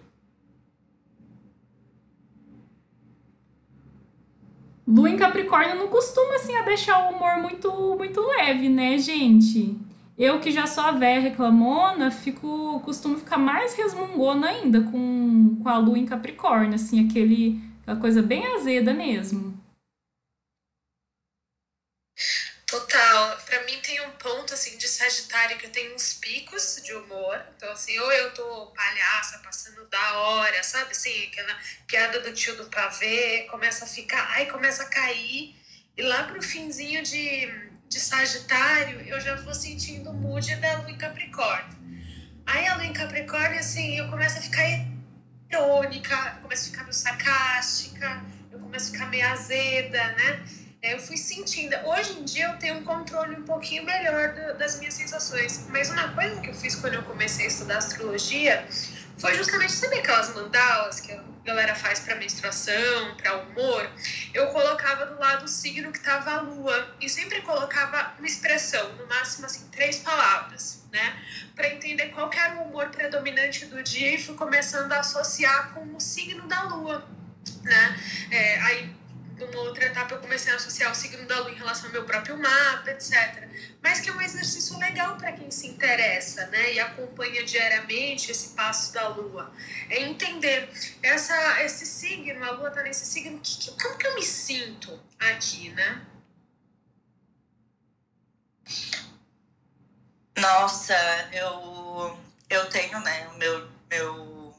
Lua 4.87 5.09
em 5.09 5.17
Capricórnio 5.17 5.75
não 5.75 5.87
costuma 5.87 6.35
assim 6.35 6.55
a 6.55 6.63
deixar 6.63 6.97
o 6.97 7.15
humor 7.15 7.37
muito 7.37 7.71
muito 7.95 8.19
leve, 8.21 8.69
né, 8.69 8.97
gente? 8.97 9.90
Eu 10.17 10.39
que 10.39 10.51
já 10.51 10.67
sou 10.67 10.83
a 10.83 10.91
véia 10.91 11.19
reclamona, 11.19 12.11
fico 12.11 12.79
costumo 12.81 13.17
ficar 13.17 13.37
mais 13.37 13.73
resmungona 13.73 14.49
ainda 14.49 14.81
com, 14.81 15.59
com 15.61 15.69
a 15.69 15.77
lua 15.77 15.97
em 15.97 16.05
Capricórnio, 16.05 16.75
assim, 16.75 17.07
aquele 17.07 17.59
aquela 17.81 17.99
coisa 17.99 18.21
bem 18.21 18.45
azeda 18.55 18.93
mesmo. 18.93 19.59
Total. 22.71 23.37
Para 23.45 23.63
mim 23.65 23.77
tem 23.81 23.99
um 24.07 24.11
ponto 24.11 24.53
assim 24.53 24.77
de 24.77 24.87
Sagitário 24.87 25.57
que 25.57 25.65
eu 25.65 25.71
tenho 25.71 25.93
uns 25.93 26.13
picos 26.13 26.81
de 26.81 26.93
humor. 26.93 27.43
Então 27.57 27.69
assim, 27.71 27.99
ou 27.99 28.11
eu 28.13 28.33
tô 28.33 28.67
palhaça, 28.67 29.39
passando 29.39 29.85
da 29.89 30.19
hora, 30.19 30.63
sabe? 30.63 30.91
Assim, 30.91 31.25
aquela 31.25 31.59
piada 31.85 32.21
do 32.21 32.33
tio 32.33 32.55
do 32.55 32.69
pavê, 32.69 33.47
começa 33.51 33.83
a 33.83 33.87
ficar, 33.87 34.25
ai, 34.31 34.45
começa 34.49 34.83
a 34.83 34.89
cair. 34.89 35.53
E 35.97 36.01
lá 36.01 36.23
pro 36.23 36.41
finzinho 36.41 37.03
de, 37.03 37.70
de 37.91 37.99
Sagitário, 37.99 39.01
eu 39.01 39.19
já 39.19 39.35
vou 39.35 39.53
sentindo 39.53 40.11
o 40.11 40.13
mood 40.13 40.55
da 40.55 40.77
lua 40.77 40.89
em 40.89 40.97
Capricórnio. 40.97 41.77
Aí 42.45 42.65
a 42.65 42.75
lua 42.75 42.85
em 42.85 42.93
Capricórnio, 42.93 43.59
assim, 43.59 43.97
eu 43.97 44.07
começo 44.07 44.39
a 44.39 44.41
ficar 44.41 44.63
irônica, 45.51 46.35
eu 46.37 46.41
começo 46.41 46.67
a 46.67 46.71
ficar 46.71 46.83
meio 46.83 46.93
sarcástica, 46.93 48.23
eu 48.49 48.59
começo 48.59 48.89
a 48.89 48.93
ficar 48.93 49.07
meio 49.07 49.27
azeda, 49.27 50.07
né? 50.13 50.45
É, 50.81 50.93
eu 50.93 50.99
fui 50.99 51.17
sentindo. 51.17 51.75
Hoje 51.85 52.13
em 52.13 52.23
dia 52.23 52.45
eu 52.45 52.57
tenho 52.57 52.75
um 52.77 52.85
controle 52.85 53.35
um 53.35 53.43
pouquinho 53.43 53.83
melhor 53.83 54.29
do, 54.29 54.57
das 54.57 54.79
minhas 54.79 54.93
sensações. 54.93 55.67
Mas 55.69 55.89
uma 55.89 56.13
coisa 56.13 56.39
que 56.39 56.49
eu 56.49 56.53
fiz 56.53 56.75
quando 56.75 56.93
eu 56.93 57.03
comecei 57.03 57.43
a 57.43 57.47
estudar 57.49 57.79
astrologia 57.79 58.65
foi 59.17 59.35
justamente 59.35 59.73
saber 59.73 59.99
aquelas 59.99 60.33
mandalas 60.33 61.01
que 61.01 61.11
a 61.11 61.21
galera 61.43 61.75
faz 61.75 61.99
para 61.99 62.15
menstruação, 62.15 63.17
para 63.17 63.35
humor. 63.35 63.91
Eu 64.33 64.47
colocava 64.47 65.05
do 65.05 65.19
lado 65.19 65.45
o 65.45 65.47
signo 65.47 65.91
que 65.91 65.97
estava 65.97 66.31
a 66.31 66.41
lua 66.41 66.95
e 66.99 67.09
sempre 67.09 67.41
colocava 67.41 68.13
uma 68.17 68.27
expressão, 68.27 68.93
no 68.93 69.07
máximo 69.07 69.45
assim 69.45 69.67
três 69.69 69.99
palavras, 69.99 70.83
né, 70.91 71.21
para 71.55 71.69
entender 71.69 72.09
qual 72.09 72.31
era 72.33 72.55
o 72.59 72.63
humor 72.63 72.89
predominante 72.89 73.65
do 73.65 73.81
dia 73.83 74.15
e 74.15 74.21
fui 74.21 74.35
começando 74.35 74.91
a 74.91 74.99
associar 74.99 75.73
com 75.73 75.95
o 75.95 75.99
signo 75.99 76.47
da 76.47 76.63
lua, 76.63 77.05
né? 77.63 77.99
É, 78.29 78.59
aí 78.61 79.00
numa 79.41 79.59
outra 79.61 79.85
etapa 79.85 80.13
eu 80.13 80.19
comecei 80.19 80.53
a 80.53 80.55
associar 80.55 80.91
o 80.91 80.95
signo 80.95 81.27
da 81.27 81.39
lua 81.39 81.51
em 81.51 81.55
relação 81.55 81.87
ao 81.87 81.91
meu 81.91 82.05
próprio 82.05 82.37
mapa, 82.37 82.91
etc. 82.91 83.47
Mas 83.81 83.99
que 83.99 84.09
é 84.09 84.13
um 84.13 84.21
exercício 84.21 84.77
legal 84.77 85.17
para 85.17 85.31
quem 85.31 85.49
se 85.49 85.67
interessa, 85.67 86.45
né? 86.47 86.73
E 86.73 86.79
acompanha 86.79 87.43
diariamente 87.43 88.31
esse 88.31 88.49
passo 88.49 88.93
da 88.93 89.07
lua. 89.09 89.51
É 89.89 90.01
entender 90.01 90.69
essa, 91.01 91.61
esse 91.63 91.85
signo, 91.85 92.43
a 92.43 92.51
lua 92.51 92.69
está 92.69 92.83
nesse 92.83 93.05
signo, 93.05 93.39
que, 93.41 93.71
como 93.71 93.97
que 93.97 94.07
eu 94.07 94.15
me 94.15 94.23
sinto 94.23 94.99
aqui, 95.19 95.69
né? 95.69 96.05
Nossa, 100.37 100.95
eu, 101.33 102.17
eu 102.49 102.69
tenho, 102.69 102.99
né, 103.01 103.27
o 103.27 103.37
meu, 103.37 103.69
meu, 103.89 104.55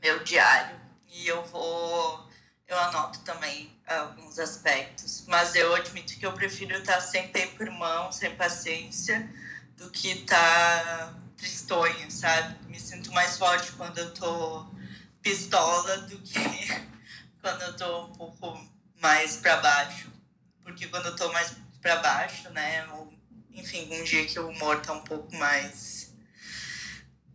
meu 0.00 0.22
diário 0.24 0.78
e 1.08 1.26
eu 1.26 1.42
vou 1.46 2.27
eu 2.68 2.78
anoto 2.78 3.20
também 3.20 3.74
alguns 3.86 4.38
aspectos, 4.38 5.24
mas 5.26 5.54
eu 5.54 5.74
admito 5.74 6.18
que 6.18 6.26
eu 6.26 6.32
prefiro 6.32 6.76
estar 6.76 7.00
sem 7.00 7.28
tempo 7.28 7.62
irmão, 7.62 8.12
sem 8.12 8.36
paciência, 8.36 9.28
do 9.76 9.90
que 9.90 10.10
estar 10.10 11.14
tristonha, 11.36 12.10
sabe? 12.10 12.56
Me 12.66 12.78
sinto 12.78 13.10
mais 13.12 13.38
forte 13.38 13.72
quando 13.72 13.98
eu 13.98 14.12
tô 14.12 14.66
pistola 15.22 15.98
do 15.98 16.18
que 16.18 16.38
quando 17.40 17.62
eu 17.62 17.76
tô 17.76 18.04
um 18.06 18.12
pouco 18.12 18.68
mais 19.00 19.36
para 19.38 19.56
baixo. 19.56 20.12
Porque 20.62 20.86
quando 20.88 21.06
eu 21.06 21.16
tô 21.16 21.32
mais 21.32 21.54
para 21.80 21.96
baixo, 21.96 22.50
né, 22.50 22.86
enfim, 23.52 23.88
um 23.92 24.04
dia 24.04 24.26
que 24.26 24.38
o 24.38 24.48
humor 24.48 24.82
tá 24.82 24.92
um 24.92 25.02
pouco 25.02 25.34
mais 25.36 25.97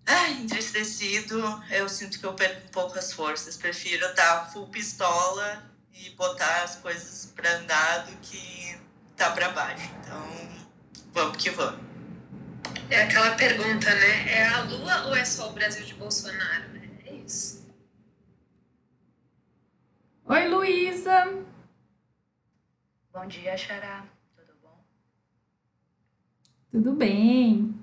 ah, 0.06 0.30
entristecido, 0.32 1.40
eu 1.72 1.88
sinto 1.88 2.20
que 2.20 2.26
eu 2.26 2.34
perco 2.34 2.68
um 2.68 2.72
pouco 2.72 2.98
as 2.98 3.14
forças. 3.14 3.56
Prefiro 3.56 4.06
estar 4.08 4.52
full 4.52 4.68
pistola 4.68 5.64
e 5.94 6.10
botar 6.12 6.64
as 6.64 6.76
coisas 6.78 7.32
para 7.36 7.58
andar 7.58 8.06
do 8.06 8.18
que 8.18 8.78
tá 9.16 9.32
para 9.32 9.50
baixo. 9.50 9.90
Então, 10.02 10.66
vamos 11.14 11.38
que 11.38 11.50
vamos. 11.50 11.80
É 12.90 13.04
aquela 13.04 13.36
pergunta, 13.36 13.90
né? 13.96 14.30
É 14.30 14.48
a 14.48 14.62
Lua 14.64 15.08
ou 15.08 15.16
é 15.16 15.24
só 15.24 15.50
o 15.50 15.54
Brasil 15.54 15.86
de 15.86 15.94
Bolsonaro? 15.94 16.68
Né? 16.70 16.90
É 17.06 17.14
isso. 17.14 17.66
Oi. 20.26 20.48
Luísa. 20.48 21.44
Bom 23.14 23.26
dia, 23.28 23.56
Xará. 23.58 24.06
Tudo 24.36 24.54
bom? 24.62 24.86
Tudo 26.72 26.94
bem. 26.94 27.83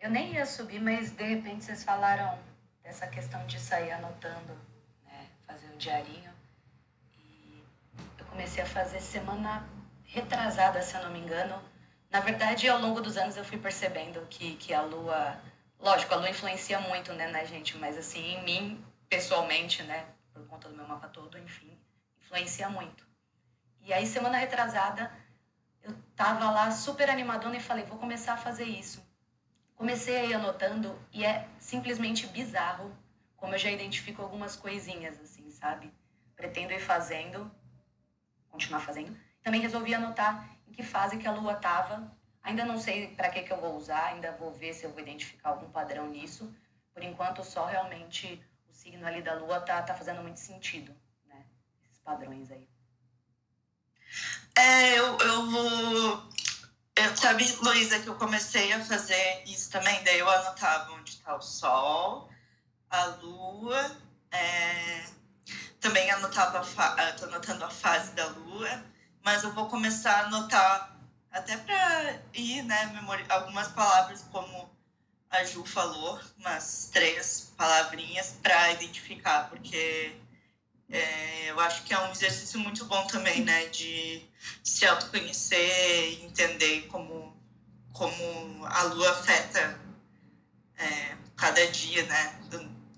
Eu 0.00 0.10
nem 0.10 0.32
ia 0.32 0.46
subir, 0.46 0.80
mas 0.80 1.10
de 1.10 1.22
repente 1.22 1.62
vocês 1.62 1.84
falaram 1.84 2.38
dessa 2.82 3.06
questão 3.06 3.46
de 3.46 3.60
sair 3.60 3.92
anotando, 3.92 4.58
né? 5.04 5.28
Fazer 5.46 5.66
um 5.66 5.76
diarinho. 5.76 6.32
E 7.18 7.62
eu 8.18 8.24
comecei 8.24 8.62
a 8.62 8.66
fazer 8.66 8.98
semana 8.98 9.68
retrasada, 10.04 10.80
se 10.80 10.96
eu 10.96 11.02
não 11.02 11.10
me 11.10 11.18
engano. 11.18 11.62
Na 12.10 12.20
verdade, 12.20 12.66
ao 12.66 12.80
longo 12.80 13.02
dos 13.02 13.18
anos 13.18 13.36
eu 13.36 13.44
fui 13.44 13.58
percebendo 13.58 14.26
que, 14.30 14.56
que 14.56 14.72
a 14.72 14.80
lua. 14.80 15.38
Lógico, 15.78 16.14
a 16.14 16.16
lua 16.16 16.30
influencia 16.30 16.80
muito 16.80 17.12
né, 17.12 17.26
na 17.28 17.44
gente, 17.44 17.76
mas 17.76 17.98
assim, 17.98 18.36
em 18.36 18.42
mim, 18.42 18.84
pessoalmente, 19.06 19.82
né? 19.82 20.06
Por 20.32 20.46
conta 20.46 20.68
do 20.70 20.76
meu 20.76 20.88
mapa 20.88 21.08
todo, 21.08 21.36
enfim, 21.38 21.78
influencia 22.22 22.70
muito. 22.70 23.06
E 23.82 23.92
aí, 23.92 24.06
semana 24.06 24.38
retrasada, 24.38 25.12
eu 25.82 25.94
tava 26.16 26.50
lá 26.50 26.70
super 26.70 27.10
animadona 27.10 27.56
e 27.56 27.60
falei, 27.60 27.84
vou 27.84 27.98
começar 27.98 28.34
a 28.34 28.38
fazer 28.38 28.64
isso. 28.64 29.09
Comecei 29.80 30.14
a 30.14 30.24
ir 30.26 30.34
anotando 30.34 30.94
e 31.10 31.24
é 31.24 31.48
simplesmente 31.58 32.26
bizarro 32.26 32.94
como 33.34 33.54
eu 33.54 33.58
já 33.58 33.70
identifico 33.70 34.20
algumas 34.20 34.54
coisinhas, 34.54 35.18
assim, 35.18 35.50
sabe? 35.50 35.90
Pretendo 36.36 36.74
ir 36.74 36.80
fazendo, 36.80 37.50
continuar 38.50 38.80
fazendo. 38.80 39.18
Também 39.42 39.62
resolvi 39.62 39.94
anotar 39.94 40.46
em 40.68 40.72
que 40.72 40.82
fase 40.82 41.16
que 41.16 41.26
a 41.26 41.32
lua 41.32 41.54
tava. 41.54 42.14
Ainda 42.42 42.66
não 42.66 42.76
sei 42.76 43.14
para 43.14 43.30
que, 43.30 43.40
que 43.40 43.50
eu 43.50 43.58
vou 43.58 43.74
usar, 43.74 44.08
ainda 44.08 44.32
vou 44.32 44.52
ver 44.52 44.74
se 44.74 44.84
eu 44.84 44.90
vou 44.90 45.00
identificar 45.00 45.48
algum 45.48 45.70
padrão 45.70 46.10
nisso. 46.10 46.54
Por 46.92 47.02
enquanto, 47.02 47.42
só 47.42 47.64
realmente 47.64 48.38
o 48.68 48.74
signo 48.74 49.06
ali 49.06 49.22
da 49.22 49.32
lua 49.32 49.62
tá, 49.62 49.80
tá 49.80 49.94
fazendo 49.94 50.20
muito 50.20 50.40
sentido, 50.40 50.94
né? 51.24 51.42
Esses 51.86 52.00
padrões 52.00 52.50
aí. 52.50 52.68
É, 54.58 54.98
eu, 54.98 55.16
eu 55.16 55.50
vou. 55.50 56.30
Eu, 57.02 57.16
sabe, 57.16 57.50
Luísa, 57.62 57.98
que 57.98 58.08
eu 58.08 58.14
comecei 58.16 58.74
a 58.74 58.84
fazer 58.84 59.42
isso 59.46 59.70
também, 59.70 60.04
daí 60.04 60.18
eu 60.18 60.28
anotava 60.28 60.92
onde 60.92 61.12
está 61.12 61.34
o 61.34 61.40
Sol, 61.40 62.28
a 62.90 63.04
Lua, 63.22 63.96
é, 64.30 65.06
também 65.80 66.10
anotava, 66.10 66.60
estou 67.08 67.26
anotando 67.28 67.64
a 67.64 67.70
fase 67.70 68.12
da 68.12 68.26
Lua, 68.26 68.84
mas 69.24 69.42
eu 69.42 69.50
vou 69.54 69.66
começar 69.66 70.12
a 70.12 70.26
anotar 70.26 70.94
até 71.32 71.56
para 71.56 72.20
ir, 72.34 72.62
né, 72.64 72.84
memori 72.92 73.24
algumas 73.30 73.68
palavras 73.68 74.22
como 74.30 74.70
a 75.30 75.42
Ju 75.42 75.64
falou, 75.64 76.20
umas 76.36 76.90
três 76.92 77.50
palavrinhas 77.56 78.34
para 78.42 78.72
identificar, 78.72 79.48
porque 79.48 80.20
é, 80.90 81.50
eu 81.50 81.60
acho 81.60 81.84
que 81.84 81.94
é 81.94 81.98
um 82.00 82.10
exercício 82.10 82.58
muito 82.58 82.84
bom 82.86 83.06
também, 83.06 83.42
né? 83.44 83.66
De 83.66 84.22
se 84.62 84.84
autoconhecer, 84.86 86.24
entender 86.24 86.82
como, 86.88 87.36
como 87.92 88.66
a 88.66 88.82
lua 88.84 89.10
afeta 89.10 89.78
é, 90.76 91.16
cada 91.36 91.66
dia, 91.68 92.04
né? 92.04 92.40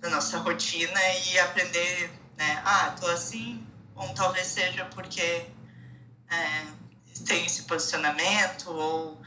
Da 0.01 0.11
nossa 0.11 0.39
rotina 0.39 1.01
e 1.31 1.39
aprender, 1.39 2.11
né? 2.37 2.63
Ah, 2.65 2.97
tô 2.99 3.07
assim, 3.09 3.67
ou 3.95 4.09
talvez 4.15 4.47
seja 4.47 4.85
porque 4.87 5.47
é, 6.31 6.67
tem 7.27 7.45
esse 7.45 7.65
posicionamento, 7.65 8.71
ou 8.71 9.21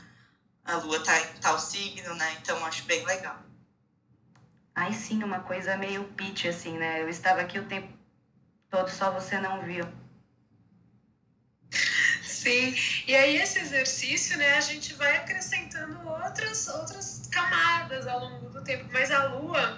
a 0.65 0.77
lua 0.77 0.99
tá 1.03 1.19
em 1.21 1.33
tal 1.39 1.59
signo, 1.59 2.15
né? 2.15 2.37
Então 2.41 2.65
acho 2.65 2.83
bem 2.85 3.05
legal. 3.05 3.39
Aí 4.73 4.93
sim, 4.93 5.23
uma 5.23 5.39
coisa 5.39 5.77
meio 5.77 6.03
pitch, 6.15 6.45
assim, 6.45 6.77
né? 6.77 7.01
Eu 7.01 7.07
estava 7.07 7.41
aqui 7.41 7.59
o 7.59 7.65
tempo 7.65 7.94
todo, 8.69 8.89
só 8.89 9.11
você 9.11 9.39
não 9.39 9.63
viu. 9.63 9.85
Sim, 12.23 12.75
e 13.07 13.15
aí 13.15 13.37
esse 13.37 13.59
exercício, 13.59 14.37
né, 14.37 14.53
a 14.53 14.61
gente 14.61 14.93
vai 14.93 15.17
acrescentando 15.17 16.07
outras, 16.07 16.67
outras 16.67 17.27
camadas 17.31 18.05
ao 18.05 18.19
longo 18.19 18.49
do 18.49 18.63
tempo, 18.63 18.87
mas 18.91 19.11
a 19.11 19.25
lua 19.25 19.77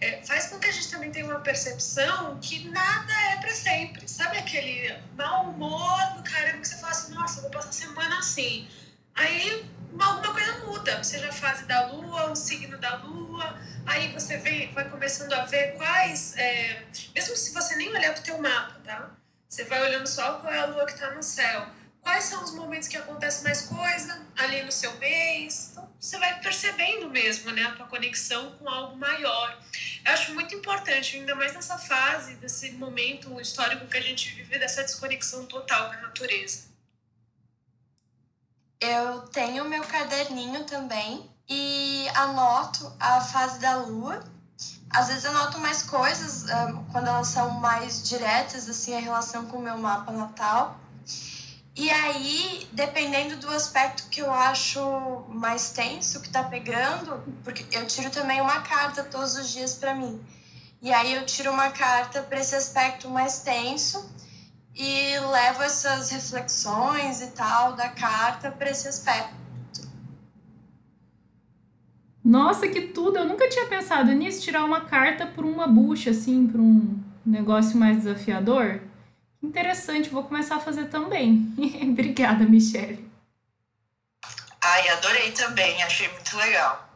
é, 0.00 0.22
faz 0.22 0.46
com 0.48 0.58
que 0.58 0.66
a 0.66 0.72
gente 0.72 0.90
também 0.90 1.10
tenha 1.10 1.26
uma 1.26 1.40
percepção 1.40 2.38
que 2.40 2.68
nada 2.68 3.12
é 3.32 3.36
para 3.36 3.54
sempre. 3.54 4.08
Sabe 4.08 4.38
aquele 4.38 4.96
mau 5.16 5.50
humor 5.50 5.98
do 6.16 6.22
caramba 6.22 6.58
que 6.58 6.68
você 6.68 6.76
fala 6.76 6.92
assim, 6.92 7.14
nossa, 7.14 7.40
vou 7.40 7.50
passar 7.50 7.70
a 7.70 7.72
semana 7.72 8.18
assim. 8.18 8.68
Aí 9.14 9.64
alguma 10.00 10.32
coisa 10.32 10.58
muda, 10.66 11.02
seja 11.02 11.28
a 11.28 11.32
fase 11.32 11.64
da 11.64 11.86
lua, 11.86 12.30
o 12.30 12.36
signo 12.36 12.78
da 12.78 12.96
lua, 12.96 13.58
aí 13.86 14.12
você 14.12 14.36
vem, 14.38 14.72
vai 14.72 14.88
começando 14.88 15.32
a 15.32 15.44
ver 15.44 15.74
quais, 15.76 16.36
é, 16.36 16.82
mesmo 17.14 17.36
se 17.36 17.52
você 17.52 17.76
nem 17.76 17.88
olhar 17.88 18.12
para 18.12 18.20
o 18.20 18.24
teu 18.24 18.38
mapa, 18.38 18.80
tá? 18.84 19.10
Você 19.48 19.64
vai 19.64 19.82
olhando 19.82 20.06
só 20.06 20.34
qual 20.40 20.52
é 20.52 20.58
a 20.58 20.66
lua 20.66 20.86
que 20.86 20.92
está 20.92 21.10
no 21.12 21.22
céu. 21.22 21.66
Quais 22.02 22.24
são 22.24 22.44
os 22.44 22.52
momentos 22.52 22.86
que 22.86 22.96
acontece 22.96 23.42
mais 23.42 23.62
coisa 23.62 24.24
ali 24.36 24.62
no 24.62 24.70
seu 24.70 24.96
mês? 24.98 25.70
Então, 25.72 25.90
você 25.98 26.16
vai 26.18 26.38
percebendo 26.40 27.10
mesmo, 27.10 27.50
né, 27.50 27.64
a 27.64 27.72
tua 27.72 27.86
conexão 27.86 28.52
com 28.52 28.68
algo 28.68 28.96
maior. 28.96 29.58
Eu 30.04 30.12
acho 30.12 30.32
muito 30.34 30.54
importante, 30.54 31.16
ainda 31.16 31.34
mais 31.34 31.52
nessa 31.52 31.76
fase, 31.78 32.34
desse 32.34 32.70
momento 32.72 33.40
histórico 33.40 33.86
que 33.86 33.96
a 33.96 34.00
gente 34.00 34.32
vive, 34.34 34.56
dessa 34.56 34.84
desconexão 34.84 35.46
total 35.46 35.90
da 35.90 36.00
natureza. 36.02 36.68
Eu 38.80 39.22
tenho 39.28 39.64
meu 39.64 39.82
caderninho 39.82 40.64
também 40.64 41.30
e 41.48 42.06
anoto 42.14 42.92
a 43.00 43.20
fase 43.20 43.58
da 43.58 43.76
lua. 43.76 44.22
Às 44.90 45.08
vezes 45.08 45.24
anoto 45.24 45.58
mais 45.58 45.82
coisas 45.82 46.44
quando 46.92 47.08
elas 47.08 47.28
são 47.28 47.50
mais 47.50 48.06
diretas, 48.06 48.68
assim, 48.68 48.94
a 48.94 49.00
relação 49.00 49.46
com 49.46 49.58
o 49.58 49.62
meu 49.62 49.78
mapa 49.78 50.12
natal. 50.12 50.78
E 51.74 51.90
aí, 51.90 52.66
dependendo 52.72 53.36
do 53.36 53.50
aspecto 53.50 54.08
que 54.08 54.20
eu 54.20 54.32
acho 54.32 54.80
mais 55.28 55.70
tenso, 55.70 56.20
que 56.20 56.30
tá 56.30 56.42
pegando, 56.42 57.22
porque 57.44 57.66
eu 57.70 57.86
tiro 57.86 58.10
também 58.10 58.40
uma 58.40 58.60
carta 58.62 59.04
todos 59.04 59.36
os 59.36 59.50
dias 59.50 59.74
para 59.74 59.94
mim. 59.94 60.24
E 60.80 60.92
aí 60.92 61.14
eu 61.14 61.26
tiro 61.26 61.50
uma 61.50 61.70
carta 61.70 62.22
para 62.22 62.40
esse 62.40 62.54
aspecto 62.54 63.08
mais 63.08 63.40
tenso 63.40 64.08
e 64.76 65.18
levo 65.18 65.62
essas 65.62 66.10
reflexões 66.10 67.22
e 67.22 67.28
tal 67.28 67.72
da 67.72 67.88
carta 67.88 68.50
para 68.50 68.70
esse 68.70 68.86
aspecto. 68.86 69.34
Nossa, 72.22 72.68
que 72.68 72.82
tudo! 72.82 73.18
Eu 73.18 73.24
nunca 73.24 73.48
tinha 73.48 73.66
pensado 73.66 74.12
nisso, 74.12 74.42
tirar 74.42 74.64
uma 74.64 74.82
carta 74.82 75.26
por 75.26 75.44
uma 75.44 75.66
bucha, 75.66 76.10
assim, 76.10 76.46
para 76.46 76.60
um 76.60 77.02
negócio 77.24 77.78
mais 77.78 77.98
desafiador. 77.98 78.82
Interessante, 79.42 80.10
vou 80.10 80.24
começar 80.24 80.56
a 80.56 80.60
fazer 80.60 80.86
também. 80.86 81.54
Obrigada, 81.82 82.44
Michelle. 82.44 83.08
Ai, 84.60 84.88
adorei 84.88 85.30
também, 85.30 85.82
achei 85.82 86.08
muito 86.08 86.36
legal. 86.36 86.86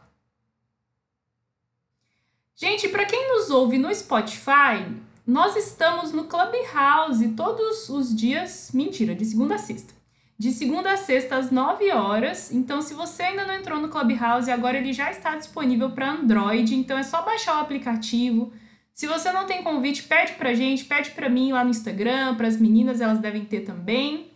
Gente, 2.55 2.89
para 2.89 3.05
quem 3.05 3.29
nos 3.29 3.49
ouve 3.49 3.77
no 3.77 3.93
Spotify, 3.95 4.85
nós 5.25 5.55
estamos 5.55 6.11
no 6.11 6.25
Clubhouse 6.25 7.27
todos 7.29 7.89
os 7.89 8.15
dias, 8.15 8.71
mentira, 8.73 9.13
de 9.13 9.23
segunda 9.25 9.55
a 9.55 9.57
sexta. 9.57 9.93
De 10.37 10.51
segunda 10.51 10.91
a 10.91 10.97
sexta 10.97 11.35
às 11.35 11.51
9 11.51 11.91
horas. 11.91 12.51
Então, 12.51 12.81
se 12.81 12.95
você 12.95 13.23
ainda 13.23 13.45
não 13.45 13.53
entrou 13.53 13.79
no 13.79 13.89
Clubhouse, 13.89 14.49
agora 14.49 14.77
ele 14.77 14.91
já 14.91 15.11
está 15.11 15.35
disponível 15.35 15.91
para 15.91 16.11
Android. 16.11 16.75
Então, 16.75 16.97
é 16.97 17.03
só 17.03 17.21
baixar 17.21 17.57
o 17.57 17.61
aplicativo. 17.61 18.51
Se 18.93 19.05
você 19.05 19.31
não 19.31 19.45
tem 19.45 19.63
convite, 19.63 20.03
pede 20.03 20.33
pra 20.33 20.53
gente, 20.53 20.85
pede 20.85 21.11
pra 21.11 21.29
mim 21.29 21.51
lá 21.51 21.63
no 21.63 21.69
Instagram, 21.69 22.35
para 22.35 22.47
as 22.47 22.59
meninas, 22.59 22.99
elas 22.99 23.19
devem 23.19 23.45
ter 23.45 23.61
também. 23.61 24.31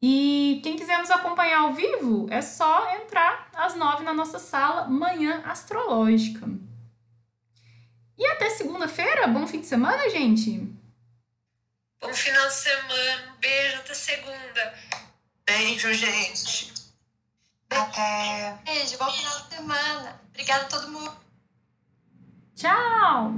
E 0.00 0.60
quem 0.62 0.76
quiser 0.76 0.98
nos 0.98 1.10
acompanhar 1.10 1.60
ao 1.62 1.72
vivo, 1.72 2.26
é 2.30 2.40
só 2.40 2.92
entrar 2.94 3.48
às 3.54 3.76
9 3.76 4.02
na 4.02 4.14
nossa 4.14 4.38
sala 4.38 4.88
Manhã 4.88 5.42
Astrológica. 5.44 6.48
E 8.22 8.26
até 8.28 8.50
segunda-feira. 8.50 9.26
Bom 9.26 9.48
fim 9.48 9.60
de 9.60 9.66
semana, 9.66 10.08
gente. 10.08 10.60
Bom 12.00 12.14
final 12.14 12.46
de 12.46 12.54
semana. 12.54 13.36
Beijo 13.40 13.78
até 13.78 13.94
segunda. 13.94 14.74
Beijo, 15.44 15.92
gente. 15.92 16.72
Até. 17.68 18.60
Beijo, 18.64 18.96
bom 18.96 19.10
final 19.10 19.40
de 19.40 19.56
semana. 19.56 20.20
Obrigada 20.28 20.62
a 20.66 20.68
todo 20.68 20.88
mundo. 20.92 21.16
Tchau! 22.54 23.34